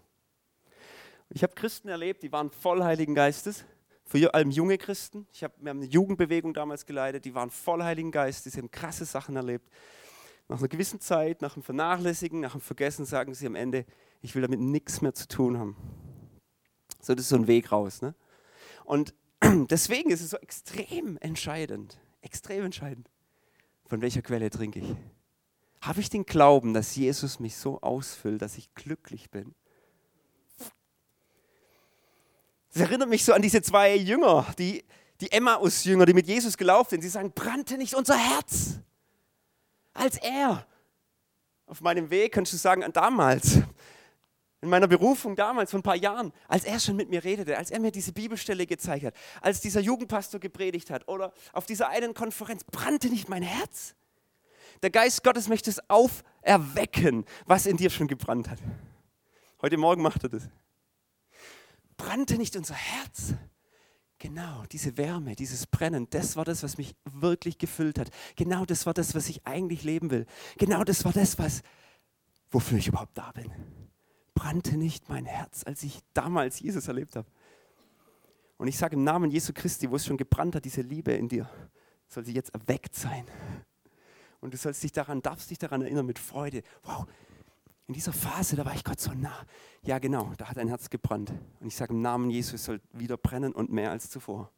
Ich 1.30 1.42
habe 1.42 1.56
Christen 1.56 1.88
erlebt, 1.88 2.22
die 2.22 2.34
waren 2.34 2.52
voll 2.52 2.84
Heiligen 2.84 3.16
Geistes 3.16 3.64
vor 4.08 4.34
allem 4.34 4.52
junge 4.52 4.78
Christen. 4.78 5.28
Ich 5.34 5.44
hab, 5.44 5.54
wir 5.62 5.70
haben 5.70 5.82
eine 5.82 5.90
Jugendbewegung 5.90 6.54
damals 6.54 6.86
geleitet, 6.86 7.26
die 7.26 7.36
waren 7.36 7.50
voll 7.50 7.84
Heiligen 7.84 8.12
Geist, 8.12 8.46
die 8.46 8.58
haben 8.58 8.72
krasse 8.72 9.06
Sachen 9.06 9.36
erlebt. 9.36 9.70
Nach 10.48 10.60
einer 10.60 10.70
gewissen 10.70 11.02
Zeit, 11.02 11.42
nach 11.42 11.56
dem 11.56 11.64
Vernachlässigen, 11.64 12.40
nach 12.40 12.54
dem 12.54 12.62
Vergessen, 12.62 13.06
sagen 13.06 13.34
sie 13.34 13.46
am 13.46 13.56
Ende, 13.56 13.86
ich 14.22 14.34
will 14.34 14.42
damit 14.42 14.62
nichts 14.62 15.02
mehr 15.02 15.14
zu 15.14 15.28
tun 15.28 15.60
haben. 15.60 15.76
So, 17.02 17.14
das 17.14 17.26
ist 17.26 17.30
so 17.30 17.36
ein 17.36 17.48
Weg 17.48 17.72
raus. 17.74 18.02
Ne? 18.02 18.16
Und 18.86 19.14
deswegen 19.70 20.10
ist 20.10 20.22
es 20.22 20.30
so 20.30 20.38
extrem 20.38 21.18
entscheidend, 21.18 22.00
extrem 22.22 22.64
entscheidend, 22.64 23.10
von 23.88 24.02
welcher 24.02 24.22
Quelle 24.22 24.50
trinke 24.50 24.80
ich. 24.80 24.96
Habe 25.82 26.00
ich 26.00 26.10
den 26.10 26.26
Glauben, 26.26 26.74
dass 26.74 26.96
Jesus 26.96 27.42
mich 27.42 27.58
so 27.58 27.82
ausfüllt, 27.82 28.42
dass 28.42 28.58
ich 28.58 28.74
glücklich 28.74 29.30
bin? 29.30 29.54
Das 32.78 32.86
erinnert 32.90 33.10
mich 33.10 33.26
so 33.26 33.34
an 33.34 33.42
diese 33.42 33.60
zwei 33.64 33.96
Jünger, 33.96 34.46
die, 34.60 34.84
die 35.20 35.32
Emmaus-Jünger, 35.32 36.06
die 36.06 36.14
mit 36.14 36.28
Jesus 36.28 36.56
gelaufen 36.56 36.92
sind. 36.92 37.02
Sie 37.02 37.10
sagen, 37.10 37.32
brannte 37.32 37.76
nicht 37.76 37.96
unser 37.96 38.16
Herz, 38.16 38.82
als 39.96 40.18
er. 40.18 40.64
Auf 41.66 41.82
meinem 41.82 42.12
Weg 42.12 42.34
kannst 42.34 42.54
du 42.54 42.58
sagen, 42.58 42.86
damals, 42.94 43.62
in 44.62 44.70
meiner 44.70 44.86
Berufung 44.86 45.36
damals, 45.36 45.72
vor 45.72 45.80
ein 45.80 45.84
paar 45.84 45.96
Jahren, 45.96 46.32
als 46.48 46.66
er 46.66 46.80
schon 46.80 46.96
mit 46.96 47.10
mir 47.10 47.24
redete, 47.24 47.58
als 47.58 47.72
er 47.72 47.80
mir 47.80 47.90
diese 47.90 48.14
Bibelstelle 48.14 48.68
gezeigt 48.68 49.06
hat, 49.06 49.16
als 49.42 49.60
dieser 49.60 49.80
Jugendpastor 49.80 50.40
gepredigt 50.40 50.92
hat 50.92 51.08
oder 51.08 51.34
auf 51.54 51.66
dieser 51.66 51.90
einen 51.90 52.14
Konferenz, 52.14 52.64
brannte 52.64 53.10
nicht 53.10 53.28
mein 53.28 53.42
Herz. 53.42 53.96
Der 54.84 54.92
Geist 54.92 55.24
Gottes 55.24 55.48
möchte 55.48 55.72
es 55.72 55.82
auferwecken, 55.90 57.26
was 57.48 57.66
in 57.66 57.78
dir 57.78 57.90
schon 57.90 58.08
gebrannt 58.08 58.52
hat. 58.52 58.60
Heute 59.64 59.78
Morgen 59.78 60.04
macht 60.04 60.22
er 60.22 60.30
das 60.30 60.48
brannte 61.98 62.38
nicht 62.38 62.56
unser 62.56 62.76
Herz? 62.76 63.34
Genau, 64.20 64.64
diese 64.72 64.98
Wärme, 64.98 65.36
dieses 65.36 65.68
Brennen, 65.68 66.08
das 66.10 66.36
war 66.36 66.46
das, 66.46 66.64
was 66.64 66.78
mich 66.78 66.96
wirklich 67.04 67.60
gefüllt 67.60 68.00
hat. 68.00 68.10
Genau 68.36 68.66
das 68.66 68.86
war 68.88 68.94
das, 68.94 69.14
was 69.14 69.30
ich 69.30 69.46
eigentlich 69.46 69.84
leben 69.84 70.10
will. 70.10 70.26
Genau 70.58 70.84
das 70.84 71.06
war 71.06 71.14
das, 71.14 71.38
was, 71.38 71.62
wofür 72.50 72.80
ich 72.80 72.88
überhaupt 72.88 73.16
da 73.18 73.32
bin. 73.32 73.52
Brannte 74.34 74.78
nicht 74.78 75.10
mein 75.10 75.26
Herz, 75.26 75.64
als 75.66 75.84
ich 75.84 76.00
damals 76.14 76.60
Jesus 76.60 76.88
erlebt 76.88 77.16
habe. 77.16 77.28
Und 78.58 78.68
ich 78.68 78.78
sage 78.78 78.96
im 78.96 79.04
Namen 79.04 79.30
Jesu 79.30 79.54
Christi, 79.54 79.90
wo 79.92 79.96
es 79.96 80.06
schon 80.06 80.18
gebrannt 80.18 80.56
hat, 80.56 80.66
diese 80.66 80.82
Liebe 80.82 81.12
in 81.12 81.28
dir, 81.28 81.48
soll 82.08 82.26
sie 82.26 82.34
jetzt 82.34 82.54
erweckt 82.56 82.96
sein. 82.96 83.26
Und 84.40 84.54
du 84.54 84.58
sollst 84.58 84.82
dich 84.82 84.92
daran, 84.92 85.22
darfst 85.22 85.52
dich 85.52 85.60
daran 85.60 85.82
erinnern 85.82 86.06
mit 86.06 86.18
Freude. 86.18 86.64
Wow, 86.84 87.06
in 87.88 87.94
dieser 87.94 88.14
Phase, 88.14 88.56
da 88.56 88.66
war 88.66 88.76
ich 88.76 88.84
Gott 88.84 89.00
so 89.00 89.14
nah. 89.14 89.46
Ja, 89.82 89.98
genau, 90.00 90.34
da 90.38 90.50
hat 90.50 90.58
ein 90.58 90.68
Herz 90.68 90.90
gebrannt. 90.90 91.32
Und 91.60 91.68
ich 91.68 91.76
sage 91.76 91.94
im 91.94 92.02
Namen 92.02 92.30
Jesus 92.30 92.66
soll 92.66 92.82
wieder 92.92 93.16
brennen 93.16 93.54
und 93.54 93.72
mehr 93.72 93.92
als 93.92 94.10
zuvor. 94.10 94.52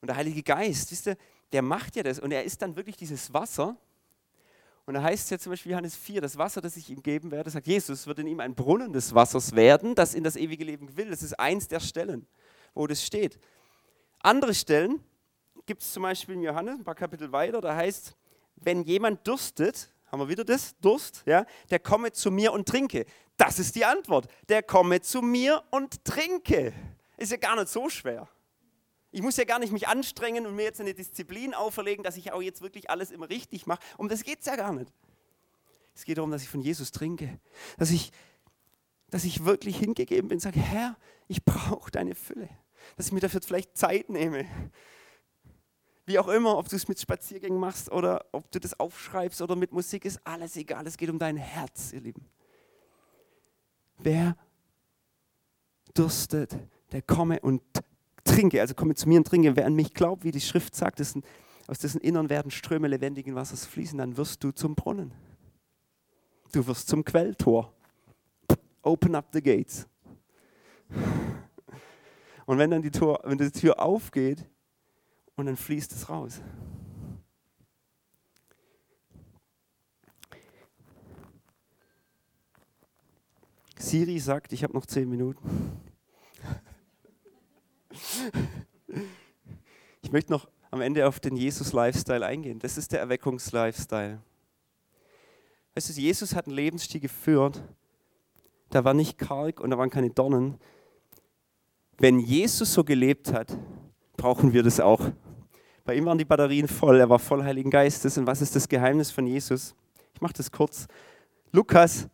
Und 0.00 0.08
der 0.08 0.16
Heilige 0.16 0.42
Geist, 0.42 0.90
wisst 0.90 1.06
ihr, 1.06 1.16
der 1.52 1.62
macht 1.62 1.94
ja 1.94 2.02
das 2.02 2.18
und 2.18 2.32
er 2.32 2.42
ist 2.42 2.60
dann 2.60 2.74
wirklich 2.74 2.96
dieses 2.96 3.32
Wasser. 3.32 3.76
Und 4.86 4.94
da 4.94 5.02
heißt 5.02 5.24
es 5.24 5.30
ja 5.30 5.38
zum 5.38 5.50
Beispiel 5.50 5.72
Johannes 5.72 5.94
4, 5.94 6.20
das 6.20 6.36
Wasser, 6.36 6.60
das 6.60 6.76
ich 6.76 6.90
ihm 6.90 7.02
geben 7.02 7.30
werde, 7.30 7.48
sagt 7.48 7.66
Jesus, 7.66 8.06
wird 8.06 8.18
in 8.18 8.26
ihm 8.26 8.40
ein 8.40 8.54
Brunnen 8.54 8.92
des 8.92 9.14
Wassers 9.14 9.54
werden, 9.54 9.94
das 9.94 10.14
in 10.14 10.24
das 10.24 10.36
ewige 10.36 10.64
Leben 10.64 10.96
will. 10.96 11.10
Das 11.10 11.22
ist 11.22 11.38
eins 11.38 11.68
der 11.68 11.80
Stellen, 11.80 12.26
wo 12.74 12.86
das 12.86 13.02
steht. 13.02 13.38
Andere 14.18 14.52
Stellen 14.52 15.00
gibt 15.64 15.82
es 15.82 15.92
zum 15.92 16.02
Beispiel 16.02 16.34
in 16.34 16.42
Johannes, 16.42 16.80
ein 16.80 16.84
paar 16.84 16.96
Kapitel 16.96 17.30
weiter, 17.30 17.60
da 17.60 17.74
heißt, 17.74 18.16
wenn 18.56 18.82
jemand 18.82 19.26
dürstet, 19.26 19.93
haben 20.14 20.20
wir 20.20 20.28
wieder 20.28 20.44
das? 20.44 20.76
Durst? 20.80 21.22
Ja? 21.26 21.44
Der 21.70 21.80
komme 21.80 22.12
zu 22.12 22.30
mir 22.30 22.52
und 22.52 22.68
trinke. 22.68 23.04
Das 23.36 23.58
ist 23.58 23.74
die 23.74 23.84
Antwort. 23.84 24.28
Der 24.48 24.62
komme 24.62 25.00
zu 25.00 25.22
mir 25.22 25.62
und 25.70 26.04
trinke. 26.04 26.72
Ist 27.16 27.32
ja 27.32 27.36
gar 27.36 27.56
nicht 27.56 27.68
so 27.68 27.88
schwer. 27.88 28.28
Ich 29.10 29.22
muss 29.22 29.36
ja 29.36 29.44
gar 29.44 29.58
nicht 29.58 29.72
mich 29.72 29.88
anstrengen 29.88 30.46
und 30.46 30.54
mir 30.54 30.62
jetzt 30.62 30.80
eine 30.80 30.94
Disziplin 30.94 31.52
auferlegen, 31.52 32.04
dass 32.04 32.16
ich 32.16 32.32
auch 32.32 32.42
jetzt 32.42 32.62
wirklich 32.62 32.90
alles 32.90 33.10
immer 33.10 33.28
richtig 33.28 33.66
mache. 33.66 33.80
Um 33.96 34.08
das 34.08 34.22
geht 34.22 34.40
es 34.40 34.46
ja 34.46 34.56
gar 34.56 34.72
nicht. 34.72 34.92
Es 35.94 36.04
geht 36.04 36.18
darum, 36.18 36.30
dass 36.30 36.42
ich 36.42 36.48
von 36.48 36.60
Jesus 36.60 36.92
trinke. 36.92 37.40
Dass 37.76 37.90
ich, 37.90 38.12
dass 39.10 39.24
ich 39.24 39.44
wirklich 39.44 39.78
hingegeben 39.78 40.28
bin 40.28 40.36
und 40.36 40.40
sage, 40.40 40.60
Herr, 40.60 40.96
ich 41.26 41.44
brauche 41.44 41.90
deine 41.90 42.14
Fülle. 42.14 42.48
Dass 42.96 43.06
ich 43.06 43.12
mir 43.12 43.20
dafür 43.20 43.40
vielleicht 43.42 43.76
Zeit 43.76 44.10
nehme. 44.10 44.46
Wie 46.06 46.18
auch 46.18 46.28
immer, 46.28 46.58
ob 46.58 46.68
du 46.68 46.76
es 46.76 46.86
mit 46.86 47.00
Spaziergängen 47.00 47.58
machst 47.58 47.90
oder 47.90 48.26
ob 48.32 48.50
du 48.50 48.60
das 48.60 48.78
aufschreibst 48.78 49.40
oder 49.40 49.56
mit 49.56 49.72
Musik, 49.72 50.04
ist 50.04 50.20
alles 50.26 50.56
egal. 50.56 50.86
Es 50.86 50.98
geht 50.98 51.08
um 51.08 51.18
dein 51.18 51.36
Herz, 51.36 51.92
ihr 51.92 52.00
Lieben. 52.00 52.26
Wer 53.98 54.36
durstet, 55.94 56.58
der 56.92 57.00
komme 57.00 57.40
und 57.40 57.62
trinke, 58.24 58.60
also 58.60 58.74
komme 58.74 58.94
zu 58.94 59.08
mir 59.08 59.18
und 59.18 59.26
trinke. 59.26 59.56
Wer 59.56 59.64
an 59.66 59.74
mich 59.74 59.94
glaubt, 59.94 60.24
wie 60.24 60.30
die 60.30 60.40
Schrift 60.40 60.74
sagt, 60.74 60.98
dessen, 60.98 61.22
aus 61.68 61.78
dessen 61.78 62.00
Innern 62.02 62.28
werden 62.28 62.50
Ströme 62.50 62.88
lebendigen 62.88 63.34
Wassers 63.34 63.64
fließen, 63.64 63.96
dann 63.96 64.16
wirst 64.18 64.44
du 64.44 64.50
zum 64.50 64.74
Brunnen. 64.74 65.12
Du 66.52 66.66
wirst 66.66 66.88
zum 66.88 67.04
Quelltor. 67.04 67.72
Open 68.82 69.14
up 69.14 69.28
the 69.32 69.42
gates. 69.42 69.86
Und 72.44 72.58
wenn 72.58 72.70
dann 72.70 72.82
die, 72.82 72.90
Tor, 72.90 73.20
wenn 73.24 73.38
die 73.38 73.50
Tür 73.50 73.80
aufgeht 73.80 74.46
und 75.36 75.46
dann 75.46 75.56
fließt 75.56 75.92
es 75.92 76.08
raus. 76.08 76.40
Siri 83.76 84.18
sagt, 84.18 84.52
ich 84.52 84.62
habe 84.62 84.72
noch 84.72 84.86
zehn 84.86 85.08
Minuten. 85.08 85.80
Ich 90.02 90.12
möchte 90.12 90.32
noch 90.32 90.48
am 90.70 90.80
Ende 90.80 91.06
auf 91.06 91.20
den 91.20 91.36
Jesus-Lifestyle 91.36 92.24
eingehen. 92.24 92.58
Das 92.58 92.78
ist 92.78 92.92
der 92.92 93.00
Erweckungs-Lifestyle. 93.00 94.20
Weißt 95.74 95.88
du, 95.88 96.00
Jesus 96.00 96.34
hat 96.34 96.46
einen 96.46 96.56
Lebensstil 96.56 97.00
geführt, 97.00 97.62
da 98.70 98.84
war 98.84 98.94
nicht 98.94 99.18
karg 99.18 99.60
und 99.60 99.70
da 99.70 99.78
waren 99.78 99.90
keine 99.90 100.10
Dornen. 100.10 100.58
Wenn 101.98 102.18
Jesus 102.18 102.72
so 102.72 102.84
gelebt 102.84 103.32
hat, 103.32 103.56
brauchen 104.16 104.52
wir 104.52 104.62
das 104.62 104.80
auch. 104.80 105.10
Bei 105.84 105.94
ihm 105.94 106.06
waren 106.06 106.16
die 106.16 106.24
Batterien 106.24 106.66
voll, 106.66 106.98
er 106.98 107.10
war 107.10 107.18
voll 107.18 107.44
Heiligen 107.44 107.70
Geistes. 107.70 108.16
Und 108.16 108.26
was 108.26 108.40
ist 108.40 108.56
das 108.56 108.68
Geheimnis 108.68 109.10
von 109.10 109.26
Jesus? 109.26 109.74
Ich 110.14 110.20
mache 110.20 110.32
das 110.32 110.50
kurz. 110.50 110.86
Lukas 111.52 112.08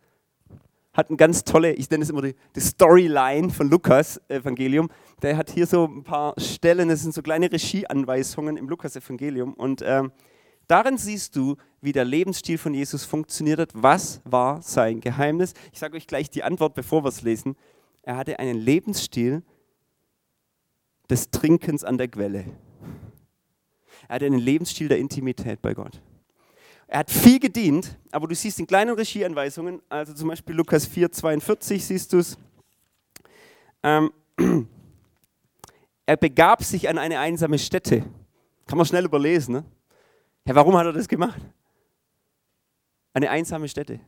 hat 0.93 1.07
eine 1.09 1.15
ganz 1.15 1.45
tolle, 1.45 1.71
ich 1.73 1.89
nenne 1.89 2.03
es 2.03 2.09
immer 2.09 2.21
die, 2.21 2.35
die 2.53 2.59
Storyline 2.59 3.49
von 3.49 3.69
Lukas 3.69 4.19
Evangelium. 4.27 4.89
Der 5.21 5.37
hat 5.37 5.49
hier 5.49 5.65
so 5.65 5.85
ein 5.85 6.03
paar 6.03 6.33
Stellen, 6.37 6.89
das 6.89 7.01
sind 7.01 7.13
so 7.13 7.21
kleine 7.21 7.49
Regieanweisungen 7.49 8.57
im 8.57 8.67
Lukas 8.67 8.97
Evangelium. 8.97 9.53
Und 9.53 9.81
ähm, 9.85 10.11
darin 10.67 10.97
siehst 10.97 11.37
du, 11.37 11.55
wie 11.79 11.93
der 11.93 12.03
Lebensstil 12.03 12.57
von 12.57 12.73
Jesus 12.73 13.05
funktioniert 13.05 13.59
hat. 13.59 13.69
Was 13.73 14.21
war 14.25 14.61
sein 14.61 14.99
Geheimnis? 14.99 15.53
Ich 15.71 15.79
sage 15.79 15.95
euch 15.95 16.07
gleich 16.07 16.29
die 16.29 16.43
Antwort, 16.43 16.73
bevor 16.73 17.05
wir 17.05 17.09
es 17.09 17.21
lesen. 17.21 17.55
Er 18.03 18.17
hatte 18.17 18.37
einen 18.37 18.59
Lebensstil 18.59 19.43
des 21.09 21.29
Trinkens 21.31 21.85
an 21.85 21.97
der 21.97 22.09
Quelle. 22.09 22.45
Er 24.11 24.15
hatte 24.15 24.25
einen 24.25 24.39
Lebensstil 24.39 24.89
der 24.89 24.97
Intimität 24.97 25.61
bei 25.61 25.73
Gott. 25.73 26.01
Er 26.87 26.99
hat 26.99 27.09
viel 27.09 27.39
gedient, 27.39 27.97
aber 28.11 28.27
du 28.27 28.35
siehst 28.35 28.59
in 28.59 28.67
kleinen 28.67 28.93
Regieanweisungen, 28.93 29.81
also 29.87 30.13
zum 30.13 30.27
Beispiel 30.27 30.53
Lukas 30.53 30.85
4, 30.85 31.13
42 31.13 31.85
siehst 31.85 32.11
du 32.11 32.17
es, 32.17 32.37
ähm, 33.83 34.11
er 36.05 36.17
begab 36.17 36.61
sich 36.61 36.89
an 36.89 36.97
eine 36.97 37.19
einsame 37.19 37.57
Stätte. 37.57 38.03
Kann 38.67 38.77
man 38.77 38.85
schnell 38.85 39.05
überlesen. 39.05 39.53
Ne? 39.53 39.65
Ja, 40.45 40.55
warum 40.55 40.75
hat 40.75 40.87
er 40.87 40.91
das 40.91 41.07
gemacht? 41.07 41.39
Eine 43.13 43.29
einsame 43.29 43.69
Stätte. 43.69 44.01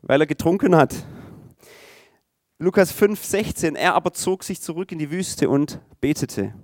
Weil 0.00 0.22
er 0.22 0.26
getrunken 0.26 0.74
hat. 0.74 0.94
Lukas 2.58 2.92
5, 2.92 3.22
16, 3.22 3.76
er 3.76 3.92
aber 3.92 4.14
zog 4.14 4.42
sich 4.42 4.62
zurück 4.62 4.90
in 4.90 4.98
die 4.98 5.10
Wüste 5.10 5.50
und 5.50 5.80
betete. 6.00 6.54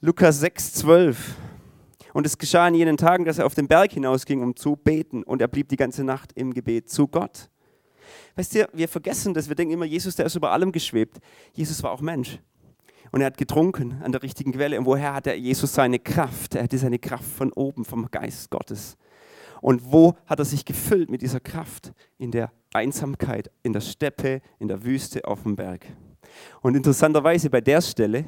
Lukas 0.00 0.38
6, 0.38 0.74
12, 0.74 1.34
und 2.12 2.24
es 2.24 2.38
geschah 2.38 2.68
in 2.68 2.74
jenen 2.74 2.96
Tagen, 2.96 3.24
dass 3.24 3.38
er 3.38 3.46
auf 3.46 3.56
den 3.56 3.66
Berg 3.66 3.90
hinausging, 3.90 4.42
um 4.42 4.54
zu 4.54 4.76
beten. 4.76 5.24
Und 5.24 5.42
er 5.42 5.48
blieb 5.48 5.68
die 5.68 5.76
ganze 5.76 6.04
Nacht 6.04 6.30
im 6.36 6.54
Gebet 6.54 6.88
zu 6.88 7.08
Gott. 7.08 7.50
Weißt 8.36 8.54
du, 8.54 8.68
wir 8.72 8.86
vergessen 8.86 9.34
das. 9.34 9.48
Wir 9.48 9.56
denken 9.56 9.74
immer, 9.74 9.86
Jesus, 9.86 10.14
der 10.14 10.26
ist 10.26 10.36
über 10.36 10.52
allem 10.52 10.70
geschwebt. 10.70 11.18
Jesus 11.52 11.82
war 11.82 11.90
auch 11.90 12.00
Mensch. 12.00 12.38
Und 13.10 13.22
er 13.22 13.26
hat 13.26 13.38
getrunken 13.38 14.00
an 14.00 14.12
der 14.12 14.22
richtigen 14.22 14.52
Quelle. 14.52 14.78
Und 14.78 14.86
woher 14.86 15.14
hat 15.14 15.26
er 15.26 15.36
Jesus 15.36 15.74
seine 15.74 15.98
Kraft? 15.98 16.54
Er 16.54 16.62
hatte 16.62 16.78
seine 16.78 17.00
Kraft 17.00 17.28
von 17.28 17.52
oben, 17.52 17.84
vom 17.84 18.08
Geist 18.08 18.50
Gottes. 18.50 18.96
Und 19.60 19.90
wo 19.90 20.14
hat 20.26 20.38
er 20.38 20.44
sich 20.44 20.64
gefüllt 20.64 21.10
mit 21.10 21.22
dieser 21.22 21.40
Kraft? 21.40 21.92
In 22.18 22.30
der 22.30 22.52
Einsamkeit, 22.72 23.50
in 23.64 23.72
der 23.72 23.80
Steppe, 23.80 24.42
in 24.60 24.68
der 24.68 24.84
Wüste, 24.84 25.24
auf 25.24 25.42
dem 25.42 25.56
Berg. 25.56 25.86
Und 26.62 26.76
interessanterweise 26.76 27.50
bei 27.50 27.60
der 27.60 27.80
Stelle 27.80 28.24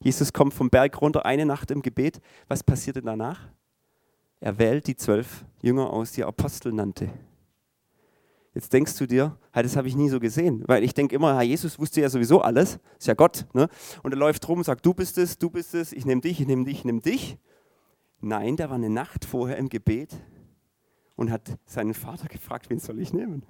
Jesus 0.00 0.32
kommt 0.32 0.54
vom 0.54 0.70
Berg 0.70 1.00
runter, 1.00 1.24
eine 1.24 1.46
Nacht 1.46 1.70
im 1.70 1.82
Gebet. 1.82 2.20
Was 2.48 2.62
passiert 2.62 2.96
denn 2.96 3.06
danach? 3.06 3.48
Er 4.40 4.58
wählt 4.58 4.86
die 4.86 4.96
zwölf 4.96 5.44
Jünger 5.62 5.90
aus, 5.90 6.12
die 6.12 6.22
er 6.22 6.28
Apostel 6.28 6.72
nannte. 6.72 7.10
Jetzt 8.54 8.72
denkst 8.72 8.96
du 8.96 9.06
dir, 9.06 9.36
das 9.52 9.76
habe 9.76 9.88
ich 9.88 9.96
nie 9.96 10.08
so 10.08 10.18
gesehen, 10.18 10.64
weil 10.66 10.82
ich 10.82 10.94
denke 10.94 11.14
immer, 11.14 11.42
Jesus 11.42 11.78
wusste 11.78 12.00
ja 12.00 12.08
sowieso 12.08 12.40
alles, 12.40 12.78
ist 12.98 13.06
ja 13.06 13.14
Gott. 13.14 13.46
Ne? 13.52 13.68
Und 14.02 14.12
er 14.12 14.18
läuft 14.18 14.48
rum 14.48 14.58
und 14.58 14.64
sagt, 14.64 14.84
du 14.86 14.94
bist 14.94 15.18
es, 15.18 15.36
du 15.36 15.50
bist 15.50 15.74
es, 15.74 15.92
ich 15.92 16.06
nehme 16.06 16.22
dich, 16.22 16.40
ich 16.40 16.46
nehme 16.46 16.64
dich, 16.64 16.78
ich 16.78 16.84
nehme 16.84 17.00
dich. 17.00 17.38
Nein, 18.20 18.56
der 18.56 18.70
war 18.70 18.76
eine 18.76 18.88
Nacht 18.88 19.26
vorher 19.26 19.58
im 19.58 19.68
Gebet 19.68 20.16
und 21.16 21.30
hat 21.30 21.58
seinen 21.64 21.94
Vater 21.94 22.28
gefragt, 22.28 22.68
wen 22.68 22.78
soll 22.78 23.00
ich 23.00 23.12
nehmen? 23.12 23.42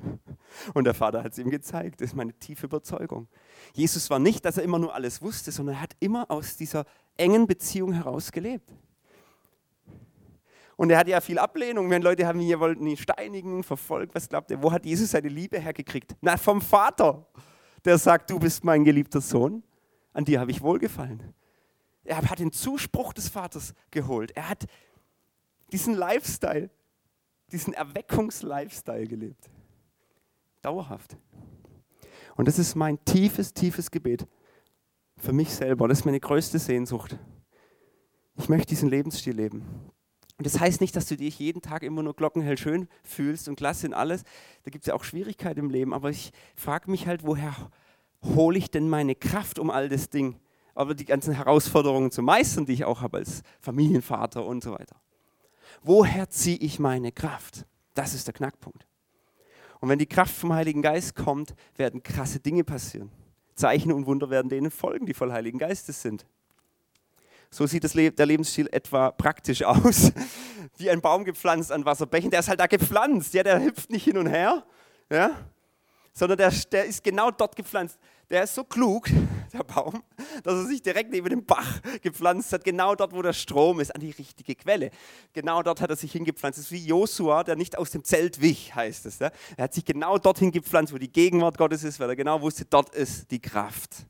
Und 0.73 0.85
der 0.85 0.95
Vater 0.95 1.23
hat 1.25 1.33
es 1.33 1.39
ihm 1.39 1.51
gezeigt. 1.51 2.01
Das 2.01 2.11
ist 2.11 2.15
meine 2.15 2.33
tiefe 2.33 2.67
Überzeugung. 2.67 3.29
Jesus 3.75 4.09
war 4.09 4.21
nicht, 4.21 4.45
dass 4.45 4.57
er 4.57 4.63
immer 4.63 4.79
nur 4.79 4.95
alles 4.95 5.21
wusste, 5.21 5.51
sondern 5.51 5.75
er 5.77 5.83
hat 5.83 5.97
immer 5.99 6.31
aus 6.31 6.57
dieser 6.57 6.85
engen 7.17 7.47
Beziehung 7.47 7.93
heraus 7.93 8.31
gelebt. 8.31 8.71
Und 10.77 10.91
er 10.91 10.99
hatte 10.99 11.11
ja 11.11 11.21
viel 11.21 11.39
Ablehnung, 11.39 11.91
wenn 11.91 12.03
Leute 12.03 12.27
haben 12.27 12.39
ihn, 12.39 12.61
wollten 12.61 12.87
ihn 12.87 12.97
steinigen, 12.97 13.65
verfolgt. 13.65 14.15
Was 14.15 14.29
glaubt 14.29 14.51
ihr? 14.51 14.63
Wo 14.63 14.71
hat 14.71 14.85
Jesus 14.85 15.11
seine 15.11 15.29
Liebe 15.29 15.59
hergekriegt? 15.59 16.15
Na, 16.21 16.37
vom 16.37 16.61
Vater, 16.61 17.27
der 17.85 17.99
sagt, 17.99 18.31
du 18.31 18.39
bist 18.39 18.63
mein 18.63 18.85
geliebter 18.85 19.21
Sohn, 19.21 19.63
an 20.13 20.25
dir 20.25 20.39
habe 20.39 20.51
ich 20.51 20.61
wohlgefallen. 20.61 21.35
Er 22.05 22.19
hat 22.19 22.39
den 22.39 22.53
Zuspruch 22.53 23.13
des 23.13 23.29
Vaters 23.29 23.75
geholt. 23.91 24.31
Er 24.37 24.51
hat 24.51 24.67
diesen 25.73 25.95
Lifestyle 25.95 26.71
diesen 27.53 27.73
Erweckungs-Lifestyle 27.75 29.07
gelebt. 29.07 29.51
Dauerhaft. 30.63 31.17
Und 32.37 32.49
das 32.49 32.59
ist 32.59 32.75
mein 32.75 33.03
tiefes, 33.05 33.55
tiefes 33.55 33.91
Gebet 33.91 34.27
für 35.17 35.33
mich 35.33 35.51
selber. 35.51 35.89
Das 35.89 36.01
ist 36.01 36.05
meine 36.05 36.21
größte 36.21 36.59
Sehnsucht. 36.59 37.19
Ich 38.37 38.49
möchte 38.49 38.69
diesen 38.69 38.91
Lebensstil 38.91 39.35
leben. 39.35 39.63
Und 40.39 40.45
das 40.45 40.61
heißt 40.61 40.83
nicht, 40.83 40.95
dass 40.95 41.07
du 41.07 41.17
dich 41.17 41.39
jeden 41.39 41.63
Tag 41.63 41.83
immer 41.83 42.03
nur 42.03 42.15
glockenhell 42.15 42.59
schön 42.59 42.89
fühlst 43.03 43.49
und 43.49 43.57
klasse 43.57 43.87
in 43.87 43.95
alles. 43.95 44.25
Da 44.65 44.71
gibt 44.71 44.85
es 44.85 44.89
ja 44.89 44.95
auch 44.95 45.05
Schwierigkeiten 45.05 45.61
im 45.61 45.71
Leben. 45.71 45.95
Aber 45.95 46.11
ich 46.11 46.33
frage 46.55 46.91
mich 46.91 47.07
halt, 47.07 47.25
woher 47.25 47.55
hole 48.23 48.59
ich 48.59 48.71
denn 48.71 48.89
meine 48.89 49.15
Kraft, 49.15 49.59
um 49.59 49.71
all 49.71 49.89
das 49.89 50.11
Ding, 50.11 50.39
aber 50.75 50.95
die 50.95 51.07
ganzen 51.07 51.33
Herausforderungen 51.33 52.11
zu 52.11 52.21
meistern, 52.23 52.67
die 52.67 52.75
ich 52.75 52.85
auch 52.85 53.01
habe 53.01 53.19
als 53.19 53.43
Familienvater 53.61 54.45
und 54.45 54.63
so 54.63 54.73
weiter. 54.73 54.97
Woher 55.83 56.29
ziehe 56.31 56.59
ich 56.59 56.79
meine 56.79 57.13
Kraft? 57.13 57.65
Das 57.95 58.15
ist 58.15 58.27
der 58.27 58.35
Knackpunkt. 58.35 58.87
Und 59.81 59.89
wenn 59.89 59.99
die 59.99 60.07
Kraft 60.07 60.35
vom 60.35 60.53
Heiligen 60.53 60.83
Geist 60.83 61.15
kommt, 61.15 61.55
werden 61.77 62.03
krasse 62.03 62.41
Dinge 62.41 62.65
passieren. 62.65 63.11
Zeichen 63.55 63.93
und 63.93 64.07
Wunder 64.07 64.31
werden 64.31 64.49
denen 64.49 64.71
folgen, 64.71 65.07
die 65.07 65.15
voll 65.15 65.33
Heiligen 65.33 65.59
Geistes 65.59 66.03
sind. 66.03 66.27
So 67.51 67.67
sieht 67.67 67.95
Le 67.95 68.11
der 68.11 68.27
Lebensstil 68.27 68.69
etwa 68.73 69.11
praktisch 69.13 69.63
aus. 69.65 70.13
Wie 70.77 70.91
ein 70.91 71.01
Baum 71.01 71.25
gepflanzt 71.25 71.73
an 71.73 71.85
Wasserbächen. 71.85 72.31
Der 72.31 72.41
ist 72.41 72.49
halt 72.49 72.61
da 72.61 72.67
gepflanzt. 72.67 73.33
Ja, 73.35 73.43
der 73.43 73.63
hüpft 73.63 73.91
nicht 73.91 74.05
hin 74.05 74.19
und 74.19 74.27
her, 74.27 74.67
ja, 75.11 75.31
sondern 76.13 76.39
der, 76.39 76.51
der 76.73 76.87
ist 76.87 77.05
genau 77.05 77.31
dort 77.31 77.57
gepflanzt 77.57 77.99
der 78.31 78.45
ist 78.45 78.55
so 78.55 78.65
klug, 78.65 79.09
der 79.53 79.63
Baum, 79.63 80.03
dass 80.43 80.55
er 80.55 80.67
sich 80.67 80.83
direkt 80.83 81.11
neben 81.11 81.29
dem 81.29 81.45
Bach 81.45 81.81
gepflanzt 82.03 82.53
hat, 82.53 82.65
genau 82.65 82.95
dort, 82.95 83.13
wo 83.13 83.23
der 83.23 83.33
Strom 83.33 83.81
ist, 83.81 83.95
an 83.95 84.01
die 84.01 84.11
richtige 84.11 84.55
Quelle. 84.55 84.91
Genau 85.33 85.63
dort 85.63 85.81
hat 85.81 85.91
er 85.91 85.97
sich 85.97 86.13
hingepflanzt. 86.13 86.59
Das 86.59 86.67
ist 86.67 86.73
wie 86.73 86.85
Josua, 86.85 87.45
der 87.45 87.57
nicht 87.57 87.79
aus 87.79 87.91
dem 87.91 88.05
Zelt 88.05 88.41
wich, 88.41 88.75
heißt 88.75 89.07
es. 89.07 89.21
Er 89.21 89.33
hat 89.59 89.75
sich 89.75 89.85
genau 89.85 90.19
dorthin 90.19 90.51
gepflanzt, 90.51 90.93
wo 90.93 90.99
die 90.99 91.13
Gegenwart 91.13 91.59
Gottes 91.59 91.85
ist, 91.85 92.01
weil 92.01 92.11
er 92.11 92.17
genau 92.17 92.41
wusste, 92.41 92.65
dort 92.65 92.95
ist 92.95 93.31
die 93.31 93.41
Kraft. 93.41 94.07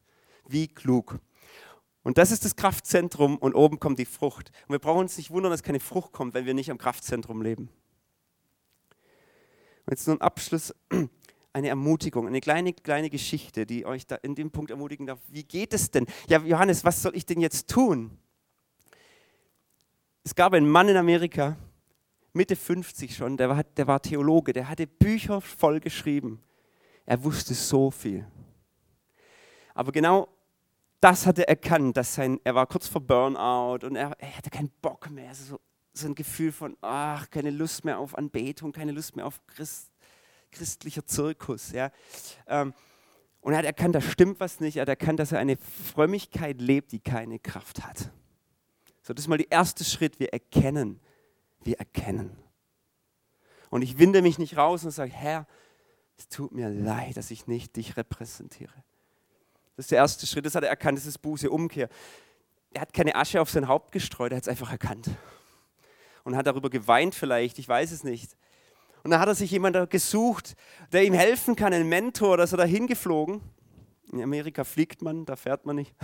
Wie 0.49 0.69
klug. 0.69 1.19
Und 2.03 2.19
das 2.19 2.31
ist 2.31 2.45
das 2.45 2.55
Kraftzentrum 2.55 3.37
und 3.37 3.55
oben 3.55 3.81
kommt 3.81 3.99
die 3.99 4.05
Frucht. 4.05 4.53
Und 4.69 4.75
wir 4.75 4.79
brauchen 4.79 5.01
uns 5.01 5.17
nicht 5.17 5.33
wundern, 5.33 5.51
dass 5.51 5.65
keine 5.65 5.81
Frucht 5.81 6.13
kommt, 6.13 6.35
wenn 6.35 6.47
wir 6.47 6.55
nicht 6.55 6.71
am 6.71 6.79
Kraftzentrum 6.79 7.43
leben. 7.43 7.69
Und 9.87 9.91
jetzt 9.91 10.07
nur 10.07 10.17
ein 10.17 10.21
Abschluss 10.21 10.73
eine 11.57 11.69
Ermutigung, 11.69 12.27
eine 12.27 12.43
kleine, 12.43 12.75
kleine 12.75 13.09
Geschichte, 13.09 13.65
die 13.65 13.87
euch 13.87 14.07
da 14.07 14.17
in 14.17 14.35
dem 14.35 14.51
Punkt 14.51 14.71
ermutigen 14.71 15.07
darf. 15.07 15.21
Wie 15.29 15.43
geht 15.43 15.73
es 15.73 15.91
denn? 15.91 16.07
Ja, 16.29 16.39
Johannes, 16.41 16.85
was 16.85 17.01
soll 17.01 17.17
ich 17.17 17.25
denn 17.25 17.41
jetzt 17.41 17.71
tun? 17.71 18.19
Es 20.23 20.35
gab 20.35 20.53
einen 20.53 20.69
Mann 20.69 20.91
in 20.91 20.99
Amerika, 20.99 21.57
Mitte 22.35 22.57
50 22.57 23.17
schon, 23.17 23.39
der 23.39 23.49
war, 23.49 23.65
der 23.65 23.87
war 23.87 24.03
Theologe, 24.03 24.53
der 24.53 24.69
hatte 24.69 24.87
Bücher 24.87 25.41
voll 25.41 25.81
geschrieben. 25.81 26.43
Er 27.07 27.25
wusste 27.25 27.55
so 27.55 27.91
viel. 27.91 28.27
Aber 29.73 29.93
genau 29.93 30.29
das 31.01 31.27
hat 31.27 31.39
er 31.39 31.49
erkannt, 31.49 31.97
dass 31.97 32.17
sein, 32.17 32.39
er 32.45 32.55
war 32.55 32.67
kurz 32.67 32.87
vor 32.87 33.01
Burnout 33.01 33.87
und 33.87 33.97
er, 33.97 34.13
er 34.19 34.37
hatte 34.37 34.51
keinen 34.51 34.71
Bock 34.83 35.09
mehr, 35.09 35.35
so, 35.35 35.59
so 35.95 36.07
ein 36.07 36.15
Gefühl 36.15 36.53
von, 36.53 36.77
ach, 36.83 37.31
keine 37.31 37.51
Lust 37.51 37.87
mehr 37.87 37.99
auf 37.99 38.15
Anbetung, 38.15 38.73
keine 38.73 38.93
Lust 38.93 39.17
mehr 39.17 39.25
auf 39.25 39.41
Christ, 39.47 39.91
christlicher 40.51 41.07
Zirkus. 41.07 41.73
Ja. 41.73 41.91
Ähm, 42.47 42.75
und 43.41 43.53
er 43.53 43.59
hat 43.59 43.65
erkannt, 43.65 43.95
da 43.95 44.01
stimmt 44.01 44.41
was 44.41 44.61
nicht. 44.61 44.77
Er 44.77 44.83
hat 44.83 44.89
erkannt, 44.89 45.21
dass 45.21 45.33
er 45.33 45.39
eine 45.39 45.57
Frömmigkeit 45.57 46.61
lebt, 46.61 46.93
die 46.93 47.01
keine 47.01 47.39
Kraft 47.39 47.85
hat. 47.85 48.11
So, 49.03 49.15
das 49.15 49.25
ist 49.25 49.29
mal 49.29 49.39
der 49.39 49.53
erste 49.53 49.85
Schritt. 49.85 50.19
Wir 50.19 50.33
erkennen. 50.33 50.99
Wir 51.63 51.79
erkennen. 51.79 52.37
Und 53.71 53.83
ich 53.83 53.99
winde 53.99 54.23
mich 54.23 54.39
nicht 54.39 54.57
raus 54.57 54.85
und 54.85 54.91
sage, 54.91 55.13
Herr, 55.13 55.47
es 56.19 56.29
tut 56.29 56.53
mir 56.53 56.69
leid, 56.69 57.17
dass 57.17 57.31
ich 57.31 57.47
nicht 57.47 57.77
dich 57.77 57.97
repräsentiere. 57.97 58.73
Das 59.77 59.85
ist 59.85 59.91
der 59.91 59.99
erste 59.99 60.27
Schritt. 60.27 60.47
Das 60.47 60.55
hat 60.55 60.65
er 60.65 60.71
erkannt. 60.71 60.99
Das 60.99 61.07
ist 61.07 61.19
Buße, 61.19 61.51
Umkehr. 61.51 61.89
Er 62.73 62.81
hat 62.81 62.93
keine 62.93 63.15
Asche 63.15 63.41
auf 63.41 63.51
sein 63.51 63.69
Haupt 63.69 63.93
gestreut. 63.93 64.33
Er 64.33 64.37
hat 64.39 64.43
es 64.43 64.49
einfach 64.49 64.73
erkannt. 64.73 65.11
Und 66.25 66.37
hat 66.37 66.47
darüber 66.47 66.71
geweint 66.71 67.15
vielleicht. 67.15 67.59
Ich 67.59 67.69
weiß 67.69 67.93
es 67.93 68.03
nicht. 68.03 68.37
Und 69.07 69.13
dann 69.13 69.21
hat 69.21 69.29
er 69.29 69.37
sich 69.37 69.53
jemanden 69.53 69.89
gesucht, 69.89 70.57
der 70.91 71.05
ihm 71.05 71.15
helfen 71.15 71.55
kann, 71.55 71.73
einen 71.73 71.89
Mentor, 71.89 72.39
da 72.39 72.43
ist 72.43 72.51
er 72.51 72.59
dahin 72.59 72.89
geflogen. 72.89 73.41
In 74.11 74.21
Amerika 74.21 74.65
fliegt 74.65 75.01
man, 75.01 75.25
da 75.25 75.37
fährt 75.37 75.65
man 75.65 75.77
nicht. 75.77 75.95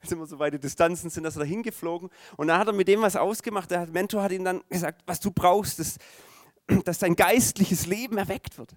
Es 0.00 0.10
immer 0.12 0.24
so 0.24 0.38
weite 0.38 0.58
Distanzen 0.58 1.10
sind, 1.10 1.24
dass 1.24 1.36
er 1.36 1.40
dahin 1.40 1.62
geflogen. 1.62 2.08
Und 2.38 2.46
dann 2.46 2.58
hat 2.58 2.68
er 2.68 2.72
mit 2.72 2.88
dem 2.88 3.02
was 3.02 3.16
ausgemacht. 3.16 3.70
Der 3.70 3.86
Mentor 3.86 4.22
hat 4.22 4.32
ihm 4.32 4.44
dann 4.46 4.62
gesagt, 4.70 5.02
was 5.04 5.20
du 5.20 5.30
brauchst, 5.30 5.78
ist, 5.78 5.98
dass 6.86 7.00
dein 7.00 7.16
geistliches 7.16 7.84
Leben 7.84 8.16
erweckt 8.16 8.56
wird. 8.56 8.74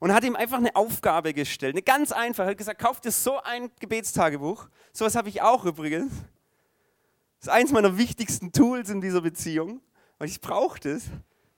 Und 0.00 0.14
hat 0.14 0.24
ihm 0.24 0.34
einfach 0.34 0.56
eine 0.56 0.74
Aufgabe 0.76 1.34
gestellt, 1.34 1.74
eine 1.74 1.82
ganz 1.82 2.10
einfache. 2.10 2.46
Er 2.46 2.50
hat 2.52 2.56
gesagt, 2.56 2.80
kauf 2.80 3.02
dir 3.02 3.12
so 3.12 3.38
ein 3.42 3.70
Gebetstagebuch. 3.80 4.66
Sowas 4.94 5.14
habe 5.14 5.28
ich 5.28 5.42
auch 5.42 5.66
übrigens. 5.66 6.10
Das 7.40 7.48
ist 7.48 7.50
eins 7.50 7.70
meiner 7.70 7.98
wichtigsten 7.98 8.50
Tools 8.50 8.88
in 8.88 9.02
dieser 9.02 9.20
Beziehung. 9.20 9.82
Weil 10.18 10.28
ich 10.28 10.40
brauche 10.40 10.80
das, 10.80 11.04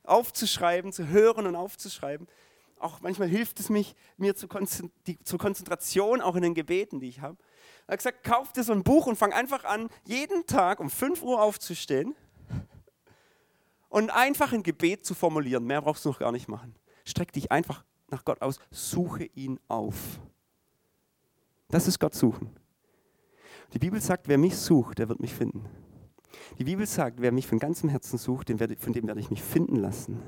aufzuschreiben, 0.05 0.93
zu 0.93 1.09
hören 1.09 1.47
und 1.47 1.57
aufzuschreiben. 1.57 2.27
Auch 2.79 3.01
manchmal 3.01 3.29
hilft 3.29 3.61
es 3.61 3.69
mich, 3.69 3.95
mir 4.17 4.35
zur, 4.35 4.49
Konzentration, 5.39 6.21
auch 6.21 6.35
in 6.35 6.43
den 6.43 6.55
Gebeten, 6.55 7.01
die 7.01 7.09
ich 7.09 7.21
habe. 7.21 7.37
Er 7.87 7.93
hat 7.93 7.99
gesagt, 7.99 8.25
kauf 8.25 8.53
dir 8.53 8.63
so 8.63 8.73
ein 8.73 8.83
Buch 8.83 9.07
und 9.07 9.17
fang 9.17 9.33
einfach 9.33 9.65
an, 9.65 9.89
jeden 10.05 10.47
Tag 10.47 10.81
um 10.81 10.89
5 10.89 11.23
Uhr 11.23 11.43
aufzustehen 11.43 12.15
und 13.91 14.11
einfach 14.11 14.53
ein 14.53 14.63
Gebet 14.63 15.05
zu 15.05 15.15
formulieren. 15.15 15.65
Mehr 15.65 15.83
brauchst 15.83 16.05
du 16.05 16.09
noch 16.09 16.19
gar 16.19 16.33
nicht 16.33 16.49
machen. 16.49 16.75
Streck 17.05 17.33
dich 17.33 17.53
einfach 17.53 17.85
nach 18.09 18.25
Gott 18.25 18.41
aus, 18.41 18.59
suche 18.71 19.25
ihn 19.25 19.61
auf. 19.69 20.21
Das 21.69 21.87
ist 21.87 21.99
Gott 21.99 22.15
suchen. 22.15 22.51
Die 23.73 23.79
Bibel 23.79 24.01
sagt, 24.01 24.27
wer 24.27 24.39
mich 24.39 24.57
sucht, 24.57 24.99
der 24.99 25.09
wird 25.09 25.21
mich 25.21 25.35
finden. 25.35 25.69
Die 26.59 26.65
Bibel 26.65 26.87
sagt, 26.87 27.21
wer 27.21 27.33
mich 27.33 27.47
von 27.47 27.59
ganzem 27.59 27.89
Herzen 27.89 28.19
sucht, 28.19 28.49
von 28.49 28.93
dem 28.93 29.07
werde 29.09 29.21
ich 29.21 29.31
mich 29.31 29.43
finden 29.43 29.77
lassen. 29.77 30.21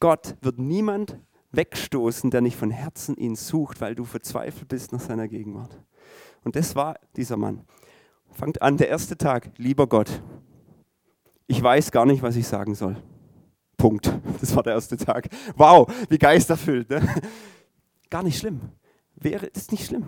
Gott 0.00 0.36
wird 0.42 0.58
niemand 0.58 1.18
wegstoßen, 1.52 2.30
der 2.30 2.40
nicht 2.40 2.56
von 2.56 2.70
Herzen 2.70 3.16
ihn 3.16 3.36
sucht, 3.36 3.80
weil 3.80 3.94
du 3.94 4.04
verzweifelt 4.04 4.68
bist 4.68 4.92
nach 4.92 5.00
seiner 5.00 5.28
Gegenwart. 5.28 5.80
Und 6.44 6.56
das 6.56 6.76
war 6.76 6.96
dieser 7.16 7.36
Mann. 7.36 7.64
Fangt 8.32 8.60
an, 8.62 8.76
der 8.76 8.88
erste 8.88 9.16
Tag, 9.16 9.50
lieber 9.56 9.86
Gott, 9.86 10.22
ich 11.46 11.62
weiß 11.62 11.90
gar 11.90 12.06
nicht, 12.06 12.22
was 12.22 12.36
ich 12.36 12.46
sagen 12.46 12.74
soll. 12.74 12.96
Punkt. 13.76 14.12
Das 14.40 14.54
war 14.54 14.62
der 14.62 14.74
erste 14.74 14.96
Tag. 14.96 15.28
Wow, 15.56 15.90
wie 16.08 16.18
geisterfüllt. 16.18 16.90
Ne? 16.90 17.02
Gar 18.10 18.22
nicht 18.22 18.38
schlimm. 18.38 18.60
Wäre 19.14 19.48
das 19.50 19.70
nicht 19.70 19.86
schlimm? 19.86 20.04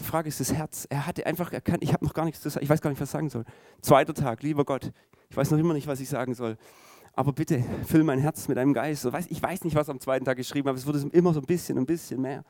Die 0.00 0.04
Frage 0.04 0.28
ist 0.28 0.40
das 0.40 0.54
Herz. 0.54 0.86
Er 0.88 1.06
hatte 1.06 1.26
einfach 1.26 1.52
erkannt, 1.52 1.82
ich 1.82 1.92
habe 1.92 2.06
noch 2.06 2.14
gar 2.14 2.24
nichts 2.24 2.40
zu 2.40 2.48
sagen, 2.48 2.64
ich 2.64 2.70
weiß 2.70 2.80
gar 2.80 2.88
nicht, 2.88 3.00
was 3.00 3.10
ich 3.10 3.12
sagen 3.12 3.28
soll. 3.28 3.44
Zweiter 3.82 4.14
Tag, 4.14 4.42
lieber 4.42 4.64
Gott, 4.64 4.90
ich 5.28 5.36
weiß 5.36 5.50
noch 5.50 5.58
immer 5.58 5.74
nicht, 5.74 5.86
was 5.86 6.00
ich 6.00 6.08
sagen 6.08 6.32
soll. 6.32 6.56
Aber 7.12 7.34
bitte 7.34 7.62
füll 7.86 8.02
mein 8.02 8.18
Herz 8.18 8.48
mit 8.48 8.56
deinem 8.56 8.72
Geist. 8.72 9.06
Ich 9.28 9.42
weiß 9.42 9.64
nicht, 9.64 9.76
was 9.76 9.90
am 9.90 10.00
zweiten 10.00 10.24
Tag 10.24 10.38
geschrieben 10.38 10.68
hat, 10.68 10.70
aber 10.70 10.78
es 10.78 10.86
wurde 10.86 11.14
immer 11.14 11.34
so 11.34 11.40
ein 11.40 11.46
bisschen, 11.46 11.76
ein 11.76 11.84
bisschen 11.84 12.22
mehr. 12.22 12.44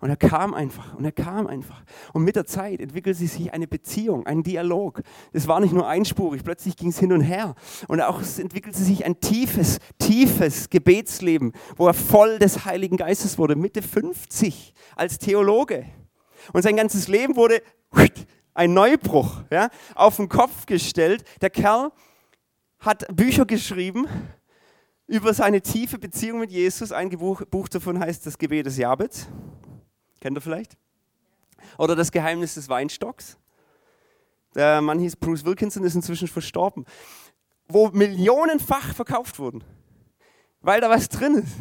Und 0.00 0.10
er 0.10 0.16
kam 0.16 0.52
einfach 0.52 0.94
und 0.94 1.06
er 1.06 1.12
kam 1.12 1.46
einfach. 1.46 1.82
Und 2.12 2.24
mit 2.24 2.36
der 2.36 2.44
Zeit 2.44 2.80
entwickelte 2.80 3.18
sich 3.18 3.50
eine 3.54 3.66
Beziehung, 3.66 4.26
ein 4.26 4.42
Dialog. 4.42 5.00
Es 5.32 5.48
war 5.48 5.58
nicht 5.60 5.72
nur 5.72 5.88
einspurig, 5.88 6.44
plötzlich 6.44 6.76
ging 6.76 6.90
es 6.90 6.98
hin 6.98 7.12
und 7.12 7.22
her. 7.22 7.54
Und 7.88 8.02
auch 8.02 8.20
entwickelte 8.20 8.78
sich 8.78 9.06
ein 9.06 9.20
tiefes, 9.20 9.78
tiefes 9.98 10.68
Gebetsleben, 10.68 11.52
wo 11.76 11.86
er 11.86 11.94
voll 11.94 12.38
des 12.38 12.66
Heiligen 12.66 12.98
Geistes 12.98 13.38
wurde, 13.38 13.56
Mitte 13.56 13.80
50 13.80 14.74
als 14.96 15.18
Theologe. 15.18 15.86
Und 16.52 16.62
sein 16.62 16.76
ganzes 16.76 17.08
Leben 17.08 17.36
wurde 17.36 17.62
ein 18.54 18.74
Neubruch 18.74 19.42
ja, 19.50 19.70
auf 19.94 20.16
den 20.16 20.28
Kopf 20.28 20.66
gestellt. 20.66 21.24
Der 21.40 21.50
Kerl 21.50 21.92
hat 22.78 23.06
Bücher 23.14 23.46
geschrieben 23.46 24.06
über 25.06 25.34
seine 25.34 25.60
tiefe 25.60 25.98
Beziehung 25.98 26.40
mit 26.40 26.50
Jesus. 26.50 26.92
Ein 26.92 27.10
Buch, 27.10 27.68
davon 27.68 27.98
heißt 27.98 28.26
Das 28.26 28.38
Gebet 28.38 28.66
des 28.66 28.76
Jabez. 28.76 29.26
Kennt 30.20 30.36
ihr 30.36 30.40
vielleicht? 30.40 30.76
Oder 31.78 31.96
Das 31.96 32.12
Geheimnis 32.12 32.54
des 32.54 32.68
Weinstocks. 32.68 33.36
Der 34.54 34.80
Mann 34.80 34.98
hieß 34.98 35.16
Bruce 35.16 35.44
Wilkinson, 35.44 35.84
ist 35.84 35.94
inzwischen 35.94 36.28
verstorben. 36.28 36.84
Wo 37.68 37.88
millionenfach 37.88 38.94
verkauft 38.94 39.38
wurden. 39.38 39.62
Weil 40.60 40.80
da 40.80 40.90
was 40.90 41.08
drin 41.08 41.36
ist. 41.36 41.56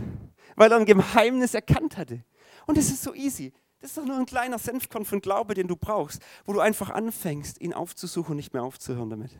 Weil 0.55 0.71
er 0.71 0.77
ein 0.77 0.85
Geheimnis 0.85 1.53
erkannt 1.53 1.97
hatte. 1.97 2.23
Und 2.65 2.77
es 2.77 2.89
ist 2.89 3.03
so 3.03 3.13
easy. 3.13 3.53
Das 3.79 3.91
ist 3.91 3.97
doch 3.97 4.05
nur 4.05 4.17
ein 4.17 4.25
kleiner 4.25 4.59
Senfkorn 4.59 5.05
von 5.05 5.21
Glaube, 5.21 5.53
den 5.53 5.67
du 5.67 5.77
brauchst, 5.77 6.21
wo 6.45 6.53
du 6.53 6.59
einfach 6.59 6.89
anfängst, 6.89 7.61
ihn 7.61 7.73
aufzusuchen 7.73 8.31
und 8.31 8.37
nicht 8.37 8.53
mehr 8.53 8.63
aufzuhören 8.63 9.09
damit. 9.09 9.31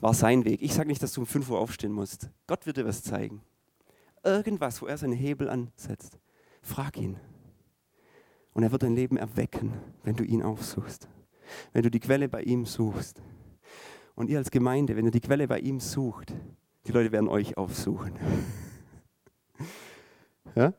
War 0.00 0.14
sein 0.14 0.44
Weg. 0.44 0.62
Ich 0.62 0.74
sage 0.74 0.88
nicht, 0.88 1.02
dass 1.02 1.12
du 1.12 1.20
um 1.20 1.26
5 1.26 1.50
Uhr 1.50 1.58
aufstehen 1.58 1.92
musst. 1.92 2.30
Gott 2.46 2.66
wird 2.66 2.78
dir 2.78 2.86
was 2.86 3.02
zeigen. 3.02 3.42
Irgendwas, 4.22 4.80
wo 4.80 4.86
er 4.86 4.96
seinen 4.96 5.12
Hebel 5.12 5.50
ansetzt. 5.50 6.18
Frag 6.62 6.96
ihn. 6.96 7.18
Und 8.54 8.62
er 8.62 8.72
wird 8.72 8.82
dein 8.82 8.94
Leben 8.94 9.16
erwecken, 9.16 9.72
wenn 10.02 10.16
du 10.16 10.24
ihn 10.24 10.42
aufsuchst. 10.42 11.08
Wenn 11.72 11.82
du 11.82 11.90
die 11.90 12.00
Quelle 12.00 12.28
bei 12.28 12.42
ihm 12.42 12.64
suchst. 12.64 13.20
Und 14.14 14.30
ihr 14.30 14.38
als 14.38 14.50
Gemeinde, 14.50 14.96
wenn 14.96 15.04
ihr 15.04 15.10
die 15.10 15.20
Quelle 15.20 15.46
bei 15.48 15.58
ihm 15.58 15.80
sucht, 15.80 16.32
die 16.86 16.92
Leute 16.92 17.12
werden 17.12 17.28
euch 17.28 17.58
aufsuchen. 17.58 18.14
ja? 20.54 20.72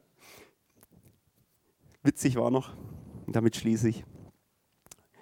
Witzig 2.05 2.35
war 2.35 2.51
noch, 2.51 2.69
und 3.25 3.35
damit 3.35 3.55
schließe 3.55 3.89
ich. 3.89 4.05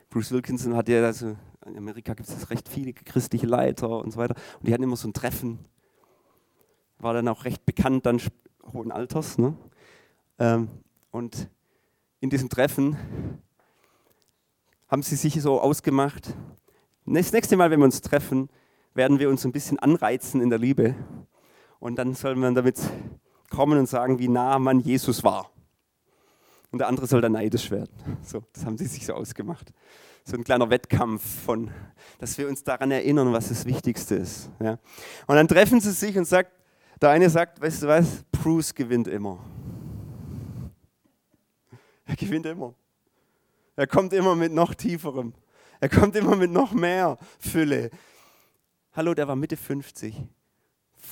Bruce 0.10 0.34
Wilkinson 0.34 0.76
hat 0.76 0.90
ja, 0.90 1.02
also 1.02 1.38
in 1.66 1.78
Amerika 1.78 2.14
gibt 2.14 2.28
es 2.28 2.50
recht 2.50 2.68
viele 2.68 2.92
christliche 2.92 3.48
Leiter 3.48 4.00
und 4.00 4.12
so 4.12 4.18
weiter, 4.18 4.36
und 4.60 4.68
die 4.68 4.74
hatten 4.74 4.84
immer 4.84 4.98
so 4.98 5.08
ein 5.08 5.14
Treffen. 5.14 5.60
War 7.00 7.14
dann 7.14 7.30
auch 7.30 7.46
recht 7.46 7.66
bekannt, 7.66 8.06
dann 8.06 8.22
hohen 8.74 8.92
Alters. 8.92 9.38
Ne? 9.38 9.56
Ähm, 10.40 10.68
und 11.12 11.50
in 12.20 12.30
diesem 12.30 12.50
Treffen 12.50 12.98
haben 14.90 15.04
sie 15.04 15.16
sich 15.16 15.42
so 15.42 15.62
ausgemacht, 15.62 16.36
das 17.06 17.32
nächste 17.32 17.56
Mal, 17.56 17.72
wenn 17.72 17.80
wir 17.80 17.86
uns 17.86 18.02
treffen, 18.02 18.50
werden 18.94 19.20
wir 19.20 19.30
uns 19.30 19.46
ein 19.46 19.54
bisschen 19.54 19.80
anreizen 19.80 20.42
in 20.42 20.50
der 20.50 20.60
Liebe. 20.60 20.96
Und 21.80 21.96
dann 21.96 22.14
soll 22.14 22.36
man 22.36 22.56
damit 22.56 22.78
kommen 23.50 23.80
und 23.80 23.88
sagen, 23.88 24.20
wie 24.20 24.28
nah 24.28 24.60
man 24.60 24.82
Jesus 24.82 25.24
war 25.24 25.53
und 26.74 26.80
der 26.80 26.88
andere 26.88 27.06
soll 27.06 27.22
dann 27.22 27.34
neidisch 27.34 27.70
werden. 27.70 27.92
So, 28.24 28.44
das 28.52 28.66
haben 28.66 28.80
sie 28.80 28.88
sich 28.88 29.06
so 29.06 29.14
ausgemacht. 29.14 29.72
So 30.26 30.36
ein 30.36 30.44
kleiner 30.44 30.72
Wettkampf 30.72 31.24
von, 31.46 31.70
dass 32.18 32.36
wir 32.40 32.48
uns 32.48 32.64
daran 32.64 32.90
erinnern, 32.90 33.32
was 33.32 33.50
das 33.50 33.66
Wichtigste 33.66 34.16
ist. 34.16 34.50
Ja. 34.60 34.80
Und 35.28 35.36
dann 35.36 35.48
treffen 35.48 35.80
sie 35.80 35.92
sich 35.92 36.18
und 36.18 36.26
sagt, 36.26 36.52
der 37.00 37.12
eine 37.12 37.30
sagt, 37.30 37.62
weißt 37.62 37.84
du 37.84 37.88
was, 37.88 38.24
Bruce 38.32 38.74
gewinnt 38.74 39.08
immer. 39.08 39.38
Er 42.06 42.16
gewinnt 42.16 42.48
immer. 42.48 42.74
Er 43.76 43.86
kommt 43.86 44.12
immer 44.12 44.36
mit 44.36 44.52
noch 44.52 44.74
tieferem. 44.74 45.34
Er 45.80 45.90
kommt 45.90 46.16
immer 46.16 46.36
mit 46.36 46.50
noch 46.50 46.74
mehr 46.74 47.20
Fülle. 47.38 47.92
Hallo, 48.94 49.14
der 49.14 49.28
war 49.28 49.36
Mitte 49.36 49.58
50, 49.58 50.24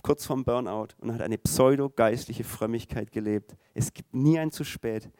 kurz 0.01 0.25
vorm 0.25 0.43
Burnout 0.43 0.95
und 0.97 1.13
hat 1.13 1.21
eine 1.21 1.37
pseudo-geistliche 1.37 2.45
Frömmigkeit 2.45 3.11
gelebt. 3.11 3.55
Es 3.75 3.93
gibt 3.93 4.15
nie 4.15 4.39
ein 4.39 4.51
zu 4.51 4.63
spät 4.63 5.11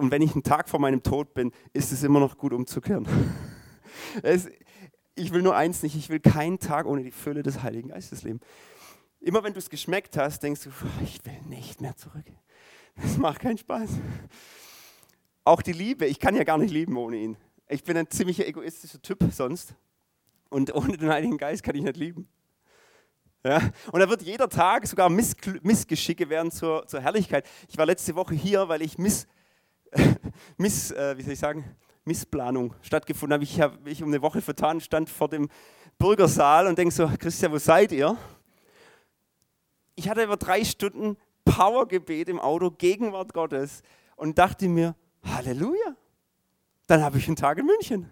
und 0.00 0.10
wenn 0.10 0.22
ich 0.22 0.32
einen 0.32 0.42
Tag 0.42 0.68
vor 0.68 0.80
meinem 0.80 1.02
Tod 1.02 1.34
bin, 1.34 1.52
ist 1.72 1.92
es 1.92 2.02
immer 2.02 2.20
noch 2.20 2.38
gut 2.38 2.52
umzukehren. 2.52 3.06
Es, 4.22 4.48
ich 5.14 5.32
will 5.32 5.42
nur 5.42 5.54
eins 5.54 5.82
nicht, 5.82 5.94
ich 5.94 6.08
will 6.08 6.20
keinen 6.20 6.58
Tag 6.58 6.86
ohne 6.86 7.02
die 7.02 7.10
Fülle 7.10 7.42
des 7.42 7.62
Heiligen 7.62 7.90
Geistes 7.90 8.22
leben. 8.22 8.40
Immer 9.20 9.44
wenn 9.44 9.52
du 9.52 9.58
es 9.58 9.68
geschmeckt 9.68 10.16
hast, 10.16 10.42
denkst 10.42 10.62
du, 10.62 10.70
ich 11.04 11.24
will 11.26 11.40
nicht 11.48 11.80
mehr 11.80 11.94
zurück. 11.96 12.24
Das 12.96 13.18
macht 13.18 13.40
keinen 13.40 13.58
Spaß. 13.58 13.90
Auch 15.44 15.60
die 15.60 15.72
Liebe, 15.72 16.06
ich 16.06 16.18
kann 16.18 16.34
ja 16.34 16.44
gar 16.44 16.56
nicht 16.56 16.72
lieben 16.72 16.96
ohne 16.96 17.18
ihn. 17.18 17.36
Ich 17.68 17.84
bin 17.84 17.96
ein 17.96 18.08
ziemlich 18.08 18.44
egoistischer 18.46 19.02
Typ 19.02 19.18
sonst. 19.32 19.74
Und 20.48 20.74
ohne 20.74 20.96
den 20.96 21.10
Heiligen 21.10 21.36
Geist 21.36 21.62
kann 21.62 21.76
ich 21.76 21.82
nicht 21.82 21.96
lieben. 21.96 22.28
Ja? 23.44 23.60
Und 23.92 24.00
da 24.00 24.08
wird 24.08 24.22
jeder 24.22 24.48
Tag 24.48 24.86
sogar 24.86 25.10
Miss 25.10 25.36
Missgeschicke 25.62 26.28
werden 26.28 26.50
zur, 26.50 26.86
zur 26.86 27.00
Herrlichkeit. 27.00 27.46
Ich 27.68 27.76
war 27.76 27.86
letzte 27.86 28.14
Woche 28.14 28.34
hier, 28.34 28.68
weil 28.68 28.82
ich 28.82 28.98
Miss 28.98 29.26
Miss, 30.56 30.90
äh, 30.90 31.16
wie 31.16 31.22
soll 31.22 31.32
ich 31.32 31.38
sagen, 31.38 31.64
Missplanung 32.04 32.74
stattgefunden 32.82 33.34
habe. 33.34 33.44
Ich 33.44 33.60
habe 33.60 33.78
mich 33.82 34.02
um 34.02 34.08
eine 34.08 34.22
Woche 34.22 34.40
vertan, 34.40 34.80
stand 34.80 35.08
vor 35.08 35.28
dem 35.28 35.48
Bürgersaal 35.98 36.66
und 36.66 36.78
denke 36.78 36.94
so, 36.94 37.10
Christian, 37.18 37.52
wo 37.52 37.58
seid 37.58 37.92
ihr? 37.92 38.16
Ich 39.94 40.08
hatte 40.08 40.22
über 40.22 40.36
drei 40.36 40.64
Stunden 40.64 41.16
Powergebet 41.44 42.28
im 42.28 42.40
Auto, 42.40 42.70
Gegenwart 42.70 43.34
Gottes 43.34 43.82
und 44.16 44.38
dachte 44.38 44.68
mir, 44.68 44.94
Halleluja, 45.24 45.96
dann 46.86 47.02
habe 47.02 47.18
ich 47.18 47.26
einen 47.26 47.36
Tag 47.36 47.58
in 47.58 47.66
München. 47.66 48.10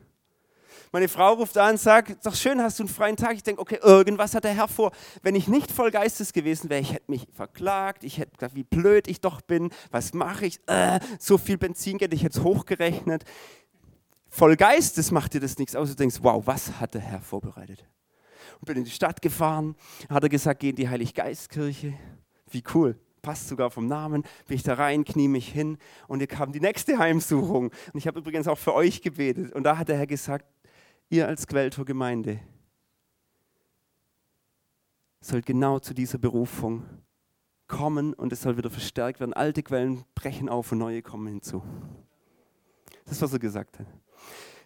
Meine 0.92 1.08
Frau 1.08 1.34
ruft 1.34 1.56
an 1.58 1.72
und 1.72 1.80
sagt, 1.80 2.24
doch 2.24 2.34
schön, 2.34 2.60
hast 2.62 2.78
du 2.78 2.84
einen 2.84 2.88
freien 2.88 3.16
Tag. 3.16 3.34
Ich 3.34 3.42
denke, 3.42 3.60
okay, 3.60 3.78
irgendwas 3.82 4.34
hat 4.34 4.44
der 4.44 4.54
Herr 4.54 4.68
vor. 4.68 4.92
Wenn 5.22 5.34
ich 5.34 5.48
nicht 5.48 5.70
voll 5.70 5.90
Geistes 5.90 6.32
gewesen 6.32 6.70
wäre, 6.70 6.80
ich 6.80 6.92
hätte 6.92 7.10
mich 7.10 7.26
verklagt, 7.32 8.04
ich 8.04 8.18
hätte 8.18 8.36
gesagt, 8.36 8.54
wie 8.54 8.64
blöd 8.64 9.08
ich 9.08 9.20
doch 9.20 9.40
bin, 9.40 9.70
was 9.90 10.14
mache 10.14 10.46
ich, 10.46 10.60
äh, 10.66 11.00
so 11.18 11.38
viel 11.38 11.58
Benzin 11.58 11.98
geht, 11.98 12.12
ich 12.12 12.22
hätte 12.22 12.38
es 12.38 12.44
hochgerechnet. 12.44 13.24
Voll 14.28 14.56
Geistes 14.56 15.10
macht 15.10 15.34
dir 15.34 15.40
das 15.40 15.58
nichts 15.58 15.74
aus. 15.74 15.88
Du 15.90 15.96
denkst, 15.96 16.18
wow, 16.22 16.46
was 16.46 16.80
hat 16.80 16.94
der 16.94 17.00
Herr 17.00 17.20
vorbereitet? 17.20 17.84
Und 18.60 18.66
bin 18.66 18.76
in 18.76 18.84
die 18.84 18.90
Stadt 18.90 19.22
gefahren, 19.22 19.76
hat 20.08 20.22
er 20.22 20.28
gesagt, 20.28 20.60
geh 20.60 20.70
in 20.70 20.76
die 20.76 20.88
Heiliggeistkirche. 20.88 21.94
Wie 22.50 22.64
cool 22.74 22.98
passt 23.28 23.48
sogar 23.48 23.70
vom 23.70 23.86
Namen, 23.86 24.22
bin 24.46 24.56
ich 24.56 24.62
da 24.62 24.74
rein, 24.74 25.04
knie 25.04 25.28
mich 25.28 25.48
hin 25.48 25.76
und 26.06 26.20
hier 26.20 26.26
kam 26.26 26.52
die 26.52 26.60
nächste 26.60 26.98
Heimsuchung. 26.98 27.64
Und 27.64 27.94
ich 27.94 28.06
habe 28.06 28.18
übrigens 28.20 28.48
auch 28.48 28.58
für 28.58 28.74
euch 28.74 29.02
gebetet. 29.02 29.52
Und 29.52 29.64
da 29.64 29.76
hat 29.76 29.88
der 29.88 29.98
Herr 29.98 30.06
gesagt, 30.06 30.46
ihr 31.10 31.26
als 31.26 31.46
Quelltor 31.46 31.84
Gemeinde 31.84 32.40
sollt 35.20 35.46
genau 35.46 35.78
zu 35.78 35.94
dieser 35.94 36.18
Berufung 36.18 36.84
kommen 37.66 38.14
und 38.14 38.32
es 38.32 38.42
soll 38.42 38.56
wieder 38.56 38.70
verstärkt 38.70 39.20
werden. 39.20 39.34
Alte 39.34 39.62
Quellen 39.62 40.04
brechen 40.14 40.48
auf 40.48 40.72
und 40.72 40.78
neue 40.78 41.02
kommen 41.02 41.26
hinzu. 41.26 41.62
Das 43.04 43.16
ist, 43.16 43.22
was 43.22 43.32
er 43.32 43.38
gesagt 43.38 43.78
hat. 43.78 43.86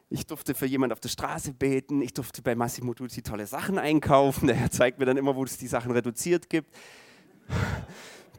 Ich 0.09 0.27
durfte 0.27 0.55
für 0.55 0.67
jemanden 0.67 0.93
auf 0.93 1.01
der 1.01 1.09
Straße 1.09 1.55
beten. 1.55 2.03
Ich 2.03 2.13
durfte 2.13 2.43
bei 2.43 2.55
Massimo 2.55 2.93
Duzzi 2.93 3.23
tolle 3.23 3.47
Sachen 3.47 3.79
einkaufen. 3.79 4.47
Der 4.47 4.57
Herr 4.57 4.71
zeigt 4.71 4.99
mir 4.99 5.07
dann 5.07 5.17
immer, 5.17 5.35
wo 5.35 5.45
es 5.45 5.57
die 5.57 5.67
Sachen 5.67 5.91
reduziert 5.91 6.51
gibt. 6.51 6.71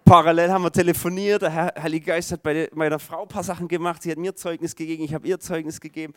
Parallel 0.06 0.52
haben 0.52 0.64
wir 0.64 0.72
telefoniert. 0.72 1.42
Der 1.42 1.50
Herr 1.50 1.74
Heilige 1.82 2.06
Geist 2.06 2.32
hat 2.32 2.44
bei 2.44 2.70
meiner 2.74 3.00
Frau 3.00 3.24
ein 3.24 3.28
paar 3.28 3.44
Sachen 3.44 3.68
gemacht. 3.68 4.04
Sie 4.04 4.12
hat 4.12 4.18
mir 4.18 4.36
Zeugnis 4.36 4.76
gegeben, 4.76 5.04
ich 5.04 5.14
habe 5.14 5.28
ihr 5.28 5.40
Zeugnis 5.40 5.82
gegeben. 5.82 6.14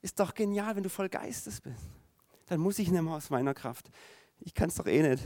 Ist 0.00 0.20
doch 0.20 0.34
genial, 0.34 0.76
wenn 0.76 0.82
du 0.82 0.90
voll 0.90 1.08
Geistes 1.08 1.60
bist. 1.60 1.82
Dann 2.46 2.60
muss 2.60 2.78
ich 2.78 2.90
nicht 2.90 3.02
mehr 3.02 3.14
aus 3.14 3.30
meiner 3.30 3.54
Kraft. 3.54 3.90
Ich 4.40 4.54
kann 4.54 4.68
es 4.68 4.76
doch 4.76 4.86
eh 4.86 5.02
nicht. 5.02 5.24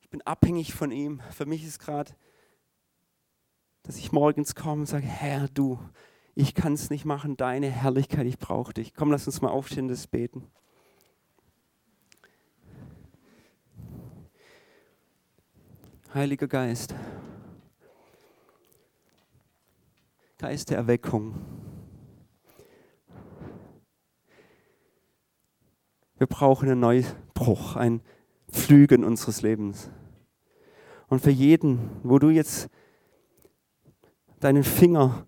Ich 0.00 0.08
bin 0.08 0.22
abhängig 0.22 0.72
von 0.72 0.90
ihm. 0.90 1.20
Für 1.30 1.46
mich 1.46 1.64
ist 1.64 1.80
gerade, 1.80 2.14
dass 3.82 3.96
ich 3.96 4.12
morgens 4.12 4.54
komme 4.54 4.82
und 4.82 4.86
sage, 4.86 5.06
Herr, 5.06 5.48
du, 5.48 5.78
ich 6.34 6.54
kann 6.54 6.72
es 6.74 6.88
nicht 6.88 7.04
machen, 7.04 7.36
deine 7.36 7.68
Herrlichkeit, 7.68 8.26
ich 8.26 8.38
brauche 8.38 8.72
dich. 8.72 8.94
Komm, 8.94 9.10
lass 9.10 9.26
uns 9.26 9.42
mal 9.42 9.50
aufstehen 9.50 9.84
und 9.84 9.88
das 9.88 10.06
beten. 10.06 10.50
Heiliger 16.14 16.46
Geist, 16.46 16.94
Geist 20.36 20.70
der 20.70 20.76
Erweckung. 20.76 21.61
Wir 26.22 26.28
brauchen 26.28 26.70
einen 26.70 26.78
Neubruch, 26.78 27.74
ein 27.74 28.00
Pflügen 28.48 29.02
unseres 29.02 29.42
Lebens. 29.42 29.90
Und 31.08 31.18
für 31.18 31.32
jeden, 31.32 31.90
wo 32.04 32.20
du 32.20 32.30
jetzt 32.30 32.68
deinen 34.38 34.62
Finger 34.62 35.26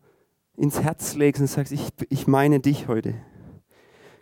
ins 0.57 0.81
Herz 0.83 1.17
legst 1.17 1.41
und 1.41 1.49
sagst, 1.49 1.73
ich, 1.73 1.89
ich 2.11 2.29
meine 2.29 2.61
dich 2.61 2.87
heute, 2.87 3.17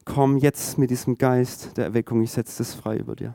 komm 0.06 0.38
jetzt 0.38 0.78
mit 0.78 0.88
diesem 0.88 1.18
Geist 1.18 1.76
der 1.76 1.84
Erweckung, 1.84 2.22
ich 2.22 2.32
setze 2.32 2.56
das 2.56 2.72
frei 2.72 2.96
über 2.96 3.16
dir. 3.16 3.34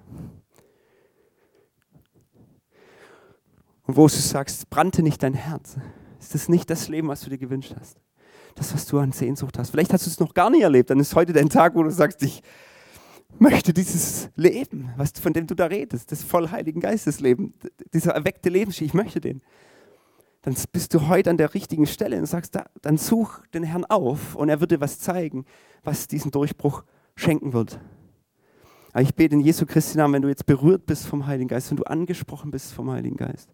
Und 3.83 3.97
wo 3.97 4.07
du 4.07 4.15
sagst, 4.15 4.67
brannte 4.71 5.03
nicht 5.03 5.21
dein 5.21 5.35
Herz, 5.35 5.77
ist 6.19 6.33
das 6.33 6.49
nicht 6.49 6.71
das 6.71 6.87
Leben, 6.87 7.07
was 7.07 7.21
du 7.21 7.29
dir 7.29 7.37
gewünscht 7.37 7.75
hast? 7.79 7.99
Das, 8.55 8.73
was 8.73 8.87
du 8.87 8.97
an 8.97 9.11
Sehnsucht 9.11 9.59
hast. 9.59 9.69
Vielleicht 9.69 9.93
hast 9.93 10.07
du 10.07 10.09
es 10.09 10.19
noch 10.19 10.33
gar 10.33 10.49
nicht 10.49 10.63
erlebt, 10.63 10.89
dann 10.89 10.99
ist 10.99 11.13
heute 11.13 11.33
dein 11.33 11.49
Tag, 11.49 11.75
wo 11.75 11.83
du 11.83 11.91
sagst, 11.91 12.23
ich, 12.23 12.41
möchte 13.39 13.73
dieses 13.73 14.29
Leben, 14.35 14.89
was, 14.97 15.11
von 15.11 15.33
dem 15.33 15.47
du 15.47 15.55
da 15.55 15.65
redest, 15.65 16.11
das 16.11 16.23
voll 16.23 16.49
Heiligen 16.49 16.79
Geistesleben, 16.79 17.53
dieser 17.93 18.13
erweckte 18.13 18.49
Lebensstil, 18.49 18.87
ich 18.87 18.93
möchte 18.93 19.21
den. 19.21 19.41
Dann 20.41 20.55
bist 20.71 20.93
du 20.93 21.07
heute 21.07 21.29
an 21.29 21.37
der 21.37 21.53
richtigen 21.53 21.87
Stelle 21.87 22.17
und 22.17 22.25
sagst, 22.25 22.55
da, 22.55 22.65
dann 22.81 22.97
such 22.97 23.45
den 23.53 23.63
Herrn 23.63 23.85
auf 23.85 24.35
und 24.35 24.49
er 24.49 24.61
wird 24.61 24.71
dir 24.71 24.81
was 24.81 24.99
zeigen, 24.99 25.45
was 25.83 26.07
diesen 26.07 26.31
Durchbruch 26.31 26.83
schenken 27.15 27.53
wird. 27.53 27.79
Aber 28.93 29.01
ich 29.01 29.13
bete 29.13 29.35
in 29.35 29.41
Jesu 29.41 29.65
Christi 29.65 29.97
Namen, 29.97 30.15
wenn 30.15 30.21
du 30.21 30.29
jetzt 30.29 30.45
berührt 30.45 30.85
bist 30.85 31.05
vom 31.05 31.27
Heiligen 31.27 31.49
Geist, 31.49 31.69
wenn 31.69 31.77
du 31.77 31.83
angesprochen 31.83 32.49
bist 32.49 32.73
vom 32.73 32.89
Heiligen 32.89 33.17
Geist, 33.17 33.49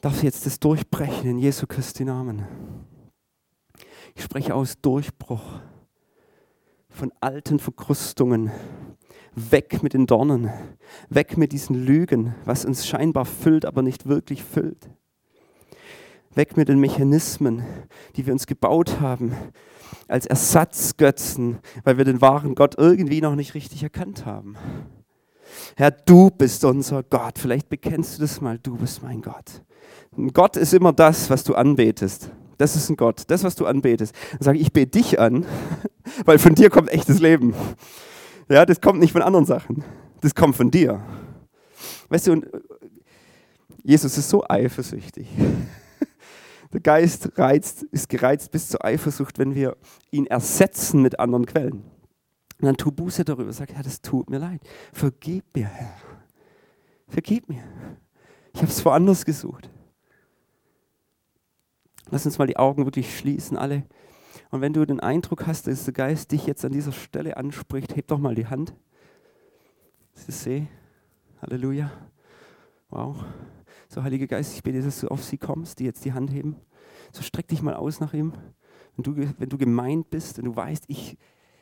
darfst 0.00 0.22
du 0.22 0.26
jetzt 0.26 0.46
das 0.46 0.60
durchbrechen 0.60 1.30
in 1.30 1.38
Jesu 1.38 1.66
Christi 1.66 2.04
Namen. 2.04 2.44
Ich 4.14 4.22
spreche 4.22 4.54
aus 4.54 4.80
Durchbruch 4.80 5.60
von 6.98 7.12
alten 7.20 7.60
Verkrustungen. 7.60 8.50
Weg 9.34 9.84
mit 9.84 9.94
den 9.94 10.06
Dornen, 10.06 10.50
weg 11.08 11.36
mit 11.36 11.52
diesen 11.52 11.76
Lügen, 11.76 12.34
was 12.44 12.64
uns 12.64 12.88
scheinbar 12.88 13.24
füllt, 13.24 13.64
aber 13.64 13.82
nicht 13.82 14.08
wirklich 14.08 14.42
füllt. 14.42 14.90
Weg 16.34 16.56
mit 16.56 16.68
den 16.68 16.80
Mechanismen, 16.80 17.62
die 18.16 18.26
wir 18.26 18.32
uns 18.32 18.48
gebaut 18.48 19.00
haben, 19.00 19.32
als 20.08 20.26
Ersatzgötzen, 20.26 21.58
weil 21.84 21.98
wir 21.98 22.04
den 22.04 22.20
wahren 22.20 22.56
Gott 22.56 22.74
irgendwie 22.76 23.20
noch 23.20 23.36
nicht 23.36 23.54
richtig 23.54 23.84
erkannt 23.84 24.26
haben. 24.26 24.56
Herr, 25.76 25.92
du 25.92 26.30
bist 26.30 26.64
unser 26.64 27.04
Gott. 27.04 27.38
Vielleicht 27.38 27.68
bekennst 27.68 28.16
du 28.18 28.22
das 28.22 28.40
mal, 28.40 28.58
du 28.58 28.76
bist 28.76 29.04
mein 29.04 29.22
Gott. 29.22 29.62
Gott 30.32 30.56
ist 30.56 30.74
immer 30.74 30.92
das, 30.92 31.30
was 31.30 31.44
du 31.44 31.54
anbetest. 31.54 32.30
Das 32.58 32.74
ist 32.76 32.90
ein 32.90 32.96
Gott, 32.96 33.22
das, 33.28 33.44
was 33.44 33.54
du 33.54 33.66
anbetest. 33.66 34.14
Dann 34.32 34.42
sage 34.42 34.58
ich, 34.58 34.66
ich 34.66 34.72
bete 34.72 34.98
dich 34.98 35.18
an, 35.18 35.46
weil 36.24 36.38
von 36.38 36.54
dir 36.54 36.70
kommt 36.70 36.90
echtes 36.90 37.20
Leben. 37.20 37.54
Ja, 38.48 38.66
das 38.66 38.80
kommt 38.80 39.00
nicht 39.00 39.12
von 39.12 39.22
anderen 39.22 39.46
Sachen. 39.46 39.84
Das 40.20 40.34
kommt 40.34 40.56
von 40.56 40.70
dir. 40.70 41.00
Weißt 42.08 42.26
du, 42.26 42.32
und 42.32 42.46
Jesus 43.84 44.18
ist 44.18 44.28
so 44.28 44.44
eifersüchtig. 44.46 45.28
Der 46.72 46.80
Geist 46.80 47.38
reizt, 47.38 47.84
ist 47.84 48.08
gereizt 48.08 48.50
bis 48.50 48.68
zur 48.68 48.84
Eifersucht, 48.84 49.38
wenn 49.38 49.54
wir 49.54 49.76
ihn 50.10 50.26
ersetzen 50.26 51.00
mit 51.00 51.18
anderen 51.20 51.46
Quellen. 51.46 51.84
Und 52.60 52.66
dann 52.66 52.76
tu 52.76 52.90
Buße 52.90 53.24
darüber, 53.24 53.52
sag, 53.52 53.72
Herr, 53.72 53.84
das 53.84 54.02
tut 54.02 54.28
mir 54.28 54.38
leid. 54.38 54.60
Vergib 54.92 55.44
mir, 55.54 55.66
Herr. 55.66 55.94
Vergib 57.06 57.48
mir. 57.48 57.62
Ich 58.52 58.60
habe 58.60 58.70
es 58.70 58.84
woanders 58.84 59.24
gesucht. 59.24 59.70
Lass 62.10 62.24
uns 62.24 62.38
mal 62.38 62.46
die 62.46 62.56
Augen 62.56 62.84
wirklich 62.84 63.16
schließen, 63.16 63.56
alle. 63.56 63.84
Und 64.50 64.60
wenn 64.60 64.72
du 64.72 64.84
den 64.86 65.00
Eindruck 65.00 65.46
hast, 65.46 65.66
dass 65.66 65.84
der 65.84 65.94
Geist 65.94 66.32
dich 66.32 66.46
jetzt 66.46 66.64
an 66.64 66.72
dieser 66.72 66.92
Stelle 66.92 67.36
anspricht, 67.36 67.96
heb 67.96 68.06
doch 68.08 68.18
mal 68.18 68.34
die 68.34 68.46
Hand. 68.46 68.74
Ist 70.14 70.42
See. 70.42 70.66
Halleluja. 71.42 71.90
Wow. 72.88 73.24
So, 73.88 74.02
Heiliger 74.02 74.26
Geist, 74.26 74.54
ich 74.54 74.62
bete, 74.62 74.82
dass 74.82 75.00
du 75.00 75.08
auf 75.08 75.22
sie 75.22 75.38
kommst, 75.38 75.78
die 75.78 75.84
jetzt 75.84 76.04
die 76.04 76.12
Hand 76.12 76.32
heben. 76.32 76.56
So 77.12 77.22
streck 77.22 77.48
dich 77.48 77.62
mal 77.62 77.74
aus 77.74 78.00
nach 78.00 78.14
ihm. 78.14 78.32
Wenn 78.96 79.02
du, 79.02 79.34
wenn 79.38 79.48
du 79.48 79.58
gemeint 79.58 80.10
bist 80.10 80.38
und 80.38 80.46
du 80.46 80.56
weißt, 80.56 80.84
ich, 80.88 81.16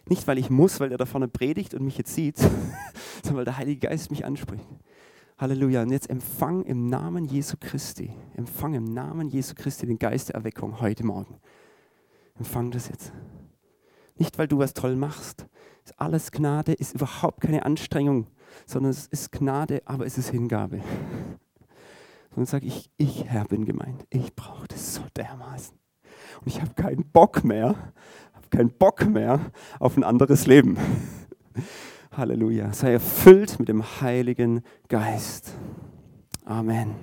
nicht 0.09 0.27
weil 0.27 0.39
ich 0.39 0.49
muss, 0.49 0.81
weil 0.81 0.89
der 0.89 0.99
da 0.99 1.07
vorne 1.07 1.29
predigt 1.29 1.75
und 1.75 1.85
mich 1.85 1.99
jetzt 1.99 2.15
sieht, 2.15 2.39
sondern 3.23 3.37
weil 3.39 3.45
der 3.45 3.59
Heilige 3.59 3.89
Geist 3.89 4.11
mich 4.11 4.25
anspricht. 4.25 4.67
Halleluja. 5.39 5.83
Und 5.83 5.91
jetzt 5.91 6.09
empfang 6.09 6.63
im 6.63 6.89
Namen 6.89 7.27
Jesu 7.27 7.57
Christi, 7.61 8.11
empfang 8.37 8.73
im 8.73 8.85
Namen 8.85 9.29
Jesu 9.29 9.55
Christi 9.55 9.87
den 9.87 9.99
Geist 9.99 10.29
der 10.29 10.37
Erweckung 10.37 10.81
heute 10.81 11.05
Morgen. 11.05 11.39
Empfang 12.39 12.71
das 12.71 12.89
jetzt. 12.89 13.13
Nicht, 14.17 14.39
weil 14.39 14.49
du 14.49 14.59
was 14.59 14.73
toll 14.73 14.97
machst. 14.97 15.47
Ist 15.85 16.01
alles 16.01 16.33
Gnade, 16.33 16.73
ist 16.73 16.95
überhaupt 16.95 17.43
keine 17.43 17.67
Anstrengung, 17.67 18.29
sondern 18.65 18.91
es 18.91 19.07
ist 19.09 19.31
Gnade, 19.31 19.83
aber 19.85 20.07
es 20.07 20.17
ist 20.17 20.31
Hingabe. 20.31 20.81
Und 22.35 22.49
sag 22.49 22.63
ich, 22.63 22.91
ich 22.97 23.27
Herr 23.27 23.45
bin 23.45 23.67
gemeint. 23.67 24.07
Ich 24.09 24.35
brauche 24.35 24.67
das 24.69 24.95
so 24.95 25.03
dermaßen. 25.17 25.79
Und 26.41 26.47
ich 26.47 26.63
habe 26.63 26.73
keinen 26.75 27.05
Bock 27.11 27.45
mehr, 27.45 27.93
habe 28.33 28.49
keinen 28.51 28.71
Bock 28.71 29.07
mehr 29.07 29.53
auf 29.81 29.99
ein 29.99 30.05
anderes 30.05 30.47
Leben. 30.47 30.79
Halleluja. 32.17 32.73
Sei 32.73 32.93
erfüllt 32.93 33.59
mit 33.59 33.69
dem 33.69 33.85
Heiligen 34.01 34.63
Geist. 34.89 35.53
Amen. 36.45 36.95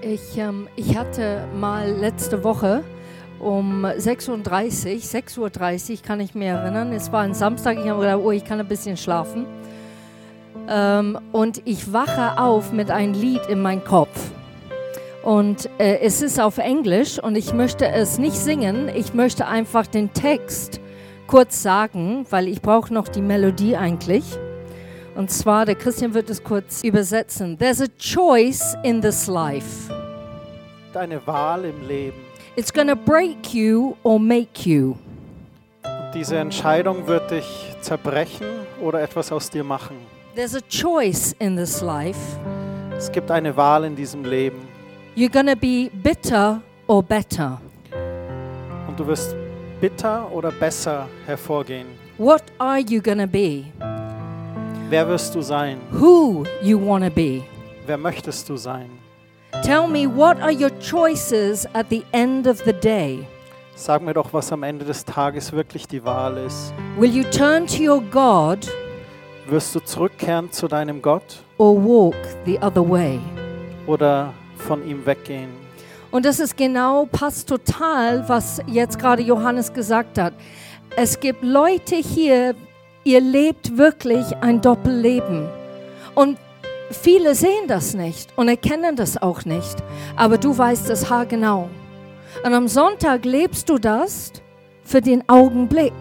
Ich, 0.00 0.38
ähm, 0.38 0.68
ich 0.76 0.96
hatte 0.96 1.46
mal 1.58 1.90
letzte 1.90 2.44
Woche 2.44 2.84
um 3.40 3.84
6.30 3.84 4.28
Uhr, 4.30 5.50
6.30 5.50 5.90
Uhr 5.90 6.02
kann 6.02 6.20
ich 6.20 6.34
mir 6.34 6.48
erinnern, 6.48 6.92
es 6.92 7.12
war 7.12 7.22
ein 7.22 7.34
Samstag, 7.34 7.78
ich 7.78 7.88
habe 7.88 8.00
gedacht, 8.00 8.20
oh, 8.22 8.30
ich 8.30 8.44
kann 8.44 8.58
ein 8.58 8.68
bisschen 8.68 8.96
schlafen. 8.96 9.46
Ähm, 10.68 11.18
und 11.32 11.62
ich 11.64 11.92
wache 11.92 12.38
auf 12.38 12.72
mit 12.72 12.90
einem 12.90 13.14
Lied 13.14 13.46
in 13.48 13.62
meinem 13.62 13.84
Kopf. 13.84 14.30
Und 15.28 15.68
äh, 15.78 15.98
es 15.98 16.22
ist 16.22 16.40
auf 16.40 16.56
Englisch 16.56 17.22
und 17.22 17.36
ich 17.36 17.52
möchte 17.52 17.86
es 17.86 18.16
nicht 18.16 18.34
singen, 18.34 18.88
ich 18.88 19.12
möchte 19.12 19.46
einfach 19.46 19.86
den 19.86 20.14
Text 20.14 20.80
kurz 21.26 21.62
sagen, 21.62 22.24
weil 22.30 22.48
ich 22.48 22.62
brauche 22.62 22.94
noch 22.94 23.08
die 23.08 23.20
Melodie 23.20 23.76
eigentlich. 23.76 24.24
Und 25.16 25.30
zwar, 25.30 25.66
der 25.66 25.74
Christian 25.74 26.14
wird 26.14 26.30
es 26.30 26.42
kurz 26.42 26.82
übersetzen. 26.82 27.58
There's 27.58 27.82
a 27.82 27.88
choice 27.98 28.74
in 28.84 29.02
this 29.02 29.26
life. 29.26 29.92
Deine 30.94 31.20
Wahl 31.26 31.66
im 31.66 31.86
Leben. 31.86 32.16
It's 32.56 32.72
gonna 32.72 32.94
break 32.94 33.52
you 33.52 33.96
or 34.04 34.18
make 34.18 34.66
you. 34.66 34.94
Diese 36.14 36.38
Entscheidung 36.38 37.06
wird 37.06 37.32
dich 37.32 37.76
zerbrechen 37.82 38.46
oder 38.80 39.02
etwas 39.02 39.30
aus 39.30 39.50
dir 39.50 39.62
machen. 39.62 39.96
There's 40.34 40.54
a 40.54 40.62
choice 40.70 41.36
in 41.38 41.54
this 41.54 41.82
life. 41.82 42.18
Es 42.96 43.12
gibt 43.12 43.30
eine 43.30 43.54
Wahl 43.54 43.84
in 43.84 43.94
diesem 43.94 44.24
Leben. 44.24 44.67
You're 45.18 45.32
gonna 45.32 45.56
be 45.56 45.90
bitter 46.00 46.62
or 46.86 47.02
better. 47.02 47.58
Und 48.86 49.00
du 49.00 49.04
wirst 49.04 49.34
bitter 49.80 50.30
oder 50.30 50.52
besser 50.52 51.08
hervorgehen. 51.26 51.88
What 52.18 52.44
are 52.58 52.78
you 52.78 53.02
gonna 53.02 53.26
be? 53.26 53.64
Wer 54.88 55.08
wirst 55.08 55.34
du 55.34 55.42
sein? 55.42 55.78
Who 55.90 56.44
you 56.62 56.78
wanna 56.80 57.08
be? 57.08 57.42
Wer 57.84 57.98
möchtest 57.98 58.48
du 58.48 58.56
sein? 58.56 58.90
Tell 59.64 59.88
me 59.88 60.06
what 60.06 60.40
are 60.40 60.52
your 60.52 60.70
choices 60.78 61.66
at 61.74 61.86
the 61.90 62.04
end 62.12 62.46
of 62.46 62.62
the 62.64 62.72
day? 62.72 63.26
Sag 63.74 64.02
mir 64.02 64.14
doch, 64.14 64.32
was 64.32 64.52
am 64.52 64.62
Ende 64.62 64.84
des 64.84 65.04
Tages 65.04 65.50
wirklich 65.50 65.88
die 65.88 66.04
Wahl 66.04 66.36
ist. 66.36 66.72
Will 66.96 67.10
you 67.10 67.24
turn 67.24 67.66
to 67.66 67.82
your 67.82 68.00
God 68.12 68.68
Wirst 69.48 69.74
du 69.74 69.80
zurückkehren 69.80 70.52
zu 70.52 70.68
deinem 70.68 71.02
Gott 71.02 71.42
or 71.56 71.74
walk 71.74 72.14
the 72.46 72.56
other 72.60 72.88
way? 72.88 73.18
oder 73.88 74.32
von 74.58 74.86
ihm 74.86 75.06
weggehen? 75.06 75.48
Und 76.10 76.24
das 76.24 76.40
ist 76.40 76.56
genau, 76.56 77.06
passt 77.06 77.48
total, 77.48 78.28
was 78.28 78.60
jetzt 78.66 78.98
gerade 78.98 79.22
Johannes 79.22 79.72
gesagt 79.72 80.18
hat. 80.18 80.32
Es 80.96 81.20
gibt 81.20 81.42
Leute 81.42 81.96
hier, 81.96 82.54
ihr 83.04 83.20
lebt 83.20 83.76
wirklich 83.76 84.24
ein 84.40 84.60
Doppelleben. 84.60 85.48
Und 86.14 86.38
viele 86.90 87.34
sehen 87.34 87.68
das 87.68 87.94
nicht 87.94 88.30
und 88.36 88.48
erkennen 88.48 88.96
das 88.96 89.20
auch 89.20 89.44
nicht. 89.44 89.76
Aber 90.16 90.38
du 90.38 90.56
weißt 90.56 90.88
es 90.90 91.10
haargenau. 91.10 91.68
Und 92.44 92.54
am 92.54 92.68
Sonntag 92.68 93.24
lebst 93.24 93.68
du 93.68 93.78
das 93.78 94.32
für 94.82 95.00
den 95.00 95.28
Augenblick. 95.28 95.92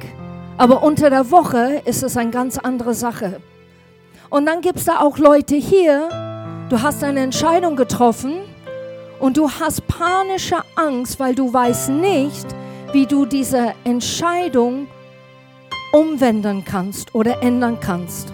Aber 0.58 0.84
unter 0.84 1.10
der 1.10 1.30
Woche 1.30 1.82
ist 1.86 2.02
es 2.04 2.16
eine 2.16 2.32
ganz 2.32 2.58
andere 2.58 2.94
Sache. 2.94 3.42
Und 4.30 4.46
dann 4.46 4.62
gibt 4.62 4.80
es 4.80 4.86
da 4.86 5.00
auch 5.00 5.18
Leute 5.18 5.56
hier, 5.56 6.10
du 6.70 6.82
hast 6.82 7.04
eine 7.04 7.22
Entscheidung 7.22 7.76
getroffen 7.76 8.40
und 9.20 9.38
du 9.38 9.50
hast 9.50 9.88
panische 9.88 10.58
Angst, 10.76 11.20
weil 11.20 11.34
du 11.34 11.52
weißt 11.52 11.90
nicht, 11.90 12.46
wie 12.92 13.06
du 13.06 13.26
diese 13.26 13.74
Entscheidung 13.84 14.88
umwenden 15.92 16.64
kannst 16.66 17.16
oder 17.16 17.42
ändern 17.42 17.80
kannst. 17.80 18.34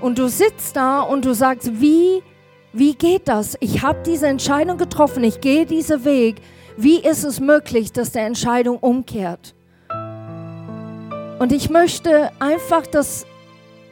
Und 0.00 0.18
du 0.18 0.28
sitzt 0.28 0.76
da 0.76 1.00
und 1.00 1.24
du 1.24 1.34
sagst, 1.34 1.80
wie, 1.80 2.22
wie 2.72 2.94
geht 2.94 3.28
das? 3.28 3.56
Ich 3.60 3.82
habe 3.82 4.00
diese 4.04 4.26
Entscheidung 4.26 4.76
getroffen, 4.76 5.24
ich 5.24 5.40
gehe 5.40 5.64
diesen 5.64 6.04
Weg. 6.04 6.36
Wie 6.76 6.98
ist 6.98 7.24
es 7.24 7.40
möglich, 7.40 7.92
dass 7.92 8.12
der 8.12 8.26
Entscheidung 8.26 8.78
umkehrt? 8.78 9.54
Und 11.38 11.52
ich 11.52 11.70
möchte 11.70 12.30
einfach 12.38 12.86
das 12.86 13.26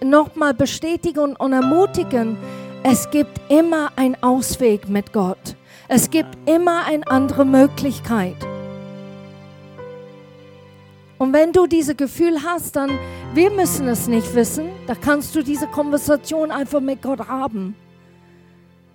nochmal 0.03 0.55
bestätigen 0.55 1.37
und 1.37 1.53
ermutigen. 1.53 2.37
Es 2.85 3.09
gibt 3.11 3.41
immer 3.49 3.93
einen 3.95 4.21
Ausweg 4.23 4.89
mit 4.89 5.13
Gott. 5.13 5.57
Es 5.87 6.11
gibt 6.11 6.37
immer 6.49 6.85
eine 6.85 7.07
andere 7.07 7.45
Möglichkeit. 7.45 8.35
Und 11.17 11.33
wenn 11.33 11.53
du 11.53 11.69
dieses 11.69 11.97
Gefühl 11.97 12.43
hast, 12.43 12.75
dann, 12.75 12.99
wir 13.35 13.51
müssen 13.51 13.87
es 13.87 14.09
nicht 14.09 14.35
wissen, 14.35 14.69
da 14.89 14.97
kannst 14.97 15.37
du 15.37 15.45
diese 15.45 15.69
Konversation 15.69 16.51
einfach 16.51 16.81
mit 16.81 17.03
Gott 17.03 17.29
haben. 17.29 17.77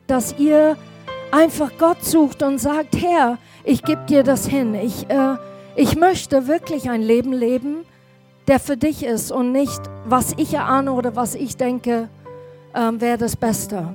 Dass 0.08 0.38
ihr 0.38 0.76
einfach 1.32 1.72
Gott 1.80 2.04
sucht 2.04 2.44
und 2.44 2.58
sagt, 2.58 2.98
Herr, 3.02 3.38
ich 3.64 3.84
gebe 3.84 4.06
dir 4.06 4.24
das 4.24 4.48
hin. 4.48 4.76
Ich, 4.76 5.10
äh, 5.10 5.38
ich 5.78 5.96
möchte 5.96 6.48
wirklich 6.48 6.90
ein 6.90 7.02
Leben 7.02 7.32
leben, 7.32 7.86
der 8.50 8.60
für 8.60 8.76
dich 8.76 9.06
ist 9.06 9.32
und 9.32 9.54
nicht, 9.54 9.80
was 10.06 10.34
ich 10.36 10.54
erahne 10.54 10.92
oder 10.92 11.16
was 11.16 11.36
ich 11.36 11.56
denke, 11.56 12.10
ähm, 12.74 13.02
wäre 13.02 13.18
das 13.18 13.36
Beste. 13.36 13.94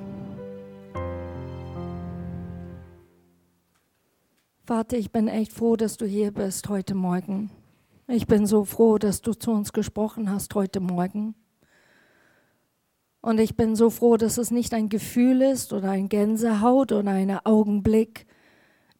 Vater, 4.65 4.97
ich 4.97 5.11
bin 5.11 5.29
echt 5.29 5.53
froh, 5.53 5.77
dass 5.77 5.97
du 5.97 6.07
hier 6.07 6.33
bist 6.33 6.69
heute 6.69 6.95
Morgen. 6.95 7.51
Ich 8.07 8.27
bin 8.27 8.47
so 8.47 8.65
froh, 8.65 8.99
dass 8.99 9.21
du 9.21 9.35
zu 9.35 9.51
uns 9.51 9.73
gesprochen 9.73 10.31
hast 10.31 10.55
heute 10.55 10.81
Morgen. 10.81 11.35
Und 13.21 13.39
ich 13.39 13.57
bin 13.57 13.77
so 13.77 13.91
froh, 13.91 14.17
dass 14.17 14.39
es 14.39 14.51
nicht 14.51 14.75
ein 14.75 14.89
Gefühl 14.89 15.43
ist 15.43 15.73
oder 15.73 15.91
ein 15.91 16.09
Gänsehaut 16.09 16.93
oder 16.93 17.11
ein 17.11 17.31
Augenblick, 17.45 18.27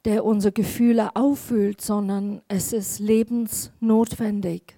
der 0.05 0.25
unsere 0.25 0.51
Gefühle 0.51 1.15
auffüllt, 1.15 1.81
sondern 1.81 2.41
es 2.47 2.73
ist 2.73 2.99
lebensnotwendig. 2.99 4.77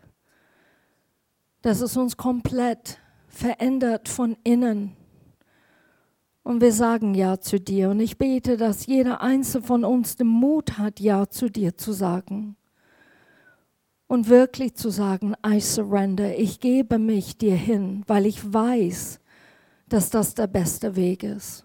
Dass 1.61 1.81
es 1.81 1.95
uns 1.97 2.17
komplett 2.17 2.99
verändert 3.35 4.09
von 4.09 4.37
innen. 4.43 4.95
Und 6.43 6.61
wir 6.61 6.71
sagen 6.71 7.15
Ja 7.15 7.39
zu 7.39 7.59
dir. 7.59 7.89
Und 7.89 7.99
ich 7.99 8.17
bete, 8.17 8.55
dass 8.55 8.85
jeder 8.85 9.21
Einzelne 9.21 9.65
von 9.65 9.83
uns 9.83 10.15
den 10.15 10.27
Mut 10.27 10.77
hat, 10.77 10.99
Ja 10.99 11.27
zu 11.27 11.49
dir 11.49 11.77
zu 11.77 11.91
sagen 11.91 12.55
und 14.07 14.29
wirklich 14.29 14.75
zu 14.75 14.89
sagen, 14.89 15.33
I 15.45 15.59
surrender, 15.59 16.37
ich 16.37 16.59
gebe 16.59 16.99
mich 16.99 17.37
dir 17.37 17.55
hin, 17.55 18.03
weil 18.07 18.25
ich 18.25 18.53
weiß, 18.53 19.19
dass 19.89 20.09
das 20.09 20.35
der 20.35 20.47
beste 20.47 20.95
Weg 20.95 21.23
ist. 21.23 21.64